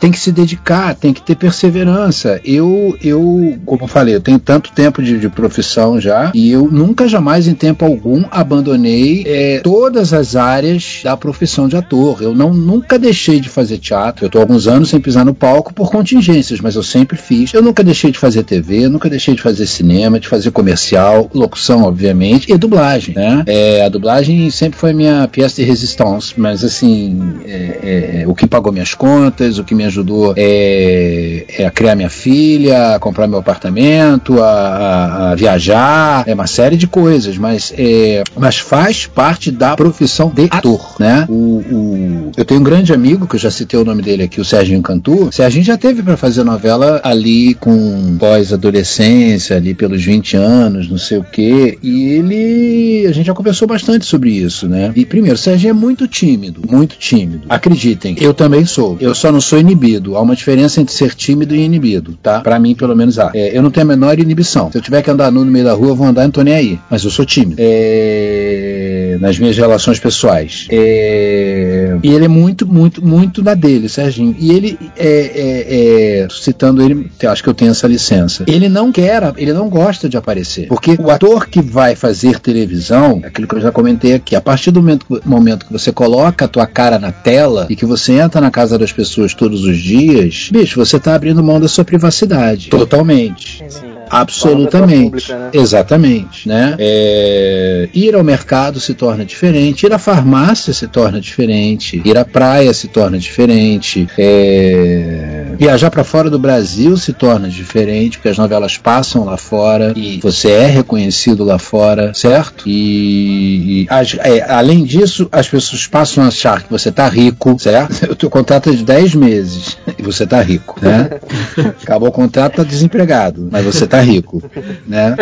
[0.00, 2.40] Tem que se dedicar, tem que ter perseverança.
[2.44, 6.68] Eu, eu, como eu falei, eu tenho tanto tempo de, de profissão já e eu
[6.70, 12.22] nunca jamais em tempo algum abandonei é, todas as áreas da profissão de ator.
[12.22, 14.26] Eu não nunca deixei de fazer teatro.
[14.26, 17.52] Eu há alguns anos sem pisar no palco por contingências, mas eu sempre fiz.
[17.52, 21.84] Eu nunca deixei de fazer TV, nunca deixei de fazer cinema, de fazer comercial, locução,
[21.84, 23.42] obviamente, e dublagem, né?
[23.46, 28.46] É, a dublagem sempre foi minha pièce de resistance, mas assim, é, é, o que
[28.46, 33.26] pagou minhas contas, o que me ajudou é, é a criar minha filha, a comprar
[33.26, 39.06] meu apartamento, a, a, a, viajar, é uma série de coisas, mas, é, mas faz
[39.06, 41.26] parte da profissão de ator, né?
[41.28, 44.40] O, o, eu tenho um grande amigo, que eu já citei o nome dele aqui,
[44.40, 45.28] o Sérgio Cantu.
[45.28, 50.98] O Sérgio já teve para fazer novela ali com pós-adolescência, ali pelos 20 anos, não
[50.98, 54.92] sei o quê, e ele, a gente já conversou bastante sobre isso, né?
[54.94, 57.46] E primeiro, o Sérgio é muito tímido, muito tímido.
[57.48, 58.96] Acreditem, eu também sou.
[59.00, 60.16] Eu só não sou inibido.
[60.16, 62.40] Há uma diferença entre ser tímido e inibido, tá?
[62.40, 63.30] Para mim, pelo menos há.
[63.34, 64.70] É, eu não tenho a menor inibição.
[64.70, 66.42] Se eu tiver que andar nu no meio da rua, eu vou andar, não tô
[66.42, 66.78] nem aí.
[66.90, 67.56] Mas eu sou tímido.
[67.58, 69.16] É...
[69.20, 70.66] Nas minhas relações pessoais.
[70.70, 71.96] É...
[72.02, 74.34] E ele é muito, muito, muito na dele, Serginho.
[74.38, 78.44] E ele, é, é, é, citando ele, acho que eu tenho essa licença.
[78.46, 80.66] Ele não quer, ele não gosta de aparecer.
[80.66, 84.70] Porque o ator que vai fazer televisão, aquilo que eu já comentei aqui, a partir
[84.70, 88.40] do momento, momento que você coloca a tua cara na tela e que você entra
[88.40, 92.70] na casa das pessoas todos os dias, bicho, você tá abrindo mão da sua privacidade.
[92.70, 93.64] Totalmente.
[93.68, 93.93] Sim.
[94.20, 95.04] Absolutamente.
[95.04, 95.50] Pública, né?
[95.52, 96.48] Exatamente.
[96.48, 96.76] Né?
[96.78, 102.24] É, ir ao mercado se torna diferente, ir à farmácia se torna diferente, ir à
[102.24, 108.38] praia se torna diferente, é, viajar para fora do Brasil se torna diferente, porque as
[108.38, 112.64] novelas passam lá fora e você é reconhecido lá fora, certo?
[112.66, 117.56] E, e as, é, além disso, as pessoas passam a achar que você tá rico,
[117.58, 117.94] certo?
[118.14, 121.10] O teu contrato é de 10 meses e você tá rico, né?
[121.82, 124.42] Acabou o contrato, tá desempregado, mas você tá rico,
[124.86, 125.16] né?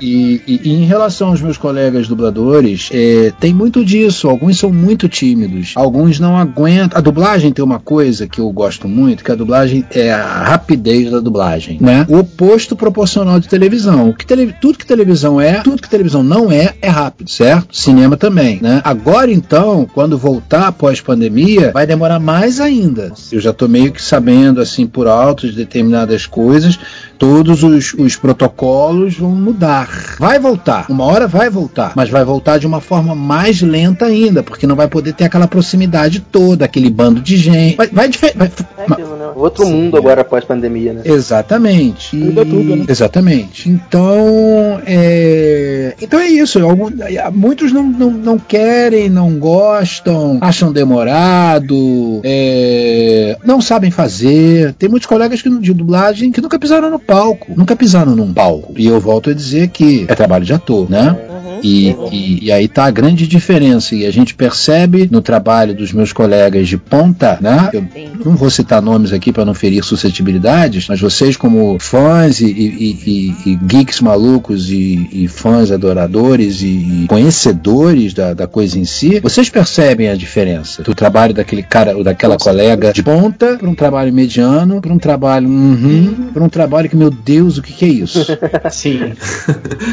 [0.00, 4.28] E, e, e, em relação aos meus colegas dubladores, é, tem muito disso.
[4.28, 6.98] Alguns são muito tímidos, alguns não aguentam.
[6.98, 9.45] A dublagem tem uma coisa que eu gosto muito, que a dublagem
[9.90, 12.06] é a rapidez da dublagem, né?
[12.08, 14.08] O oposto proporcional de televisão.
[14.08, 17.76] O que tele, tudo que televisão é, tudo que televisão não é, é rápido, certo?
[17.76, 18.80] Cinema também, né?
[18.84, 23.12] Agora então, quando voltar após pandemia, vai demorar mais ainda.
[23.30, 26.78] Eu já tô meio que sabendo assim por alto de determinadas coisas,
[27.18, 30.16] todos os, os protocolos vão mudar.
[30.18, 34.42] Vai voltar, uma hora vai voltar, mas vai voltar de uma forma mais lenta ainda,
[34.42, 37.76] porque não vai poder ter aquela proximidade toda, aquele bando de gente.
[37.76, 39.26] Vai, vai, vai, é aquilo, né?
[39.34, 40.00] Outro Sim, mundo é.
[40.00, 41.02] agora após pandemia, né?
[41.04, 42.16] Exatamente.
[42.16, 42.84] Muda tudo, né?
[42.88, 43.68] Exatamente.
[43.68, 45.94] Então, é...
[46.00, 46.58] então é isso.
[47.32, 53.36] Muitos não, não, não querem, não gostam, acham demorado, é...
[53.44, 54.74] não sabem fazer.
[54.74, 58.74] Tem muitos colegas que, de dublagem que nunca pisaram no palco, nunca pisaram num palco.
[58.76, 61.16] E eu volto a dizer que é trabalho de ator, né?
[61.62, 63.94] E, e, e, aí tá a grande diferença.
[63.94, 67.70] E a gente percebe no trabalho dos meus colegas de ponta, né?
[67.72, 67.86] Eu
[68.24, 73.58] não vou citar nomes aqui para não ferir suscetibilidades, mas vocês, como fãs e, e
[73.62, 80.14] geeks malucos e, fãs adoradores e conhecedores da, da, coisa em si, vocês percebem a
[80.14, 84.92] diferença do trabalho daquele cara ou daquela colega de ponta para um trabalho mediano, para
[84.92, 88.26] um trabalho uhum, para um trabalho que, meu Deus, o que, que é isso?
[88.70, 89.12] Sim.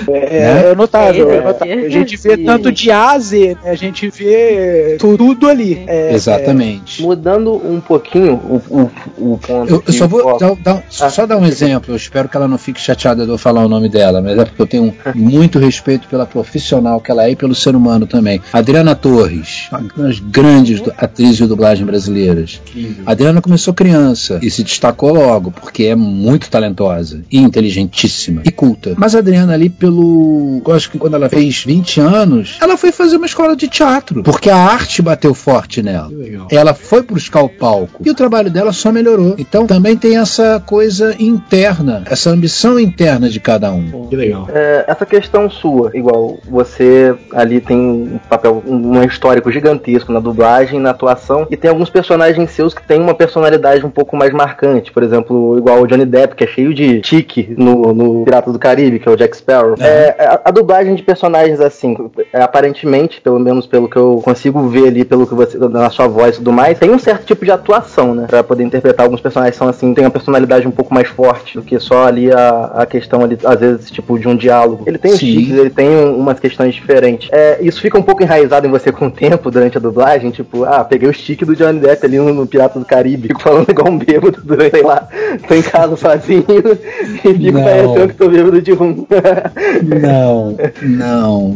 [0.08, 0.72] é, né?
[0.72, 1.32] é notável.
[1.32, 3.72] É, a gente vê tanto de A a Z, né?
[3.72, 5.84] a gente vê tudo ali.
[5.88, 7.02] É, Exatamente.
[7.02, 8.92] É, mudando um pouquinho o, o,
[9.34, 9.70] o ponto.
[9.72, 11.10] Eu, eu só vou dar, dar- Ah.
[11.10, 11.94] só dar um exemplo.
[11.94, 14.46] Eu espero que ela não fique chateada de eu falar o nome dela, mas é
[14.46, 18.42] porque eu tenho muito respeito pela profissional que ela é e pelo ser humano também.
[18.52, 22.62] Adriana Torres, uma das grandes atrizes de dublagem brasileiras.
[23.06, 28.94] Adriana começou criança e se destacou logo, porque é muito talentosa e inteligentíssima e culta.
[28.98, 30.62] Mas a Adriana ali, pelo.
[30.66, 34.24] Eu acho que quando ela fez 20 anos, ela foi fazer uma escola de teatro,
[34.24, 36.10] porque a arte bateu forte nela.
[36.10, 36.48] Que legal.
[36.52, 39.36] Ela foi buscar o palco e o trabalho dela só melhorou.
[39.38, 44.08] Então também tem essa coisa interna, essa ambição interna de cada um.
[44.08, 44.48] Que legal.
[44.54, 50.80] É, essa questão sua, igual você ali tem um papel, um histórico gigantesco na dublagem,
[50.80, 54.92] na atuação, e tem alguns personagens seus que têm uma personalidade um pouco mais marcante.
[54.92, 58.60] Por exemplo, igual o Johnny Depp, que é cheio de tique no, no Piratas do
[58.60, 59.76] Caribe, que é o Jack Sparrow.
[59.80, 61.96] É, a, a dublagem de personagens assim,
[62.34, 66.08] é, aparentemente, pelo menos pelo que eu consigo ver ali, pelo que você, na sua
[66.08, 68.26] voz e tudo mais, tem um certo tipo de atuação, né?
[68.28, 71.56] Pra poder interpretar alguns personagens que são assim, tem uma personalidade um pouco mais forte
[71.58, 74.84] do que só ali a, a questão ali, às vezes, tipo, de um diálogo.
[74.88, 77.30] Ele tem os tiques, ele tem um- umas questões diferentes.
[77.32, 80.64] É, isso fica um pouco enraizado em você com o tempo durante a dublagem, tipo,
[80.64, 83.70] ah, peguei o stick do Johnny Depp ali no, no Pirata do Caribe, fico falando
[83.70, 85.08] igual um bêbado durante, sei lá,
[85.48, 89.06] tô em casa sozinho e fico parecendo que tô bêbado de rum.
[89.84, 91.03] Não, não,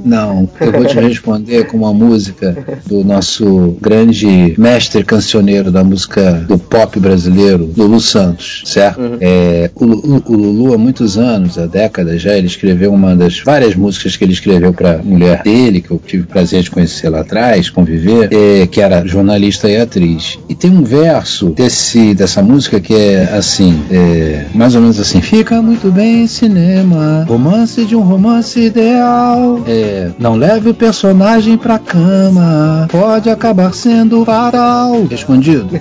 [0.03, 0.49] não.
[0.59, 6.57] Eu vou te responder com uma música do nosso grande mestre cancioneiro da música do
[6.57, 8.99] pop brasileiro, Lulu Santos, certo?
[9.21, 13.39] É, o, Lulu- o Lulu, há muitos anos, há décadas já, ele escreveu uma das
[13.39, 17.09] várias músicas que ele escreveu para mulher dele, que eu tive o prazer de conhecer
[17.09, 20.37] lá atrás, conviver, é, que era jornalista e atriz.
[20.49, 25.21] E tem um verso desse, dessa música que é assim, é, mais ou menos assim:
[25.21, 29.36] Fica muito bem em cinema, romance de um romance ideal.
[29.67, 35.05] É, não leve o personagem pra cama, pode acabar sendo fatal.
[35.09, 35.67] Respondido?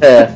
[0.00, 0.28] É.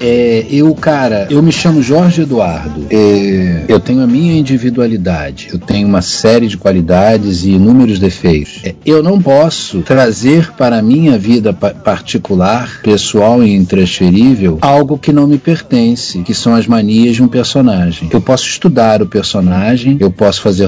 [0.00, 2.86] É, eu, cara, eu me chamo Jorge Eduardo.
[2.90, 5.48] É, eu tenho a minha individualidade.
[5.52, 8.60] Eu tenho uma série de qualidades e inúmeros defeitos.
[8.64, 14.98] É, eu não posso trazer para a minha vida pa- particular, pessoal e intransferível, algo
[14.98, 18.08] que não me pertence, que são as manias de um personagem.
[18.12, 20.66] Eu posso estudar o personagem, eu posso fazer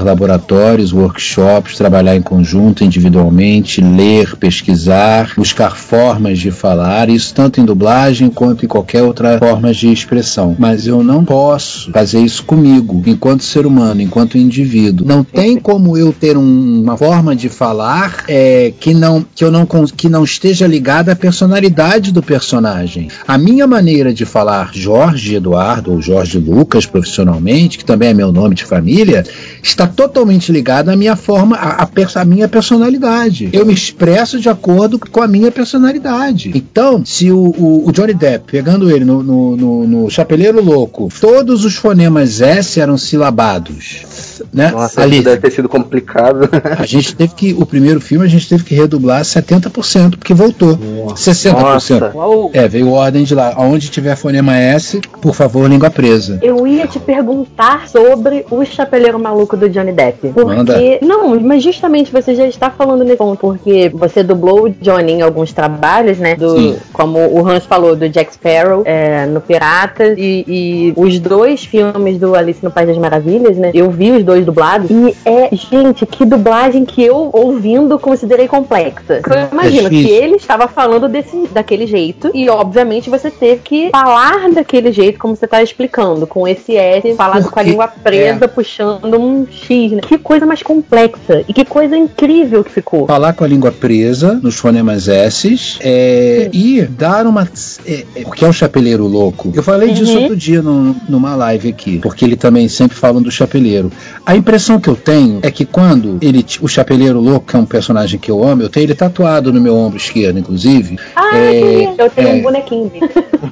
[0.93, 8.29] workshops, trabalhar em conjunto, individualmente, ler, pesquisar, buscar formas de falar, isso tanto em dublagem
[8.29, 10.55] quanto em qualquer outra forma de expressão.
[10.57, 15.05] Mas eu não posso fazer isso comigo, enquanto ser humano, enquanto indivíduo.
[15.07, 19.51] Não tem como eu ter um- uma forma de falar é, que, não, que, eu
[19.51, 23.09] não, que não esteja ligada à personalidade do personagem.
[23.27, 28.31] A minha maneira de falar Jorge Eduardo ou Jorge Lucas profissionalmente, que também é meu
[28.31, 29.23] nome de família,
[29.63, 33.49] está totalmente ligada à minha forma, à, à minha personalidade.
[33.53, 36.51] Eu me expresso de acordo com a minha personalidade.
[36.55, 41.09] Então, se o, o- o Johnny Depp, pegando ele no, no, no- no Chapeleiro Louco,
[41.19, 44.41] todos os fonemas S eram silabados.
[44.53, 44.71] Né?
[44.71, 46.49] Nossa, Ali, isso deve ter sido complicado.
[46.77, 50.77] a gente teve que, o primeiro filme a gente teve que redublar 70%, porque voltou.
[51.15, 51.51] 60%.
[51.59, 52.11] Nossa.
[52.53, 53.53] É, veio ordem de lá.
[53.57, 56.39] Onde tiver fonema S, por favor, língua presa.
[56.41, 60.29] Eu ia te perguntar sobre o Chapeleiro Maluco do Johnny Depp.
[60.29, 60.55] Porque.
[60.55, 60.77] Manda.
[61.01, 65.21] Não, mas justamente você já está falando nesse ponto, porque você dublou o Johnny em
[65.21, 66.35] alguns trabalhos, né?
[66.35, 66.77] Do, Sim.
[66.93, 70.17] como o Hans falou, do Jack Sparrow é, no Piratas.
[70.17, 73.71] E, e os dois filmes do Alice no País das Maravilhas, né?
[73.73, 74.89] Eu vi os dois dublados.
[74.89, 79.21] E é, gente, que dublagem que eu, ouvindo, considerei complexa.
[79.25, 80.23] Eu imagino que difícil.
[80.23, 82.31] ele estava falando desse, daquele jeito.
[82.33, 87.13] E, obviamente, você teve que falar daquele jeito, como você tá explicando, com esse S,
[87.15, 90.01] falado com a Porque- língua presa, puxando um X, né?
[90.01, 91.43] Que coisa mais complexa.
[91.47, 93.07] E que coisa incrível que ficou.
[93.07, 97.47] Falar com a língua presa nos fonemas S é, e dar uma.
[97.85, 99.51] É, é, porque é o chapeleiro louco.
[99.55, 100.21] Eu falei disso Uhum.
[100.23, 103.91] outro dia num- numa live aqui, porque ele também sempre fala do chapeleiro.
[104.25, 106.45] A impressão que eu tenho é que quando ele.
[106.61, 109.61] O chapeleiro louco, que é um personagem que eu amo, eu tenho ele tatuado no
[109.61, 110.97] meu ombro esquerdo, inclusive.
[111.15, 112.33] Ah, É, eu tenho é.
[112.33, 112.91] um bonequinho.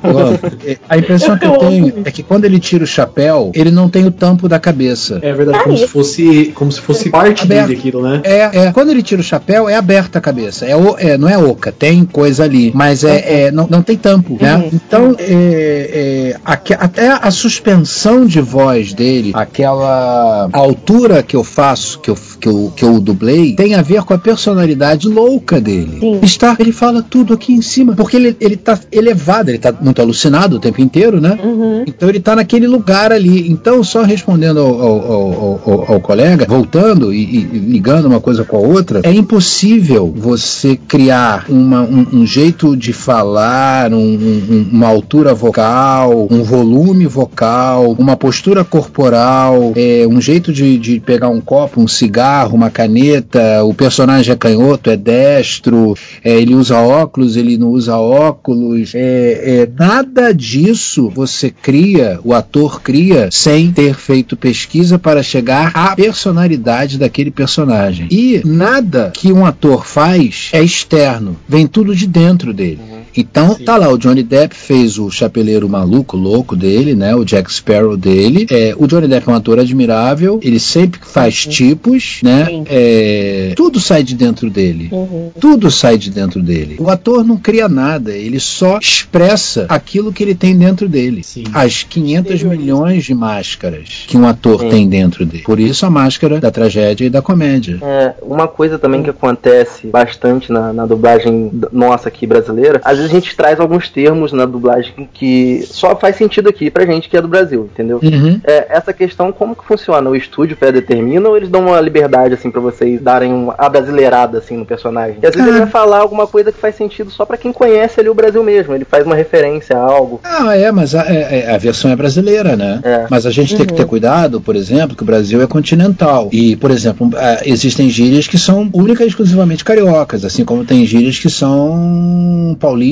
[0.03, 0.69] Eu.
[0.71, 3.89] É, A impressão que eu tenho é que quando ele tira o chapéu, ele não
[3.89, 5.19] tem o tampo da cabeça.
[5.21, 7.67] É verdade, como se fosse, como se fosse parte Aberto.
[7.67, 8.21] dele aquilo, né?
[8.23, 10.65] É, é, quando ele tira o chapéu, é aberta a cabeça.
[10.65, 13.97] É, o- é, não é oca, tem coisa ali, mas é, é, não, não tem
[13.97, 14.55] tampo, né?
[14.57, 14.69] Uhum.
[14.73, 21.99] Então, é, é, aque- até a suspensão de voz dele, aquela altura que eu faço,
[21.99, 25.97] que eu, que eu, que eu dublei, tem a ver com a personalidade louca dele.
[25.99, 26.19] Sim.
[26.23, 27.93] Está, ele fala tudo aqui em cima.
[27.95, 31.37] Porque ele, ele tá elevado, ele tá muito alucinado o tempo inteiro, né?
[31.43, 31.83] Uhum.
[31.87, 33.49] Então ele tá naquele lugar ali.
[33.49, 38.43] Então, só respondendo ao, ao, ao, ao, ao colega, voltando e, e ligando uma coisa
[38.43, 44.87] com a outra, é impossível você criar uma, um, um jeito de falar, um- uma
[44.87, 51.41] altura vocal, um volume vocal, uma postura corporal, é, um jeito de, de pegar um
[51.41, 53.63] copo, um cigarro, uma caneta.
[53.63, 58.93] O personagem é canhoto, é destro, é, ele usa óculos, ele não usa óculos.
[58.95, 65.58] É, é, nada disso você cria, o ator cria, sem ter feito pesquisa para chegar
[65.67, 68.07] à personalidade daquele personagem.
[68.11, 72.79] E nada que um ator faz é externo, vem tudo de dentro dele.
[73.15, 77.15] Então, tá lá, o Johnny Depp fez o chapeleiro maluco, louco dele, né?
[77.15, 78.47] O Jack Sparrow dele.
[78.51, 82.45] É, o Johnny Depp é um ator admirável, ele sempre faz tipos, né?
[82.45, 82.63] Sim.
[82.67, 84.89] É, tudo sai de dentro dele.
[84.91, 85.31] Uhum.
[85.39, 86.77] Tudo sai de dentro dele.
[86.79, 91.23] O ator não cria nada, ele só expressa aquilo que ele tem dentro dele.
[91.23, 91.43] Sim.
[91.53, 94.69] As 500 milhões de máscaras que um ator Sim.
[94.69, 95.43] tem dentro dele.
[95.43, 97.79] Por isso a máscara da tragédia e da comédia.
[97.81, 103.11] É, uma coisa também que acontece bastante na, na dublagem nossa aqui brasileira, às vezes
[103.11, 107.17] a gente traz alguns termos na dublagem que só faz sentido aqui pra gente que
[107.17, 107.99] é do Brasil, entendeu?
[108.01, 108.39] Uhum.
[108.43, 110.09] É, essa questão, como que funciona?
[110.09, 114.57] O estúdio pré-determina ou eles dão uma liberdade, assim, pra vocês darem uma abrasileirada, assim,
[114.57, 115.17] no personagem?
[115.21, 115.51] E às vezes Ah.
[115.51, 118.43] ele vai falar alguma coisa que faz sentido só pra quem conhece ali o Brasil
[118.43, 120.19] mesmo, ele faz uma referência a algo.
[120.23, 122.79] Ah, é, mas a, é- é- a versão é brasileira, né?
[122.83, 123.05] É.
[123.09, 126.29] Mas a gente tem que ter cuidado, por exemplo, que o Brasil é continental.
[126.31, 130.85] E, por exemplo, ah, existem gírias que são única e exclusivamente cariocas, assim como tem
[130.85, 132.88] gírias que são paulistas,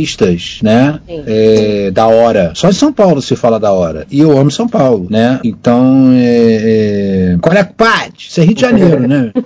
[0.64, 1.00] né?
[1.08, 1.24] Sim.
[1.26, 2.52] É, da hora.
[2.56, 4.06] Só em São Paulo se fala da hora.
[4.12, 5.40] E eu amo São Paulo, né?
[5.44, 7.34] Então, é.
[7.34, 7.38] é...
[7.42, 8.30] Qual é a parte?
[8.30, 9.32] Isso é Rio de Janeiro, né?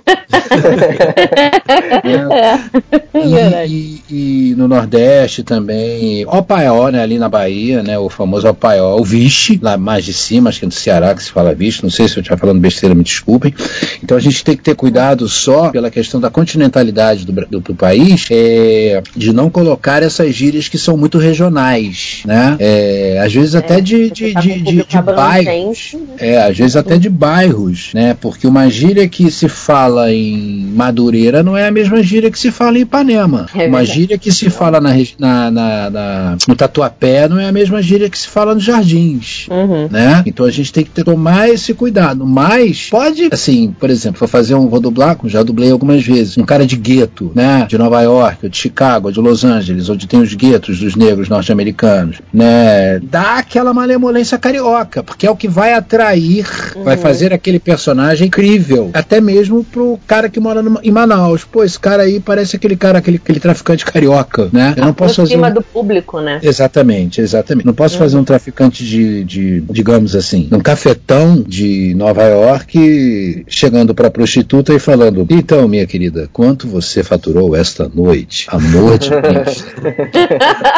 [3.14, 3.66] É.
[3.66, 8.96] E, e- e no Nordeste também, Opaió, né, ali na Bahia, né, o famoso Opaió,
[8.96, 11.82] o Vixe, lá mais de cima, acho que é do Ceará que se fala Vixe,
[11.82, 13.54] não sei se eu estiver falando besteira, me desculpem.
[14.02, 17.74] Então a gente tem que ter cuidado só pela questão da continentalidade do, do- do
[17.74, 23.54] país, é, de não colocar essas gírias que são muito regionais, né, É, às vezes
[23.54, 26.02] até de, de, de, de, de bairros, abrangente, né?
[26.18, 28.16] é, às vezes até de bairros, né?
[28.20, 32.50] Porque uma gíria que se fala em Madureira não é a mesma gíria que se
[32.50, 33.46] fala em Ipanema.
[33.54, 37.52] É uma gíria que se fala na, na, na- na- no Tatuapé não é a
[37.52, 39.46] mesma gíria que se fala nos Jardins.
[39.50, 39.88] Uhum.
[39.90, 40.22] Né?
[40.26, 42.26] Então a gente tem que ter, tomar esse cuidado.
[42.26, 46.44] Mas pode, assim, por exemplo, vou fazer um, vou dublar, já dublei algumas vezes, um
[46.44, 47.66] cara de gueto, né?
[47.68, 50.94] De Nova York, ou de Chicago, ou de Los Angeles, onde tem os guetos dos
[50.96, 52.98] negros norte-americanos, né?
[53.00, 56.46] Dá aquela malemolência carioca, porque é o que vai atrair,
[56.84, 61.44] vai fazer aquele personagem incrível, até mesmo pro cara que mora numa- em Manaus.
[61.44, 64.74] Pô, esse cara aí parece aquele cara, aquele, aquele traficante carioca, né?
[64.76, 66.40] Eu não posso fazer um- do público, né?
[66.42, 67.66] Exatamente, exatamente.
[67.66, 73.94] Não posso fazer um traficante de, de, digamos assim, um cafetão de Nova York chegando
[73.94, 78.46] pra prostituta e falando: Então, minha querida, quanto você faturou esta noite?
[78.48, 79.66] Amor de Cristo.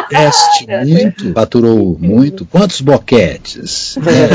[0.08, 1.32] Teste muito?
[1.32, 2.44] Faturou muito?
[2.44, 3.96] Quantos boquetes?
[4.02, 4.28] Né?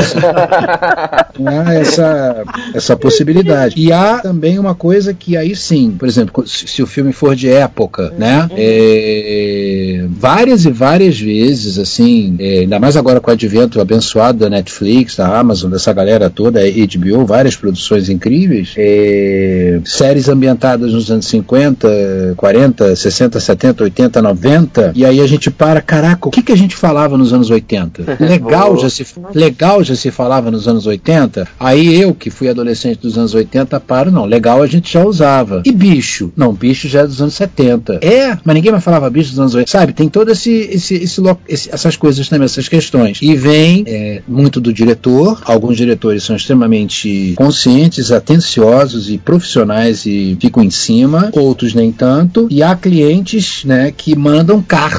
[1.66, 3.74] Há essa, essa possibilidade.
[3.76, 7.48] E há também uma coisa que aí sim, por exemplo, se, o filme for de
[7.48, 8.48] época, né?
[8.56, 14.50] é, várias e várias vezes, assim, é, ainda mais agora com o advento abençoado da
[14.50, 21.10] Netflix, da Amazon, dessa galera toda, a HBO, várias produções incríveis, é, séries ambientadas nos
[21.10, 26.42] anos 50, 40, 60, 70, 80, 90, e aí a gente para, caraca, o que,
[26.42, 28.16] que a gente falava nos anos 80?
[28.20, 33.00] Legal já se, legal já se falava nos anos 80, aí eu, que fui adolescente
[33.00, 35.62] dos anos 80, paro, não, legal a gente já usava.
[35.64, 36.32] E bicho?
[36.36, 38.00] Não, bicho já é dos anos 70.
[38.02, 39.92] É, mas ninguém mais falava bicho dos anos 80, sabe?
[39.92, 43.18] Tem todo esse, esse, esse, esse- essas coisas também, essas questões.
[43.22, 50.36] E vem é, muito do diretor, alguns diretores são extremamente conscientes, atenciosos e profissionais e
[50.40, 54.89] ficam em cima, outros nem tanto, e há clientes, né, que mandam cartas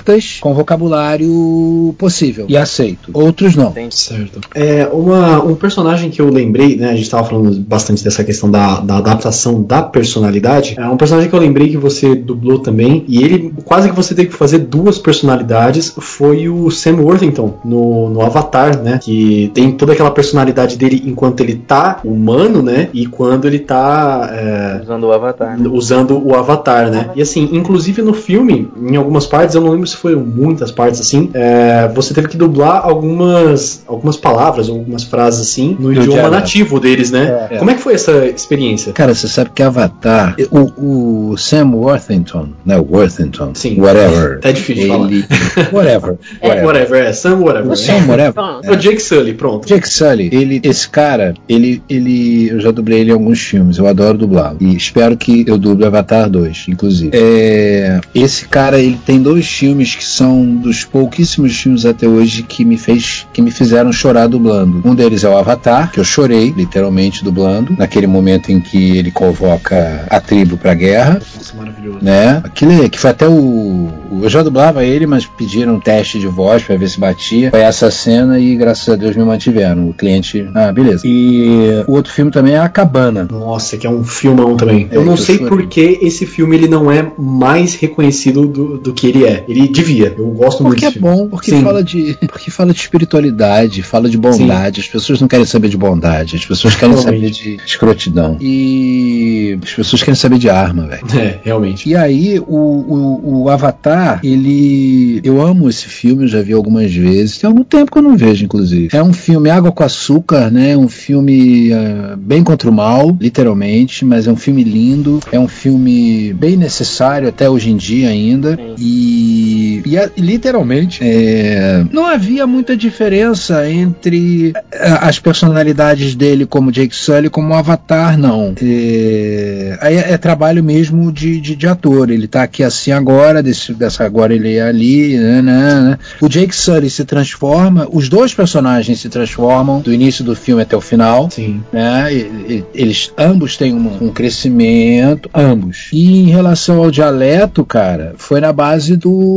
[0.41, 3.11] com vocabulário possível e aceito.
[3.13, 3.73] Outros não.
[3.89, 4.39] Certo.
[4.55, 6.89] É, uma, um personagem que eu lembrei, né?
[6.89, 10.75] A gente estava falando bastante dessa questão da, da adaptação da personalidade.
[10.77, 13.03] É um personagem que eu lembrei que você dublou também.
[13.07, 18.09] E ele quase que você teve que fazer duas personalidades foi o Sam Worthington no,
[18.09, 18.99] no Avatar, né?
[19.01, 22.89] Que tem toda aquela personalidade dele enquanto ele tá humano, né?
[22.93, 25.57] E quando ele tá é, Usando o Avatar.
[25.57, 25.69] né?
[25.69, 27.09] usando o Avatar, né?
[27.15, 30.99] E assim, inclusive no filme, em algumas partes, eu não lembro se foram muitas partes
[31.01, 36.31] assim, é, você teve que dublar algumas, algumas palavras, algumas frases assim, no idioma dialeto.
[36.31, 37.47] nativo deles, né?
[37.51, 37.57] É.
[37.57, 38.93] Como é que foi essa experiência?
[38.93, 42.77] Cara, você sabe que Avatar, o, o Sam Worthington, né?
[42.77, 43.79] Worthington, Sim.
[43.79, 44.39] whatever.
[44.39, 45.07] Tá difícil de falar.
[45.11, 45.25] ele,
[45.71, 46.65] whatever, É, whatever.
[46.65, 47.71] whatever, é, Sam whatever.
[47.71, 48.43] O Sam whatever.
[48.63, 48.71] É.
[48.71, 49.67] O Jake Sully, pronto.
[49.67, 53.87] Jake Sully, ele, esse cara, ele, ele, eu já dublei ele em alguns filmes, eu
[53.87, 54.57] adoro dublá-lo.
[54.59, 57.11] E espero que eu duble Avatar 2, inclusive.
[57.13, 62.65] É, esse cara, ele tem dois filmes que são dos pouquíssimos filmes até hoje que
[62.65, 64.81] me fez, que me fizeram chorar dublando.
[64.83, 69.11] Um deles é o Avatar, que eu chorei, literalmente, dublando, naquele momento em que ele
[69.11, 71.99] convoca a tribo pra guerra Nossa, maravilhoso.
[72.01, 72.41] né?
[72.43, 73.89] Aquilo é- que foi até o,
[74.23, 77.51] Eu já dublava ele, mas pediram um teste de voz pra ver se batia.
[77.51, 79.89] Foi essa cena e graças a Deus me mantiveram.
[79.89, 80.49] O cliente.
[80.55, 81.03] Ah, beleza.
[81.05, 83.27] E o outro filme também é A Cabana.
[83.29, 84.87] Nossa, que é um filmão também.
[84.91, 88.77] É, eu não eu sei por que esse filme ele não é mais reconhecido do,
[88.77, 89.43] do que ele é.
[89.51, 90.13] Ele devia.
[90.17, 91.63] Eu gosto muito Porque é bom, porque Sim.
[91.63, 94.81] fala, de, porque fala de espiritualidade, fala de bondade.
[94.81, 97.57] As pessoas não querem saber de bondade, as pessoas querem saber Realmente.
[97.57, 98.37] de escrotidão.
[98.39, 101.01] E as pessoas querem saber de arma, velho.
[101.17, 101.89] É, realmente.
[101.89, 105.19] E aí, o, o, o Avatar, ele.
[105.23, 107.37] Eu amo esse filme, eu já vi algumas vezes.
[107.37, 108.89] Tem algum tempo que eu não vejo, inclusive.
[108.91, 110.75] É um filme Água com Açúcar, né?
[110.77, 115.19] Um filme ah, bem contra o mal, literalmente, mas é um filme lindo.
[115.31, 118.57] É um filme bem necessário até hoje em dia ainda.
[118.77, 126.95] E, e, literalmente, é, não havia muita diferença entre ah, as personalidades dele como Jake
[126.95, 128.53] Sully como Avatar, não.
[128.61, 132.09] É, é, é trabalho mesmo de, de, de ator.
[132.09, 135.17] Ele tá aqui assim agora, desse, dessa agora ele é ali.
[135.17, 135.99] Né, né, né.
[136.19, 140.75] O Jake Sully se transforma, os dois personagens se transformam do início do filme até
[140.75, 141.29] o final.
[141.31, 141.63] Sim.
[141.71, 145.89] Né, e- eles ambos têm um, um crescimento, ambos.
[145.91, 149.30] E em relação ao dialeto, cara, foi na base do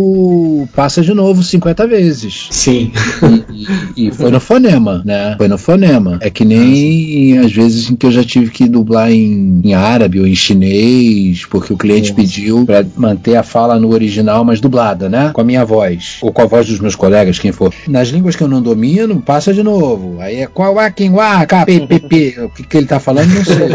[0.74, 2.48] passa de novo 50 vezes.
[2.50, 2.92] Sim.
[3.50, 5.34] E, e- e foi no fonema, né?
[5.36, 6.18] Foi no fonema.
[6.20, 10.20] É que nem às vezes em que eu já tive que dublar em, em árabe
[10.20, 12.14] ou em chinês, porque o cliente Nossa.
[12.22, 15.30] pediu pra manter a fala no original, mas dublada, né?
[15.32, 16.18] Com a minha voz.
[16.22, 17.72] Ou com a voz dos meus colegas, quem for.
[17.88, 20.16] Nas línguas que eu não domino, passa de novo.
[20.20, 21.10] Aí é qual é quem
[21.86, 22.34] pi, pi.
[22.40, 23.68] O que, que ele tá falando, não sei.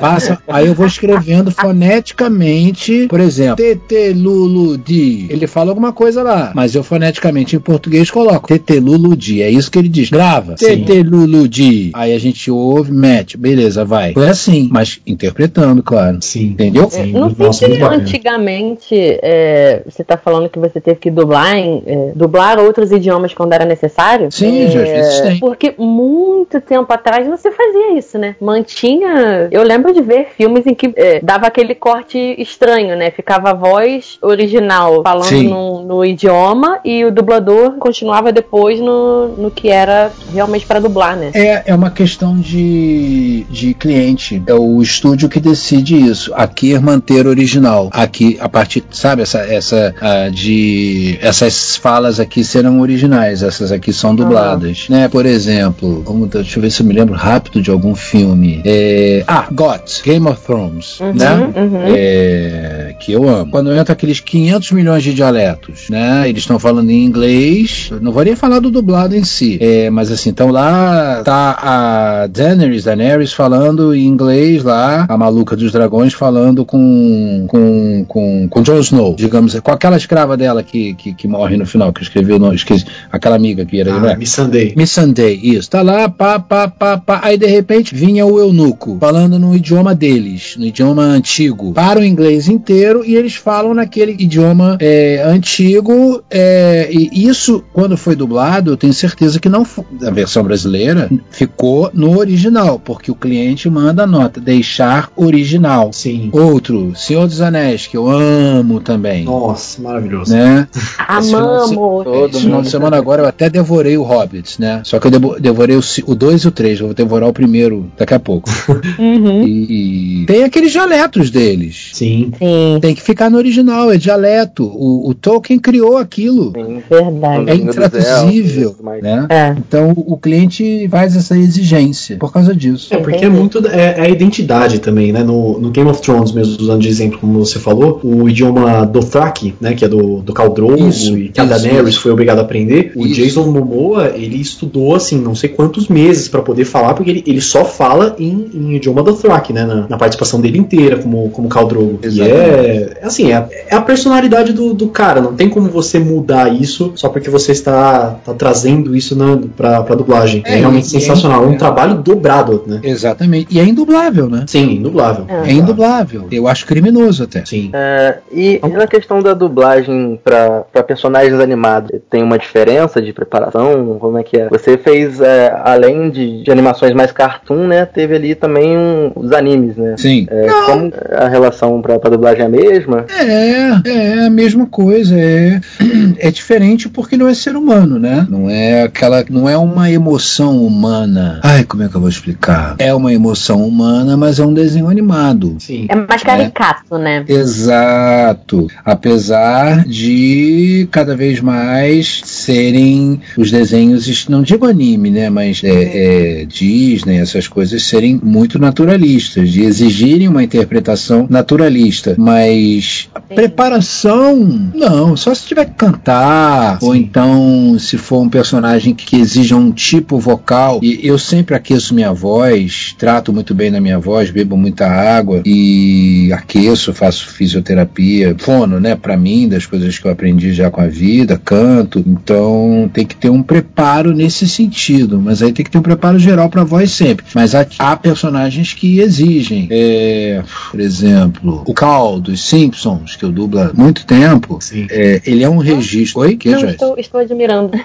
[0.00, 0.38] Passa.
[0.48, 5.26] Aí eu vou escrevendo foneticamente, por exemplo, TT Lulu Di.
[5.28, 9.42] Ele fala alguma coisa lá, mas eu foneticamente em português coloco TT Lulu Di.
[9.42, 10.10] É isso que ele diz.
[10.10, 10.56] Grava.
[10.56, 10.84] Sim.
[10.84, 11.90] TT Lulu Di.
[11.94, 13.36] Aí a gente ouve, mete.
[13.36, 14.12] Beleza, vai.
[14.12, 16.18] Foi assim, mas interpretando, claro.
[16.20, 16.46] Sim.
[16.46, 16.88] Entendeu?
[16.90, 17.12] Sim.
[17.12, 22.12] Não sei se antigamente é, você está falando que você teve que dublar, em, é,
[22.14, 24.30] dublar outros idiomas quando era necessário.
[24.30, 25.38] Sim, É, às vezes tem.
[25.38, 28.36] Porque muito tempo atrás você fazia isso, né?
[28.40, 29.48] Mantinha.
[29.50, 33.10] Eu lembro de ver filmes em que é, dava aquele corte estranho, né?
[33.10, 35.37] Ficava a voz original falando Sim.
[35.44, 41.16] No, no idioma e o dublador continuava depois no, no que era realmente para dublar,
[41.16, 41.30] né?
[41.34, 44.42] É, é uma questão de, de cliente.
[44.46, 46.32] É o estúdio que decide isso.
[46.34, 47.90] Aqui é manter original.
[47.92, 51.18] Aqui, a partir, sabe, essa, essa ah, de.
[51.20, 54.88] Essas falas aqui serão originais, essas aqui são dubladas.
[54.88, 55.08] Né?
[55.08, 58.60] Por exemplo, vamos, deixa eu ver se eu me lembro rápido de algum filme.
[58.64, 61.00] É, ah, GOT, Game of Thrones.
[61.00, 61.52] Uhum, né?
[61.56, 61.82] uhum.
[61.86, 63.50] É, que eu amo.
[63.50, 66.28] Quando entra aqueles 500 milhões de dialetos, né?
[66.28, 67.88] Eles estão falando em inglês.
[67.90, 69.58] Eu não vou nem falar do dublado em si.
[69.60, 75.56] É, mas assim, então lá tá a Daenerys, Daenerys falando em inglês lá, a maluca
[75.56, 80.94] dos dragões falando com com com, com Jon Snow, digamos, com aquela escrava dela que,
[80.94, 83.94] que, que morre no final, que escreveu, não, esqueci, aquela amiga que era?
[83.94, 84.74] Ah, Miss Sunday.
[84.76, 85.68] Miss Sunday, isso.
[85.70, 87.20] Tá lá, pá, pá, pá, pá.
[87.22, 91.72] Aí de repente vinha o eunuco falando no idioma deles, no idioma antigo.
[91.72, 96.22] Para o inglês inteiro e eles falam naquele idioma é, antigo.
[96.30, 99.84] é, e isso, quando foi dublado, eu tenho certeza que não foi.
[100.04, 105.92] A versão brasileira ficou no original, porque o cliente manda a nota, deixar original.
[105.92, 106.28] Sim.
[106.32, 109.24] Outro, Senhor dos Anéis, que eu amo também.
[109.24, 110.32] Nossa, maravilhoso.
[110.32, 110.66] Né?
[111.06, 111.70] Amamos!
[112.04, 114.80] Todo Esse final de semana agora eu até devorei o Hobbits, né?
[114.84, 118.14] Só que eu devo- devorei o 2 e o 3, vou devorar o primeiro daqui
[118.14, 118.48] a pouco.
[118.98, 119.46] Uhum.
[119.46, 121.90] E, e tem aqueles dialetos deles.
[121.92, 122.08] Sim.
[122.08, 122.32] Sim.
[122.38, 122.78] Sim.
[122.80, 124.64] Tem que ficar no original, é dialeto.
[124.64, 126.52] O, o Tolkien criou aquilo.
[126.54, 126.82] Sim.
[126.88, 127.50] Verdade.
[127.50, 129.26] É intraduzível, né?
[129.30, 129.54] É.
[129.56, 132.92] Então o cliente faz essa exigência por causa disso.
[132.92, 133.66] É, porque é muito.
[133.66, 135.24] É, é a identidade também, né?
[135.24, 139.54] No, no Game of Thrones, mesmo usando de exemplo, como você falou, o idioma Dothraki,
[139.58, 139.72] né?
[139.72, 142.02] Que é do, do Khal Drogo Isso, e que a Daenerys isso.
[142.02, 142.92] foi obrigado a aprender.
[142.94, 143.14] O Isso.
[143.14, 147.40] Jason Momoa, ele estudou, assim, não sei quantos meses pra poder falar, porque ele, ele
[147.40, 149.64] só fala em, em idioma Dothraki, né?
[149.64, 151.98] Na, na participação dele inteira, como, como Khal Drogo.
[152.04, 155.20] E é, é assim, é, é a personalidade do, do cara.
[155.20, 159.82] Não tem como você mudar isso só porque você está, tá trazendo isso na, pra,
[159.82, 160.42] pra dublagem.
[160.46, 161.44] É, É, realmente e- sensacional.
[161.44, 161.56] É um é.
[161.56, 162.80] trabalho dobrado, né?
[162.82, 163.54] Exatamente.
[163.54, 164.44] E é indublável, né?
[164.46, 165.26] Sim, indublável.
[165.28, 166.26] É indublável.
[166.30, 167.44] Eu acho criminoso até.
[167.44, 167.70] Sim.
[167.72, 173.96] É, e na questão da dublagem pra pra personagens animados, tem uma diferença de preparação?
[174.00, 174.48] Como é que é?
[174.48, 177.84] Você fez, é, além de, de animações mais cartoon, né?
[177.86, 179.94] Teve ali também um- os animes, né?
[179.96, 180.26] Sim.
[180.30, 183.04] É, como a relação pra, pra dublagem é a mesma?
[183.08, 184.77] É, é a mesma coisa.
[185.12, 185.60] É,
[186.18, 188.26] é diferente porque não é ser humano, né?
[188.30, 189.24] Não é aquela.
[189.28, 191.40] Não é uma emoção humana.
[191.42, 192.76] Ai, como é que eu vou explicar?
[192.78, 195.56] É uma emoção humana, mas é um desenho animado.
[195.58, 195.86] Sim.
[195.88, 197.24] É mais caricato, né?
[197.26, 198.68] Exato.
[198.84, 205.28] Apesar de cada vez mais serem os desenhos, não digo anime, né?
[205.30, 212.14] Mas é, é, Disney, essas coisas serem muito naturalistas, de exigirem uma interpretação naturalista.
[212.16, 218.94] Mas a preparação, não, só se tiver que cantar, ou então se for um personagem
[218.94, 220.80] que exija um tipo vocal.
[220.82, 225.42] E eu sempre aqueço minha voz, trato muito bem da minha voz, bebo muita água
[225.44, 230.80] e aqueço, faço fisioterapia, fono, né, para mim, das coisas que eu aprendi já com
[230.80, 232.02] a vida, canto.
[232.06, 236.18] Então tem que ter um preparo nesse sentido, mas aí tem que ter um preparo
[236.18, 237.24] geral para voz sempre.
[237.34, 243.32] Mas há, há personagens que exigem, é, por exemplo, o Cal dos Simpsons, que eu
[243.32, 244.86] dublo há muito tempo, Sim.
[244.90, 246.20] é, ele é um registro.
[246.22, 246.74] Oi, que Não, Joyce?
[246.74, 247.70] estou, estou admirando.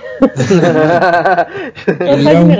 [1.99, 2.51] Eu Ele é, um,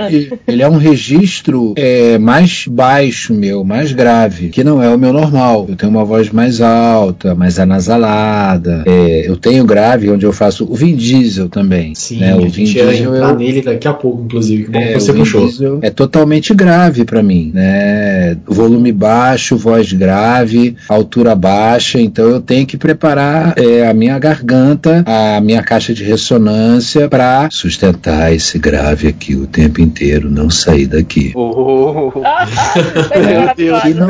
[0.46, 5.12] ele é um registro é, mais baixo meu, mais grave, que não é o meu
[5.12, 5.66] normal.
[5.68, 8.84] Eu tenho uma voz mais alta, mais anasalada.
[8.86, 11.94] É, eu tenho grave onde eu faço o Vin Diesel também.
[11.94, 12.32] Sim, né?
[12.32, 14.64] a O Vin Diesel é o- nele daqui a pouco, inclusive.
[14.64, 15.46] Que bom é, que você o Vin puxou.
[15.46, 18.36] Diesel é totalmente grave pra mim, né?
[18.46, 25.04] Volume baixo, voz grave, altura baixa, então eu tenho que preparar é, a minha garganta,
[25.06, 30.86] a minha caixa de ressonância pra sustentar esse grave aqui o tempo inteiro, não sair
[30.86, 31.32] daqui.
[31.46, 33.82] Oh, Meu Deus.
[33.82, 34.08] Que não,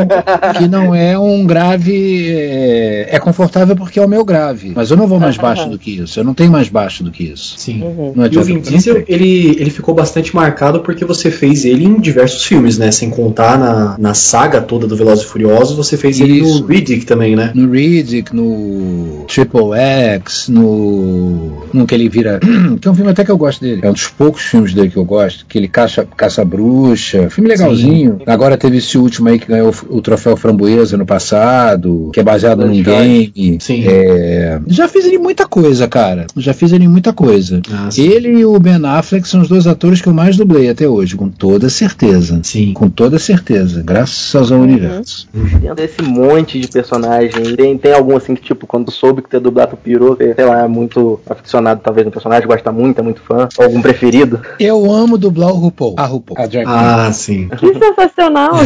[0.59, 2.29] que não é um grave.
[2.31, 4.73] É, é confortável porque é o meu grave.
[4.75, 6.19] Mas eu não vou mais baixo do que isso.
[6.19, 7.55] Eu não tenho mais baixo do que isso.
[7.59, 7.83] Sim.
[7.83, 8.13] Uhum.
[8.17, 12.01] Não E o Vin Diesel, ele, ele ficou bastante marcado porque você fez ele em
[12.01, 12.91] diversos filmes, né?
[12.91, 16.61] Sem contar na, na saga toda do Velozes e Furiosos, você fez ele Isso.
[16.61, 17.53] no Riddick também, né?
[17.55, 21.65] No Riddick, no Triple X, no.
[21.73, 22.41] no que ele vira.
[22.81, 23.81] que é um filme até que eu gosto dele.
[23.83, 25.45] É um dos poucos filmes dele que eu gosto.
[25.47, 27.29] Que ele caça, caça bruxa.
[27.31, 28.21] Filme legalzinho.
[28.27, 32.11] Agora teve esse último aí que ganhou o troféu Framboesa no passado.
[32.13, 33.59] Que é baseado num game.
[33.61, 33.85] Sim.
[33.87, 36.27] É, já fiz ele em muita coisa, cara.
[36.37, 37.61] Já fiz ele em muita coisa.
[37.71, 38.03] Ah, sim.
[38.03, 41.17] Ele e o Ben Affleck são os dois atores que eu mais dublei até hoje,
[41.17, 42.41] com toda certeza.
[42.43, 42.73] Sim.
[42.73, 45.29] Com toda certeza, graças ao universo.
[45.33, 49.41] Dentro desse monte de personagem, tem, tem algum assim que, tipo, quando soube que ter
[49.41, 53.03] dublado o pirou, você, sei lá, é muito aficionado talvez no personagem, gosta muito, é
[53.03, 54.41] muito fã, algum preferido?
[54.59, 55.95] Eu amo dublar o RuPaul.
[55.99, 56.39] A RuPaul.
[56.41, 56.77] A drag queen.
[56.79, 57.49] Ah, sim.
[57.49, 58.53] Que sensacional!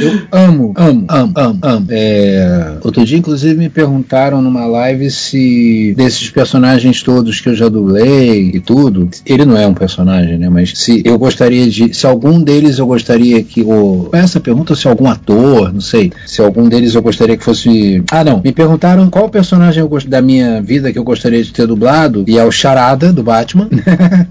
[0.00, 1.86] Eu amo, amo, amo, amo, amo.
[1.90, 7.68] É, outro dia, inclusive, me perguntaram numa live se desses personagens todos que eu já
[7.68, 10.48] dublei e tudo, ele não é um personagem, né?
[10.48, 11.94] Mas se eu gostaria de.
[11.94, 13.62] Se algum deles eu gostaria que.
[13.64, 16.12] Ou, essa pergunta se algum ator, não sei.
[16.26, 18.02] Se algum deles eu gostaria que fosse.
[18.10, 18.40] Ah, não.
[18.44, 22.24] Me perguntaram qual personagem eu gost- da minha vida que eu gostaria de ter dublado.
[22.26, 23.68] E é o Charada, do Batman.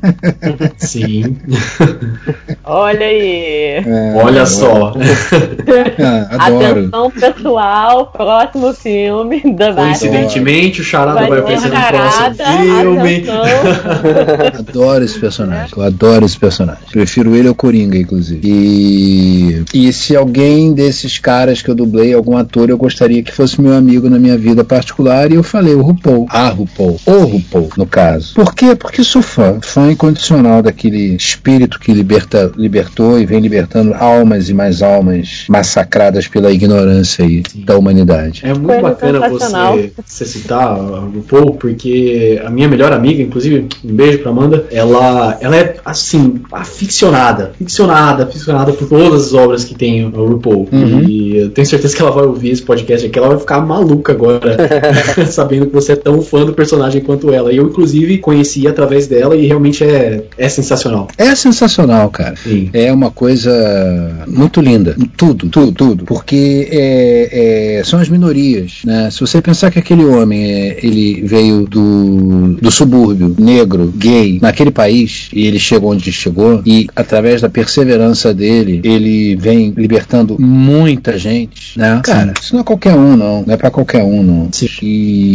[0.78, 1.38] Sim.
[2.64, 3.84] Olha aí!
[3.86, 4.94] É, Olha só.
[6.00, 6.80] ah, adoro.
[6.80, 9.86] Atenção pessoal, próximo filme da Batman.
[9.86, 13.26] Coincidentemente, o Charada vai, Vai aparecer no próximo filme.
[14.58, 15.74] Adoro esse personagem.
[15.76, 16.84] Eu adoro esse personagem.
[16.92, 18.42] Prefiro ele ao Coringa, inclusive.
[18.44, 23.62] E, e se alguém desses caras que eu dublei, algum ator, eu gostaria que fosse
[23.62, 26.26] meu amigo na minha vida particular, e eu falei o RuPaul.
[26.30, 27.00] A RuPaul.
[27.06, 28.34] O RuPaul, no caso.
[28.36, 28.76] Por quê?
[28.76, 29.60] Porque sou fã.
[29.62, 36.28] Fã incondicional daquele espírito que liberta, libertou e vem libertando almas e mais almas massacradas
[36.28, 38.42] pela ignorância aí da humanidade.
[38.44, 43.94] É muito bacana você, você citar a RuPaul, porque a minha melhor amiga, inclusive, um
[43.94, 49.76] beijo pra Amanda, ela, ela é, assim, aficionada, aficionada, aficionada por todas as obras que
[49.76, 50.68] tem o RuPaul.
[50.72, 51.04] Uhum.
[51.08, 53.62] E eu tenho certeza que ela vai ouvir esse podcast aqui, que ela vai ficar
[53.62, 54.58] maluca agora,
[55.38, 57.54] sabendo que você é tão fã do personagem quanto ela.
[57.54, 61.08] Eu, inclusive, conheci através dela e realmente é, é sensacional.
[61.16, 62.36] É sensacional, cara.
[62.36, 62.72] Sim.
[62.74, 63.54] É uma coisa
[64.28, 64.96] muito linda.
[65.16, 66.06] Tudo, tudo, tudo.
[66.06, 69.12] Porque é, é, são as minorias, né?
[69.12, 74.72] Se você pensar que aquele homem é, ele veio do, do subúrbio, negro, gay, naquele
[74.72, 81.16] país, e ele chegou onde chegou, e através da perseverança dele, ele vem libertando muita
[81.18, 82.02] gente, né?
[82.04, 83.44] Cara, isso não é qualquer um, não.
[83.46, 84.50] Não é pra qualquer um, não.
[84.52, 84.68] Sim.
[84.82, 85.27] E.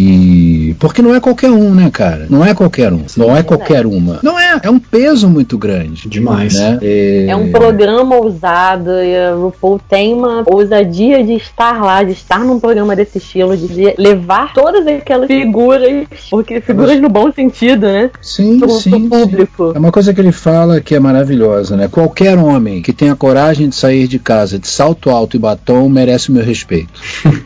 [0.78, 2.26] Porque não é qualquer um, né, cara?
[2.28, 3.04] Não é qualquer um.
[3.16, 4.18] Não é qualquer uma.
[4.22, 4.60] Não é.
[4.62, 6.08] É um peso muito grande.
[6.08, 6.54] Demais.
[6.54, 6.78] Né?
[6.82, 12.12] É, É um programa ousado e a RuPaul tem uma ousadia de estar lá, de
[12.12, 17.86] estar num programa desse estilo, de levar todas aquelas figuras, porque figuras no bom sentido,
[17.86, 18.10] né?
[18.20, 19.08] Sim, Pro, sim, pro sim.
[19.08, 19.72] público.
[19.74, 21.88] É uma coisa que ele fala que é maravilhosa, né?
[21.88, 26.30] Qualquer homem que tenha coragem de sair de casa de salto alto e batom merece
[26.30, 26.92] o meu respeito.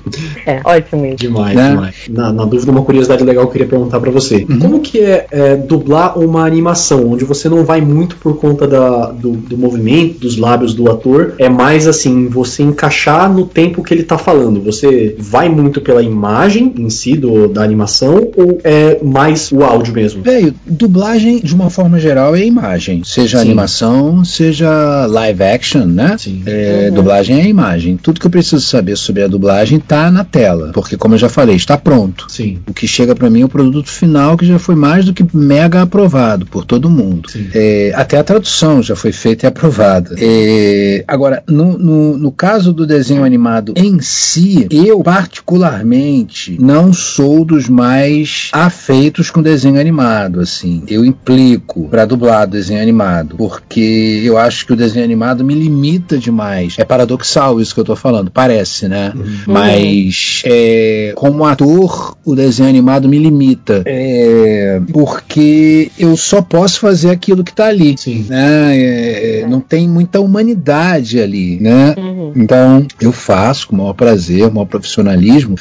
[0.46, 1.16] É, ótimo isso.
[1.16, 1.70] Demais, Né?
[1.70, 1.94] demais.
[2.08, 4.46] Na, na dúvida, uma curiosidade legal que eu queria perguntar pra você.
[4.48, 4.58] Uhum.
[4.58, 9.06] Como que é, é, dublar uma animação, onde você não vai muito por conta da,
[9.10, 13.94] do, do movimento, dos lábios do ator, é mais assim, você encaixar no tempo que
[13.94, 14.60] ele tá falando.
[14.62, 19.94] Você vai muito pela imagem em si do, da animação ou é mais o áudio
[19.94, 20.22] mesmo?
[20.22, 23.02] Velho, dublagem de uma forma geral é imagem.
[23.04, 23.46] Seja Sim.
[23.46, 26.16] animação, seja live action, né?
[26.18, 26.42] Sim.
[26.44, 27.96] É, Dublagem é imagem.
[27.96, 30.70] Tudo que eu preciso saber sobre a dublagem tá na tela.
[30.72, 32.25] Porque, como eu já falei, está pronto.
[32.28, 32.58] Sim.
[32.66, 35.24] O que chega pra mim é o produto final que já foi mais do que
[35.36, 37.28] mega aprovado por todo mundo.
[37.54, 40.14] É, até a tradução já foi feita e aprovada.
[40.18, 47.44] É, agora, no, no, no caso do desenho animado em si, eu particularmente não sou
[47.44, 50.40] dos mais afeitos com desenho animado.
[50.40, 55.54] Assim, eu implico pra dublar desenho animado, porque eu acho que o desenho animado me
[55.54, 56.74] limita demais.
[56.78, 59.12] É paradoxal isso que eu tô falando, parece, né?
[59.46, 63.82] Mas é, como ator, o desenho animado me limita.
[63.86, 67.94] É, porque eu só posso fazer aquilo que tá ali.
[67.96, 68.26] Sim.
[68.28, 68.76] Né?
[68.76, 71.94] É, não tem muita humanidade ali, né?
[72.34, 75.56] Então eu faço com o maior prazer, com o maior profissionalismo,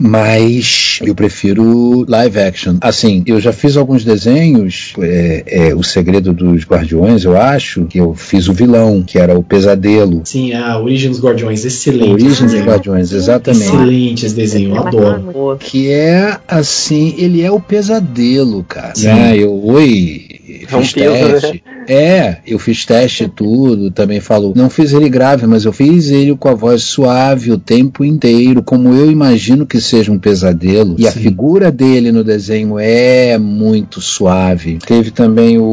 [0.00, 2.76] mas eu prefiro live action.
[2.80, 7.98] Assim, eu já fiz alguns desenhos, é, é, O Segredo dos Guardiões, eu acho, que
[7.98, 10.22] eu fiz o vilão, que era o Pesadelo.
[10.24, 12.24] Sim, a Origem dos Guardiões, excelente.
[12.24, 12.62] Origem dos.
[12.62, 13.64] Guardiões, exatamente.
[13.64, 15.22] Excelente esse desenho, eu adoro.
[15.32, 15.56] Pô,
[15.88, 18.94] É assim, ele é o pesadelo, cara.
[18.94, 19.06] Sim.
[19.06, 19.36] Né?
[19.36, 21.64] Eu, oi, É um fiz peso, teste.
[21.88, 24.52] É, eu fiz teste e tudo, também falo.
[24.56, 28.62] Não fiz ele grave, mas eu fiz ele com a voz suave o tempo inteiro,
[28.62, 30.94] como eu imagino que seja um pesadelo.
[30.98, 31.20] E a Sim.
[31.20, 34.78] figura dele no desenho é muito suave.
[34.86, 35.64] Teve também o,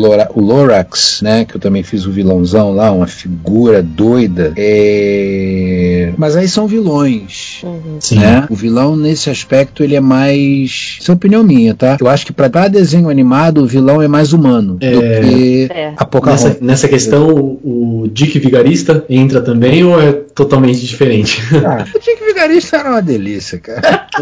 [0.00, 1.44] Lora- o Lorax, né?
[1.44, 4.52] Que eu também fiz o vilãozão lá, uma figura doida.
[4.56, 6.12] É...
[6.16, 7.62] Mas aí são vilões
[8.00, 8.18] Sim.
[8.18, 8.46] né?
[8.50, 11.96] O vilão nesse aspecto ele é mais, isso é opinião minha, tá?
[12.00, 15.20] Eu acho que pra pra desenho animado o vilão é mais humano do É.
[15.64, 15.92] É.
[15.96, 16.44] a Pocahontas.
[16.44, 21.42] Nessa, nessa questão, o, o Dick Vigarista entra também ou é totalmente diferente?
[21.66, 24.06] Ah, o Dick Vigarista era uma delícia, cara.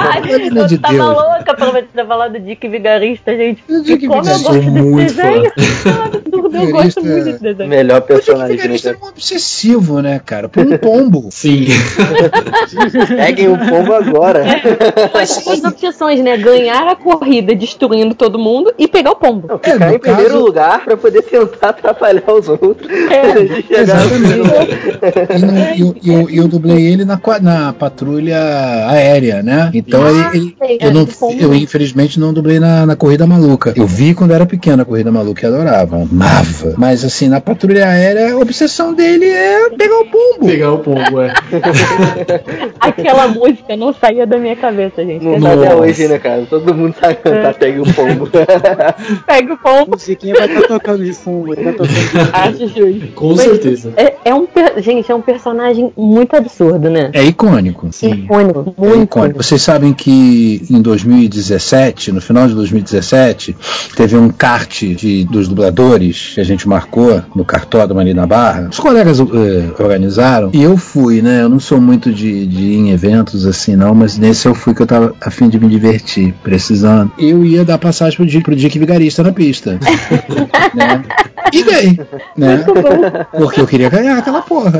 [0.00, 1.06] Ai, Pelo amor de eu tava Deus.
[1.14, 3.62] louca pra você ter falado do Dick Vigarista, gente.
[3.68, 5.52] O Dick como eu Vigarista gosto Sou desse muito desenho.
[6.04, 7.68] Absurdo, eu gosto muito desse desenho.
[7.68, 8.56] Melhor O Dick personagem?
[8.56, 10.48] Vigarista era um obsessivo, né, cara?
[10.48, 11.28] Por um pombo.
[11.30, 11.66] Sim.
[13.16, 14.44] Peguem o pombo agora.
[15.12, 16.36] Mas duas opções, né?
[16.38, 19.46] Ganhar a corrida destruindo todo mundo e pegar o pombo.
[19.46, 22.78] Não, É, ficar no em primeiro caso- lugar pra poder tentar atrapalhar os outros.
[22.88, 24.66] De primeiro lugar.
[25.30, 28.38] E no- e eu, e eu- eu dublei ele na, na patrulha
[28.88, 29.70] aérea, né?
[29.74, 31.40] Então Ah, ele, ele- sei, eu, é, não, de pombo.
[31.42, 33.72] eu infelizmente não dublei na, na Corrida Maluca.
[33.76, 36.74] Eu vi quando era pequena a Corrida Maluca e adorava, amava.
[36.76, 40.46] Mas assim, na patrulha aérea, a obsessão dele é pegar o pombo.
[40.46, 41.32] Pegar o pombo, é.
[42.80, 45.24] Aquela música não saía da minha cabeça, gente.
[45.24, 46.46] Não tá até hoje, né, cara?
[46.48, 48.28] Todo mundo sabe cantar Pegue o pombo.
[49.26, 52.30] Pega o A pombo, musiquinha vai estar tocando de fundo, vai tá tocando.
[52.32, 53.08] acho justo.
[53.14, 53.92] Com Mas- certeza.
[53.96, 54.74] É, é um, per-
[55.08, 57.10] gente, é um personagem muito absurdo, né?
[57.12, 57.88] É icônico.
[57.90, 58.24] Sim.
[58.24, 59.02] Icônico, É muito.
[59.04, 59.42] icônico.
[59.42, 63.56] Vocês sabem que em 2017, no final de 2017,
[63.96, 68.68] teve um kart de, dos dubladores que a gente marcou no cartódromo ali na Barra.
[68.70, 71.42] Os colegas eh, organizaram e eu fui, né?
[71.42, 74.74] Eu não sou muito de, de ir em eventos assim, não, mas nesse eu fui
[74.74, 77.10] que eu tava a fim de me divertir, precisando.
[77.18, 79.78] Eu ia dar passagem pro Dick, pro Dick Vigarista na pista.
[80.74, 81.02] né?
[81.52, 81.98] E dei,
[82.36, 82.64] né?
[83.32, 84.72] Porque eu queria ganhar aquela porra.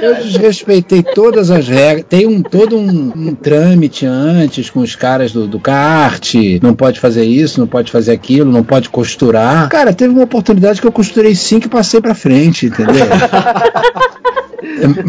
[0.00, 2.04] Eu desrespeitei todas as regras.
[2.08, 6.34] Tem um, todo um, um trâmite antes com os caras do, do kart.
[6.62, 9.68] Não pode fazer isso, não pode fazer aquilo, não pode costurar.
[9.70, 13.06] Cara, teve uma oportunidade que eu costurei cinco e passei pra frente, entendeu?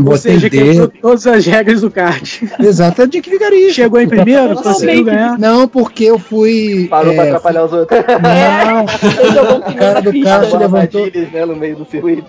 [0.06, 0.58] Ou seja, D.
[0.58, 2.44] quebrou todas as regras do kart.
[2.60, 3.74] Exato, é Dick Vigarista.
[3.74, 5.38] Chegou em primeiro, conseguiu ganhar.
[5.38, 6.88] Não, porque eu fui.
[6.90, 8.00] Parou é, pra atrapalhar os outros.
[8.00, 11.06] Não, Você jogou um o cara do kart levantou.
[11.06, 12.26] Né, no meio do circuito.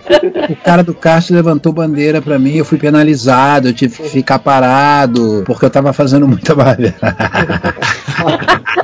[0.49, 4.39] O cara do kart levantou bandeira pra mim, eu fui penalizado, eu tive que ficar
[4.39, 6.95] parado, porque eu tava fazendo muita barbeira.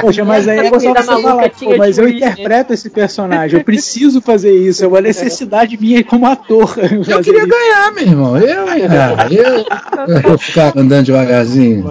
[0.00, 3.64] Poxa, mas aí é só corrida você falar, pô, mas eu interpreto esse personagem, eu
[3.64, 6.74] preciso fazer isso, é uma necessidade minha como ator.
[6.78, 7.48] Eu queria isso.
[7.48, 8.36] ganhar, meu irmão.
[8.38, 11.84] Eu, ah, eu, eu vou ficar andando devagarzinho.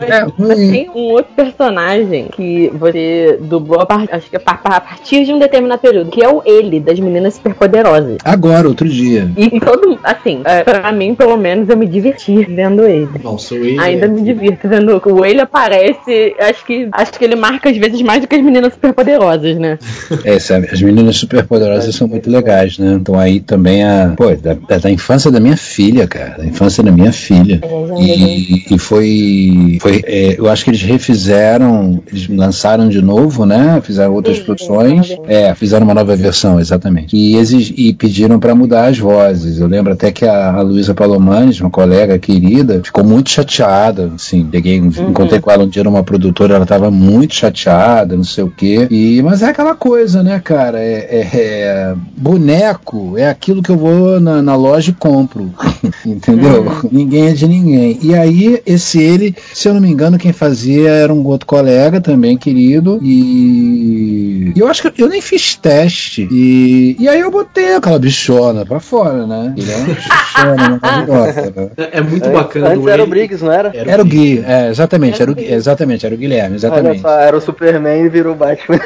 [0.00, 0.70] É ruim.
[0.70, 5.24] tem um outro personagem que você dublou a par- acho que a par- a partir
[5.24, 8.18] de um determinado período, que é o ele, das meninas superpoderosas.
[8.24, 9.30] Agora, outro dia.
[9.36, 13.08] E, todo assim, é, pra mim, pelo menos, eu me diverti vendo ele.
[13.22, 16.34] Nossa, o Wade Ainda é- me divirto vendo o ele aparece.
[16.38, 19.78] Acho que acho que ele marca às vezes mais do que as meninas superpoderosas, né?
[20.24, 22.94] É, as meninas superpoderosas são muito legais, né?
[23.00, 24.14] Então aí também a.
[24.16, 26.38] Pô, da, da- infância da minha filha, cara.
[26.38, 27.60] Da infância da minha filha.
[27.98, 29.78] E, e foi.
[29.80, 33.80] foi é, eu acho que eles refizeram, eles lançaram de novo, né?
[33.82, 35.16] Fizeram outras Sim, produções.
[35.26, 37.16] É, fizeram uma nova versão, exatamente.
[37.16, 39.60] E, exig, e pediram pra mudar as vozes.
[39.60, 44.12] Eu lembro até que a, a Luísa Palomanes, uma colega querida, ficou muito chateada.
[44.14, 48.44] Assim, peguei, encontrei com ela um dia numa produtora, ela tava muito chateada, não sei
[48.44, 48.86] o quê.
[48.90, 50.78] E, mas é aquela coisa, né, cara?
[50.80, 55.52] É, é- é- boneco é aquilo que eu vou na, na loja e compro.
[56.04, 56.66] Entendeu?
[56.90, 57.98] Ninguém é de ninguém.
[58.02, 62.00] E aí, esse ele, se eu não me engano, quem fazia era um outro colega
[62.00, 62.98] também, querido.
[63.02, 66.28] E, e eu acho que eu nem fiz teste.
[66.30, 69.54] E, e aí eu botei aquela bichona pra fora, né?
[69.56, 71.52] Ele é uma bichona maravilhosa.
[71.56, 71.70] Né?
[71.76, 73.10] É, é muito bacana Antes era o Wade.
[73.10, 73.72] Briggs, não era?
[73.74, 77.00] Era o Gui, é, exatamente, era o, Gui, exatamente, era o Guilherme, Olha exatamente.
[77.00, 78.78] só, era o Superman e virou o Batman.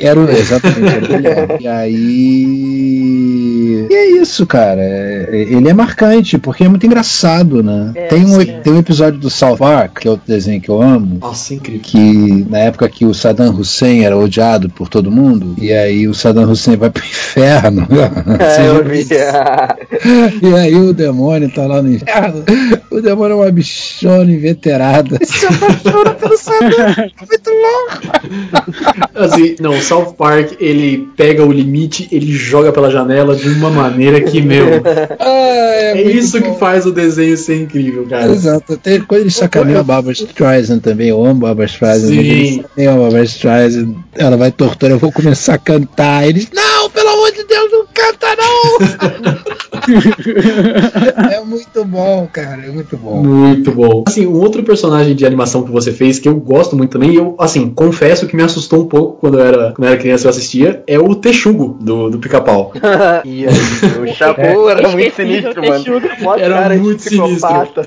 [0.00, 1.58] Era o, exatamente, era o Guilherme.
[1.60, 1.66] E
[2.48, 3.86] aí.
[3.90, 4.80] E é isso, cara.
[4.80, 7.92] é- é- ele é marcante, porque é muito engraçado, né?
[7.94, 8.56] É, tem, um, sim.
[8.62, 11.18] tem um episódio do South Park, que é outro desenho que eu amo.
[11.20, 11.80] Nossa, incrível.
[11.82, 16.14] Que na época que o Saddam Hussein era odiado por todo mundo, e aí o
[16.14, 17.86] Saddam Hussein vai pro inferno.
[18.38, 19.06] É, eu vi.
[20.42, 22.44] E aí o demônio tá lá no inferno.
[22.90, 25.18] O demônio é uma bichona inveterada.
[25.24, 26.36] Se apaixona pelo.
[26.50, 28.98] Muito louco.
[29.14, 33.70] Assim, não, o South Park, ele pega o limite, ele joga pela janela de uma
[33.70, 34.66] maneira que, meu,
[35.18, 36.52] Ah, é, muito isso bom.
[36.52, 38.30] que faz o desenho ser incrível, cara.
[38.32, 42.18] Exato, até quando eles sacaneiam a Barbara Streisand também, eu amo Barbara Streisand, Sim.
[42.18, 46.62] eles sacaneiam a Barbara Streisand, ela vai torturando, eu vou começar a cantar, eles, não,
[48.08, 49.58] Deus, não canta não!
[51.30, 53.22] é muito bom, cara, é muito bom.
[53.22, 54.04] Muito bom.
[54.06, 57.16] Assim, um outro personagem de animação que você fez, que eu gosto muito também, e
[57.16, 60.24] eu, assim, confesso que me assustou um pouco quando eu era, quando eu era criança
[60.24, 62.72] e eu assistia, é o Texugo do, do pica-pau.
[63.24, 63.54] E aí,
[64.00, 65.84] o Chabu era muito sinistro, mano.
[66.20, 67.86] Mó Era cara muito psicopata.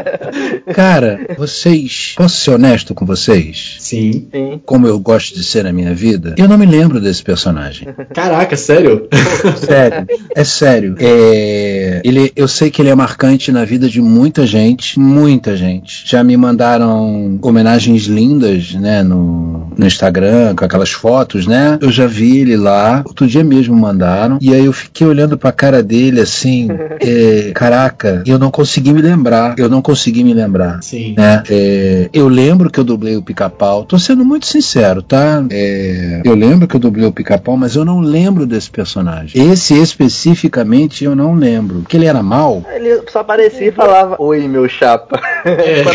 [0.72, 3.76] Cara, vocês, posso ser honesto com vocês?
[3.80, 4.28] Sim.
[4.32, 4.60] Sim.
[4.64, 7.88] Como eu gosto de ser na minha vida, eu não me lembro desse personagem.
[8.14, 9.08] Caraca, sério?
[9.56, 10.94] Sério, é sério.
[10.98, 16.02] É, ele, eu sei que ele é marcante na vida de muita gente, muita gente.
[16.04, 21.78] Já me mandaram homenagens lindas, né, no, no Instagram, com aquelas fotos, né?
[21.80, 25.52] Eu já vi ele lá, outro dia mesmo mandaram, e aí eu fiquei olhando pra
[25.52, 26.68] cara dele assim,
[27.00, 30.82] é, caraca, eu não consegui me lembrar, eu não consegui me lembrar.
[30.82, 31.14] Sim.
[31.16, 31.42] né?
[31.48, 33.84] É, eu lembro que eu dublei o pica-pau.
[33.84, 35.44] Tô sendo muito sincero, tá?
[35.50, 39.39] É, eu lembro que eu dublei o pica-pau, mas eu não lembro desse personagem.
[39.52, 41.82] Esse especificamente eu não lembro.
[41.88, 42.62] Que ele era mal?
[42.74, 45.20] Ele só aparecia e falava, oi, meu chapa.
[45.44, 45.84] É.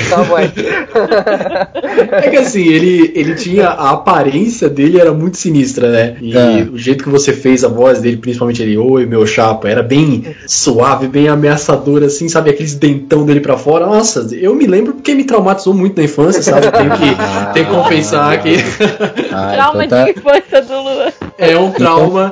[2.12, 3.68] É que assim, ele, ele tinha.
[3.70, 6.16] A aparência dele era muito sinistra, né?
[6.22, 6.68] E É.
[6.72, 10.36] o jeito que você fez a voz dele, principalmente ele, oi, meu chapa, era bem
[10.48, 12.50] suave, bem ameaçador, assim, sabe?
[12.50, 13.86] Aqueles dentão dele pra fora.
[13.86, 16.72] Nossa, eu me lembro porque me traumatizou muito na infância, sabe?
[16.72, 17.16] Tenho que,
[17.54, 18.56] tenho que confessar que
[19.32, 21.05] Ah, Trauma então tá, de infância do Lua.
[21.38, 22.32] É um trauma.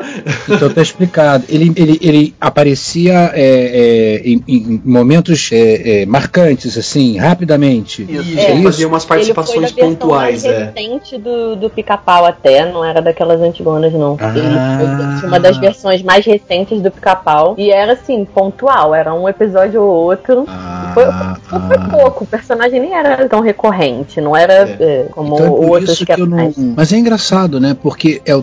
[0.49, 1.43] então tá explicado.
[1.49, 8.05] Ele, ele, ele aparecia é, é, em, em momentos é, é, marcantes, assim, rapidamente.
[8.07, 8.63] E É ele isso?
[8.63, 10.65] fazia umas participações ele foi pontuais, mais é.
[10.65, 14.17] recente do, do pica-pau até, não era daquelas antigonas, não.
[14.19, 14.34] Ah.
[14.35, 17.55] Ele foi uma das versões mais recentes do pica-pau.
[17.57, 20.45] E era assim, pontual, era um episódio ou outro.
[20.47, 21.89] Ah, Foi, foi, foi ah.
[21.89, 25.07] pouco, o personagem nem era tão recorrente, não era É.
[25.11, 26.53] como Então é outros isso que que eu não.
[26.75, 27.75] Mas é engraçado, né?
[27.81, 28.41] Porque é o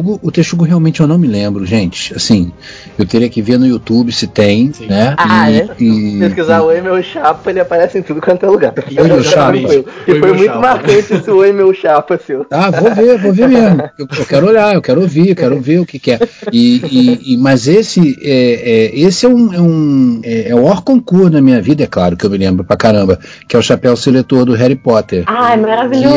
[0.00, 2.14] Texugo, o Texugo realmente eu não me lembro, gente.
[2.14, 2.52] Assim,
[2.98, 4.86] eu teria que ver no YouTube se tem, Sim.
[4.86, 5.14] né?
[5.18, 5.68] Ah, e, é?
[5.78, 8.72] e- Pesquisar o Emil Chapa, ele aparece em tudo quanto é lugar.
[8.96, 9.56] Oi, meu chapa.
[9.56, 10.58] E Oi, foi meu muito chapa.
[10.60, 12.46] marcante esse Oi, meu chapa, seu.
[12.50, 13.82] Ah, vou ver, vou ver mesmo.
[13.98, 16.18] Eu, eu quero olhar, eu quero ouvir, eu quero ver o que, que é.
[16.52, 20.62] E, e- e- mas esse é, é- esse é um, é um é, é o
[20.62, 23.18] maior concurso na minha vida, é claro que eu me lembro pra caramba,
[23.48, 25.24] que é o chapéu seletor do Harry Potter.
[25.26, 26.10] Ai, Que maravilhoso.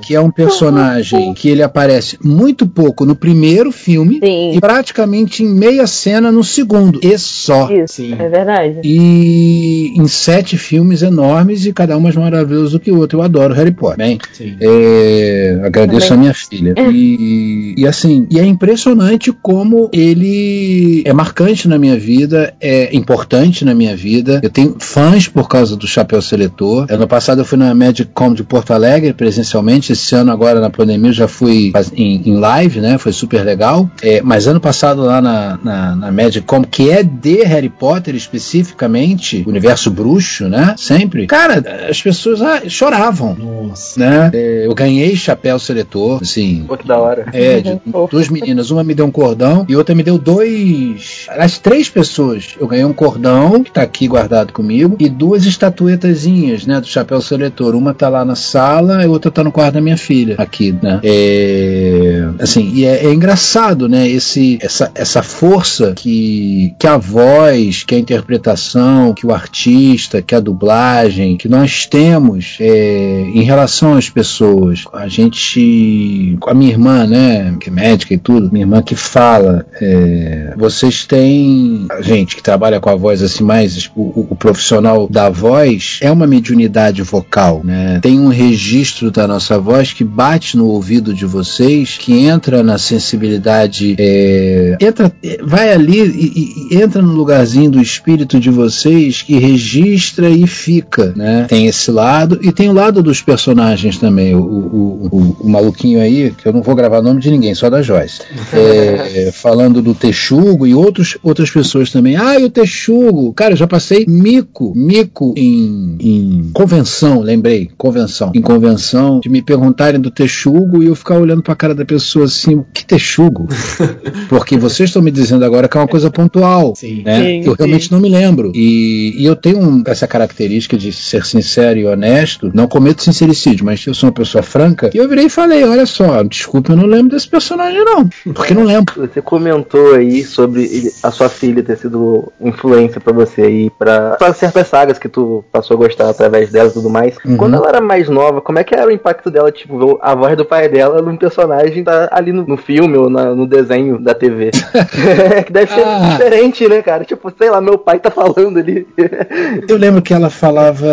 [0.00, 4.52] Que é um personagem que ele aparece muito pouco no primeiro filme Sim.
[4.54, 7.00] e praticamente em meia cena no segundo.
[7.02, 7.70] E só.
[7.70, 8.14] Isso, Sim.
[8.18, 8.80] é verdade.
[8.84, 13.18] E em sete filmes enormes e cada um mais maravilhoso do que o outro.
[13.18, 13.98] Eu adoro Harry Potter.
[13.98, 14.56] Bem, Sim.
[14.60, 16.18] é, agradeço Também.
[16.18, 16.74] a minha filha.
[16.90, 23.64] E, e assim, e é impressionante como ele é marcante na minha vida, é importante
[23.64, 24.40] na minha vida.
[24.42, 26.86] Eu tenho fãs por causa do Chapéu Seletor.
[26.90, 29.85] Ano passado eu fui na Magic Com de Porto Alegre presencialmente.
[29.92, 32.98] Esse ano, agora na pandemia, eu já fui em, em live, né?
[32.98, 33.88] Foi super legal.
[34.02, 38.14] É, mas ano passado lá na, na, na Magic Com, que é de Harry Potter
[38.14, 40.74] especificamente, universo bruxo, né?
[40.76, 41.26] Sempre.
[41.26, 43.98] Cara, as pessoas ah, choravam Nossa.
[43.98, 44.30] né?
[44.32, 46.64] É, eu ganhei chapéu seletor, assim.
[46.66, 47.26] Pô, que da hora.
[47.32, 47.80] É, de
[48.10, 48.70] duas meninas.
[48.70, 51.26] Uma me deu um cordão e outra me deu dois.
[51.30, 52.54] As três pessoas.
[52.58, 56.80] Eu ganhei um cordão, que tá aqui guardado comigo, e duas estatuetazinhas, né?
[56.80, 57.74] Do chapéu seletor.
[57.74, 61.00] Uma tá lá na sala e outra tá no quarto da minha filha, aqui, né?
[61.02, 64.08] É, assim, e é, é engraçado, né?
[64.08, 70.34] Esse, essa, essa força que, que a voz, que a interpretação, que o artista, que
[70.34, 74.84] a dublagem, que nós temos é, em relação às pessoas.
[74.92, 79.66] A gente, a minha irmã, né, que é médica e tudo, minha irmã que fala,
[79.80, 84.36] é, vocês têm, a gente que trabalha com a voz assim mais, o, o- o
[84.36, 87.98] profissional da voz é uma mediunidade vocal, né?
[88.02, 92.78] Tem um registro da nossa voz que bate no ouvido de vocês, que entra na
[92.78, 99.22] sensibilidade, é, entra, é, vai ali e, e entra no lugarzinho do espírito de vocês
[99.22, 101.46] que registra e fica, né?
[101.48, 104.36] Tem esse lado e tem o lado dos personagens também.
[104.36, 107.52] O, o, o, o maluquinho aí, que eu não vou gravar o nome de ninguém,
[107.52, 108.20] só da Joyce.
[108.52, 112.14] É, falando do Texugo e outros, outras pessoas também.
[112.14, 113.32] Ah, e o Texugo.
[113.32, 118.30] Cara, eu já passei mico, mico em, em convenção, lembrei, convenção.
[118.32, 122.26] Em convenção, de me perguntarem do Texugo e eu ficar olhando pra cara da pessoa
[122.26, 123.48] assim, que Texugo?
[124.28, 126.74] Porque vocês estão me dizendo agora que é uma coisa pontual.
[126.76, 127.02] Sim.
[127.04, 127.20] Né?
[127.24, 127.94] Sim, eu realmente sim.
[127.94, 128.52] não me lembro.
[128.54, 132.50] E, e eu tenho um- essa característica de ser sincero e honesto.
[132.54, 134.90] Não cometo sincericídio, mas eu sou uma pessoa franca.
[134.92, 138.08] E eu virei e falei: olha só, desculpa, eu não lembro desse personagem, não.
[138.34, 138.94] Porque não lembro.
[138.96, 144.34] Você comentou aí sobre a sua filha ter sido influência pra você aí pra, pra
[144.34, 147.16] certas sagas que tu passou a gostar através dela e tudo mais.
[147.24, 147.36] Uhum.
[147.36, 150.14] Quando ela era mais nova, como é que era o impacto dela, tipo, ver a
[150.14, 153.98] voz do pai dela num personagem tá ali no, no filme ou na- no desenho
[153.98, 154.50] da TV?
[155.46, 156.08] Que deve ser Ah.
[156.10, 157.04] diferente, né, cara?
[157.04, 158.86] Tipo, sei lá, meu pai tá falando ali.
[159.68, 160.86] Eu lembro que ela falava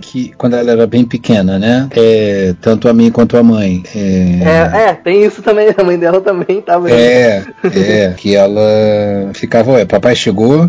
[0.00, 1.88] que quando ela era bem pequena, né?
[1.96, 3.82] É, tanto a mim quanto a mãe.
[3.94, 5.68] É, É, é, tem isso também.
[5.76, 6.90] A mãe dela também tava.
[6.90, 7.42] É,
[7.74, 8.62] é, que ela
[9.34, 10.68] ficava, ué, papai chegou,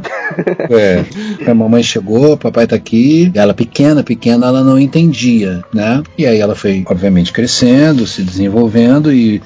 [0.69, 1.03] é,
[1.49, 6.01] a mamãe chegou, papai tá aqui, ela pequena, pequena, ela não entendia, né?
[6.17, 9.41] E aí ela foi, obviamente, crescendo, se desenvolvendo e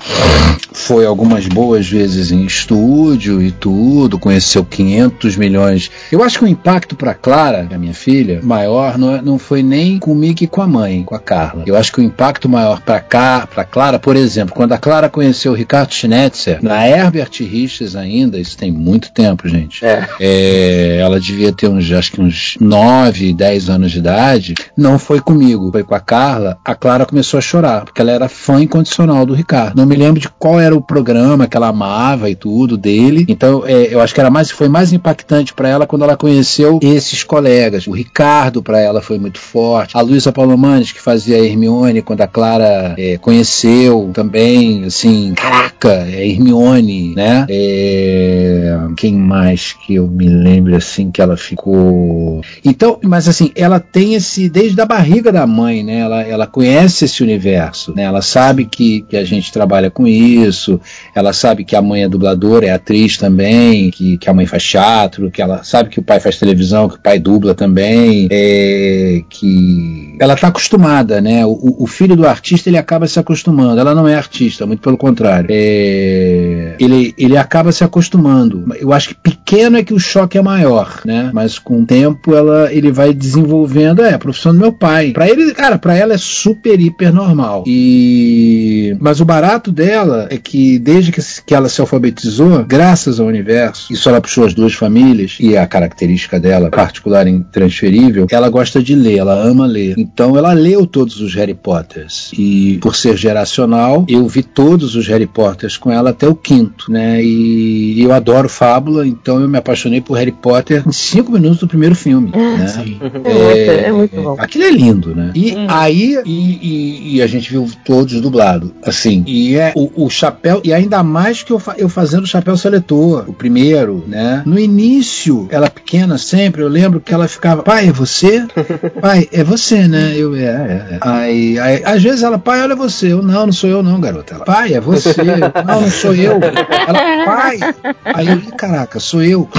[0.72, 5.90] foi algumas boas vezes em estúdio e tudo, conheceu 500 milhões.
[6.12, 9.64] Eu acho que o impacto pra Clara, a minha filha, maior não, é- não foi
[9.64, 11.64] nem comigo e com a mãe, com a Carla.
[11.66, 15.10] Eu acho que o impacto maior pra cá, para Clara, por exemplo, quando a Clara
[15.10, 19.84] conheceu o Ricardo Schnetzer, na Herbert Richards ainda, isso tem muito tempo, gente.
[19.84, 20.08] É.
[20.20, 24.54] É, ela devia ter uns, acho que uns 9, 10 anos de idade.
[24.78, 26.60] Não foi comigo, foi com a Carla.
[26.64, 29.78] A Clara começou a chorar, porque ela era fã incondicional do Ricardo.
[29.78, 33.26] Não me lembro de qual era o programa que ela amava e tudo dele.
[33.28, 36.80] Então, é, eu acho que era mais, foi mais impactante para ela quando ela conheceu
[36.82, 37.88] esses colegas.
[37.88, 39.98] O Ricardo para ela foi muito forte.
[39.98, 46.06] A Luísa Palomanes, que fazia a Hermione quando a Clara é, conheceu também, assim, caraca,
[46.10, 47.46] é Hermione, né?
[47.50, 52.42] É, quem mais que eu me lembro assim que ela ficou.
[52.64, 56.00] Então, mas assim, ela tem esse desde a barriga da mãe, né?
[56.00, 58.04] Ela, ela conhece esse universo, né?
[58.04, 60.80] Ela sabe que, que a gente trabalha com isso,
[61.14, 64.64] ela sabe que a mãe é dubladora, é atriz também, que, que a mãe faz
[64.64, 69.22] teatro, que ela sabe que o pai faz televisão, que o pai dubla também, é,
[69.30, 71.46] que ela tá acostumada, né?
[71.46, 73.80] O, o filho do artista ele acaba se acostumando.
[73.80, 75.48] Ela não é artista, muito pelo contrário.
[75.50, 78.66] É, ele, ele acaba se acostumando.
[78.80, 81.32] Eu acho que pequeno é que o choque é maior, né?
[81.34, 84.02] Mas com o tempo ela, ele vai desenvolvendo.
[84.02, 85.12] É, a profissão do meu pai.
[85.12, 87.64] Para ele, cara, para ela é super hiper normal.
[87.68, 93.28] E mas o barato dela é que desde que, que ela se alfabetizou, graças ao
[93.28, 98.82] universo, isso ela puxou as duas famílias e a característica dela particular intransferível, ela gosta
[98.82, 99.96] de ler, ela ama ler.
[99.98, 105.08] Então ela leu todos os Harry Potters e por ser geracional, eu vi todos os
[105.08, 107.22] Harry Potters com ela até o quinto, né?
[107.24, 111.68] E eu adoro fábula, então eu me apaixonei por Harry Potter em cinco minutos do
[111.68, 112.32] primeiro filme.
[112.58, 112.68] Né?
[112.68, 113.00] Sim.
[113.26, 114.36] É, é, muito bom.
[114.40, 115.32] Aquilo é lindo, né?
[115.36, 115.66] E hum.
[115.68, 119.24] aí e, e, e, a gente viu todos dublado, assim.
[119.26, 123.26] E é o, o chapéu e ainda mais que eu, eu fazendo o chapéu seletor,
[123.28, 124.44] o primeiro, né?
[124.46, 128.46] No início, ela pequena sempre, eu lembro que ela ficava, pai, é você?
[129.02, 130.14] pai, é você, né?
[130.16, 130.96] Eu, é, é.
[130.96, 130.98] é.
[131.02, 133.12] Aí, aí, às vezes ela, pai, olha você.
[133.12, 134.36] Eu, não, não sou eu não, garota.
[134.36, 135.10] Ela, pai, é você.
[135.10, 136.40] Eu, não, não sou eu.
[136.42, 137.60] Ela, pai.
[138.06, 139.48] Aí eu, caraca, sou eu.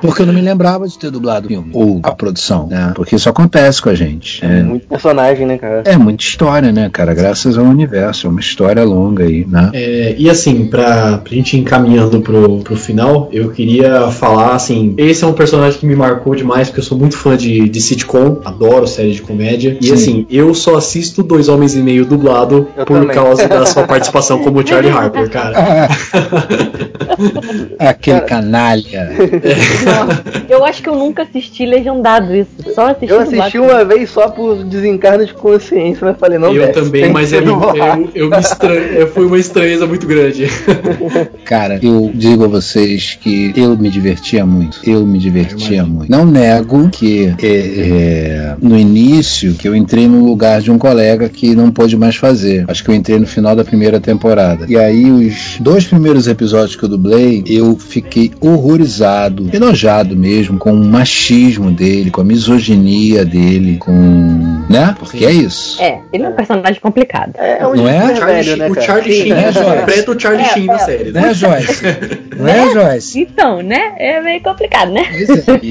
[0.00, 2.92] Porque eu não me lembrava de ter dublado o filme, ou a produção, né?
[2.94, 4.44] Porque isso acontece com a gente.
[4.44, 5.82] É muito personagem, né, cara?
[5.84, 7.12] É muita história, né, cara?
[7.14, 8.26] Graças ao universo.
[8.26, 9.70] É uma história longa aí, né?
[9.74, 14.94] É, e assim, pra, pra gente ir encaminhando pro, pro final, eu queria falar, assim,
[14.96, 17.80] esse é um personagem que me marcou demais, porque eu sou muito fã de, de
[17.80, 19.76] sitcom, adoro série de comédia.
[19.80, 19.92] E Sim.
[19.92, 23.14] assim, eu só assisto Dois Homens e Meio dublado eu por também.
[23.14, 25.88] causa da sua participação como Charlie Harper, cara.
[27.78, 29.10] Aquele cara, canalha.
[30.48, 32.50] eu acho que eu nunca assisti legendado isso.
[32.74, 36.66] Só assisti Eu assisti uma vez só por desencarno de consciência, mas falei, não Eu
[36.66, 38.72] desce, também, mas eu, eu, eu, me estran...
[38.72, 40.46] eu fui uma estranheza muito grande.
[41.44, 44.80] Cara, eu digo a vocês que eu me divertia muito.
[44.84, 46.10] Eu me divertia muito.
[46.10, 51.28] Não nego que é, é, no início que eu entrei no lugar de um colega
[51.28, 52.64] que não pôde mais fazer.
[52.68, 54.66] Acho que eu entrei no final da primeira temporada.
[54.68, 60.72] E aí os dois primeiros episódios que eu dublei, eu fiquei horrorizado, enojado mesmo com
[60.72, 63.92] o machismo dele, com a misoginia dele, com,
[64.68, 64.94] né?
[64.98, 65.26] Porque Sim.
[65.26, 65.82] é isso.
[65.82, 67.34] É, ele é um personagem complicado.
[67.38, 68.14] É, é um não é?
[68.14, 71.34] Charlie, velho, né, o Charlie Sheen, né, interpreta o Charlie é, Sheen da série, né,
[71.34, 71.82] Joyce?
[72.36, 73.20] Não é, Joyce?
[73.20, 73.94] Então, né?
[73.96, 75.04] É meio complicado, né?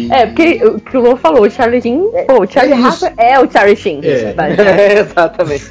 [0.09, 3.13] É, é porque o que o Lô falou, o Charlie Sheen, pô, o Charlie Harper
[3.17, 4.01] é o Charlie Sheen.
[4.03, 4.33] É,
[4.99, 5.65] exatamente.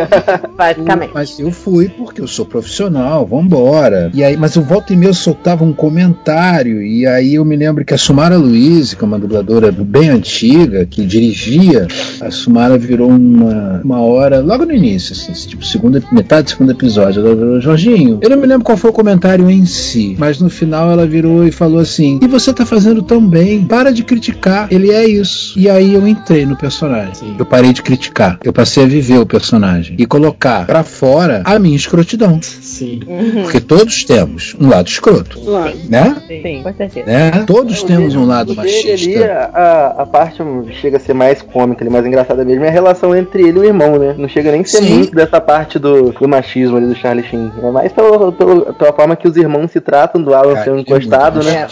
[0.56, 1.10] Basicamente.
[1.12, 4.10] Mas eu fui porque eu sou profissional, vambora.
[4.14, 7.56] E aí, mas o volta e meia eu soltava um comentário, e aí eu me
[7.56, 11.86] lembro que a Sumara Luiz, que é uma dubladora bem antiga, que dirigia,
[12.20, 16.72] a Sumara virou uma, uma hora, logo no início, assim, tipo, segunda, metade do segundo
[16.72, 20.40] episódio, ela virou, Jorginho, eu não me lembro qual foi o comentário em si, mas
[20.40, 24.02] no final ela virou e falou assim, e você tá fazendo tão bem, para de
[24.02, 25.58] criticar, ele é isso.
[25.58, 27.14] E aí eu entrei no personagem.
[27.14, 27.36] Sim.
[27.38, 31.58] Eu parei de criticar, eu passei a viver o personagem e colocar para fora a
[31.58, 32.40] minha escrotidão.
[32.42, 33.00] Sim.
[33.06, 33.42] Uhum.
[33.42, 35.40] Porque todos temos um lado escroto.
[35.40, 35.76] Claro.
[35.88, 36.16] Né?
[36.26, 37.06] Sim, com certeza.
[37.06, 37.30] Né?
[37.46, 38.92] Todos temos um lado machista.
[38.92, 40.42] Ali, a, a parte
[40.80, 43.64] chega a ser mais cômica, mais engraçada mesmo, é a relação entre ele e o
[43.64, 44.14] irmão, né?
[44.16, 44.94] Não chega nem a ser Sim.
[44.94, 47.50] muito dessa parte do, do machismo ali do Charlie Sheen.
[47.62, 51.42] É mais pela, pela, pela forma que os irmãos se tratam do Alan sendo encostado,
[51.42, 51.66] né?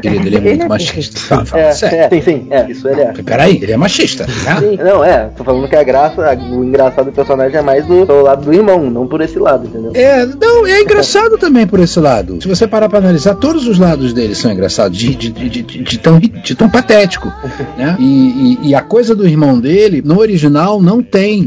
[0.00, 1.20] Querido, ele é muito machista.
[1.28, 3.12] Tá, fala, é, é, sim, sim, é, isso ele é.
[3.12, 4.56] Peraí, ele é machista, né?
[4.58, 8.04] Sim, não, é, tô falando que a graça, o engraçado do personagem é mais do,
[8.04, 9.92] do lado do irmão, não por esse lado, entendeu?
[9.94, 12.40] É, não, é engraçado também por esse lado.
[12.40, 15.62] Se você parar pra analisar, todos os lados dele são engraçados, de, de, de, de,
[15.62, 17.32] de tão, de tão patético,
[17.76, 17.96] né?
[17.98, 21.46] E, e, e, a coisa do irmão dele, no original, não tem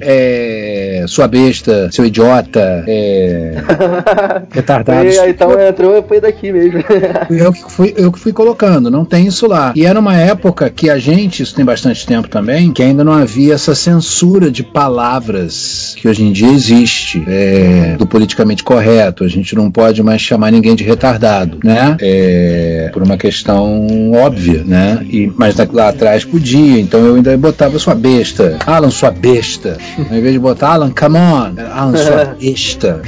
[1.06, 3.56] é, sua besta, seu idiota, é,
[4.52, 5.08] retardado.
[5.08, 6.84] E, então entrou foi daqui mesmo.
[7.30, 9.74] eu, que fui, eu que fui colocando, não tem isso lá.
[9.76, 13.14] E era uma época que a gente, isso tem bastante tempo também, que ainda não
[13.14, 19.24] havia essa censura de palavras que hoje em dia existe, é, do politicamente correto.
[19.24, 21.96] A gente não pode mais chamar ninguém de retardado, né?
[22.02, 25.06] É, por uma questão óbvia, né?
[25.10, 30.18] E, mas lá atrás podia, então eu ainda botava sua besta, Alan, sua besta, ao
[30.18, 33.02] invés de botar Alan, come on, Alan, sua besta.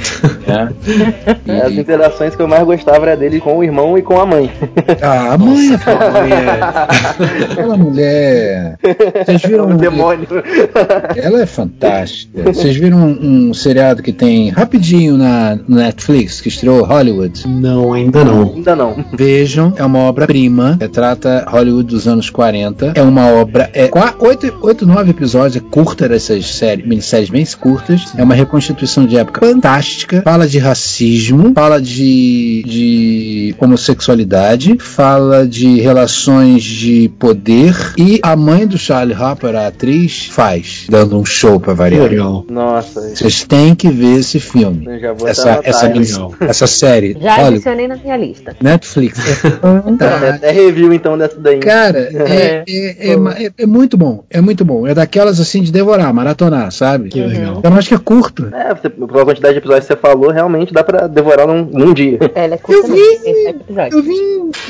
[1.66, 4.50] As interações que eu mais gostava era dele com o irmão e com a mãe.
[5.00, 7.52] Ah, a mãe, Nossa, a mãe é...
[7.52, 8.78] Aquela mulher.
[9.24, 9.68] Vocês viram.
[9.68, 10.26] um demônio.
[11.16, 12.42] Ela é fantástica.
[12.42, 17.46] Vocês viram um, um seriado que tem rapidinho na Netflix, que estreou Hollywood?
[17.46, 18.42] Não, ainda não.
[18.54, 19.04] Ainda não.
[19.12, 20.76] Vejam, é uma obra-prima.
[20.80, 22.92] Retrata Hollywood dos anos 40.
[22.94, 23.70] É uma obra.
[23.72, 23.88] É
[24.18, 25.56] oito, oito nove episódios.
[25.56, 27.77] É curta dessas séries, minisséries bem curtas.
[28.16, 30.22] É uma reconstituição de época fantástica.
[30.22, 38.66] Fala de racismo, fala de, de homossexualidade, fala de relações de poder e a mãe
[38.66, 42.08] do Charlie Harper, a atriz, faz, dando um show pra variar.
[42.08, 42.44] Legal.
[42.50, 44.84] Nossa, Vocês têm que ver esse filme.
[44.86, 46.34] eu já vou Essa, essa, legal.
[46.40, 47.16] essa série.
[47.20, 48.54] Já Olha, adicionei na minha lista.
[48.60, 49.18] Netflix.
[49.98, 51.58] Tem até review então dessa daí.
[51.60, 51.98] Cara,
[52.28, 54.24] é, é, é, é- é muito bom.
[54.30, 54.86] É muito bom.
[54.86, 57.08] É daquelas assim de devorar, maratonar, sabe?
[57.08, 57.60] Que legal.
[57.72, 58.48] Eu acho que é curto.
[58.52, 61.94] É, você, pela quantidade de episódios que você falou, realmente dá pra devorar num, num
[61.94, 62.18] dia.
[62.34, 63.88] Ela é curta Eu mesmo, vi-.
[63.90, 64.14] Eu vi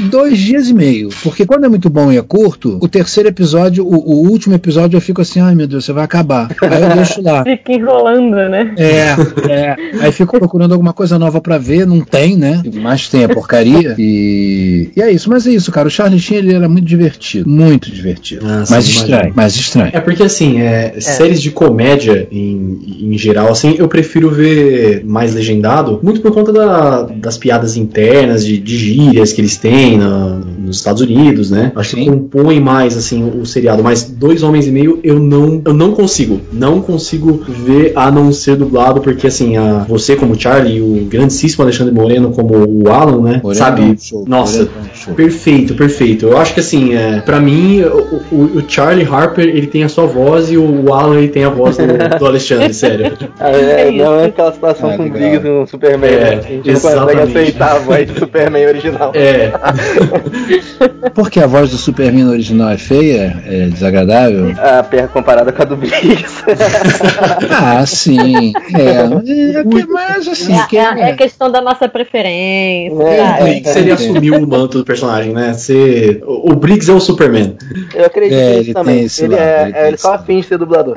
[0.01, 1.09] em dois dias e meio.
[1.23, 4.97] Porque quando é muito bom e é curto, o terceiro episódio, o, o último episódio,
[4.97, 6.49] eu fico assim, ai meu Deus, você vai acabar.
[6.63, 7.45] Aí eu deixo lá.
[7.49, 8.75] Fica enrolando, né?
[8.77, 9.77] É, é.
[10.01, 12.63] Aí fico procurando alguma coisa nova pra ver, não tem, né?
[12.75, 13.95] Mas tem a porcaria.
[13.99, 15.89] E, e é isso, mas é isso, cara.
[15.89, 17.49] O Charlie Sheen ele era muito divertido.
[17.49, 18.47] Muito divertido.
[18.47, 19.91] Ah, sim, mas estranho, mas estranho.
[19.93, 25.35] É porque assim, é, séries de comédia em, em geral, assim, eu prefiro ver mais
[25.35, 30.41] legendado, muito por conta da- das piadas internas, de, de gírias que eles têm na-
[30.59, 31.73] nos Estados Unidos, né?
[31.77, 32.11] Acho que Sim.
[32.11, 33.83] compõe mais assim o seriado.
[33.83, 38.33] Mas dois homens e meio eu não, eu não consigo, não consigo ver a não
[38.33, 42.89] ser dublado, porque assim, a, você como Charlie e o grandíssimo Alexandre Moreno como o
[42.91, 43.41] Alan, né?
[43.43, 43.83] Moreno sabe?
[43.93, 45.15] é show, Nossa, é show.
[45.15, 46.27] Perfeito, perfeito.
[46.27, 49.89] Eu acho que assim, é, para mim, o, o- o Charlie Harper ele tem a
[49.89, 51.85] sua voz e o Alan ele tem a voz do,
[52.19, 53.17] do Alexandre, sério.
[53.41, 55.19] Ah, é, É não é aquela situação Ah, com legal.
[55.19, 56.11] Briggs no Superman.
[56.11, 56.29] É, né?
[56.29, 57.39] a gente não consegue exatamente.
[57.39, 59.13] aceitar a voz do Superman original.
[59.15, 59.53] É,
[61.15, 64.53] Porque a voz do Superman no original é feia, é desagradável.
[64.59, 66.43] A perna comparada com a do Briggs.
[67.51, 68.53] Ah, sim.
[68.75, 70.55] É, é que mais assim.
[70.57, 72.95] É, que é- é questão da nossa preferência.
[73.03, 75.53] É, o Briggs ele assumiu o manto do personagem, né?
[75.53, 77.57] Você, o, o Briggs é o Superman.
[77.95, 78.97] Eu acredito É, nisso ele também.
[78.97, 80.97] tem esse ele, lado, é, ele tem é, ele esse só finge ser dublador.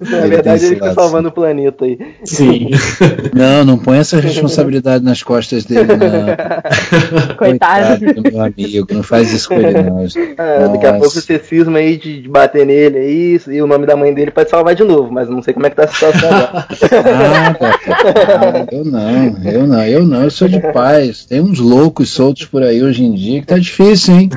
[0.00, 1.98] Na verdade, ele lado, salvando o planeta aí.
[2.24, 2.70] Sim.
[3.34, 6.26] Não, não põe essa responsabilidade nas costas dele, não.
[7.36, 8.14] Coitado.
[8.14, 10.00] do meu amigo, não faz isso com ele, não.
[10.00, 13.86] É, daqui a pouco você cisma aí de, de bater nele aí, e o nome
[13.86, 15.88] da mãe dele pode salvar de novo, mas não sei como é que tá a
[15.88, 16.66] situação agora.
[18.38, 21.24] Ah, eu não, eu não, eu não, eu sou de paz.
[21.24, 24.30] Tem uns loucos soltos por aí hoje em dia que tá difícil, hein?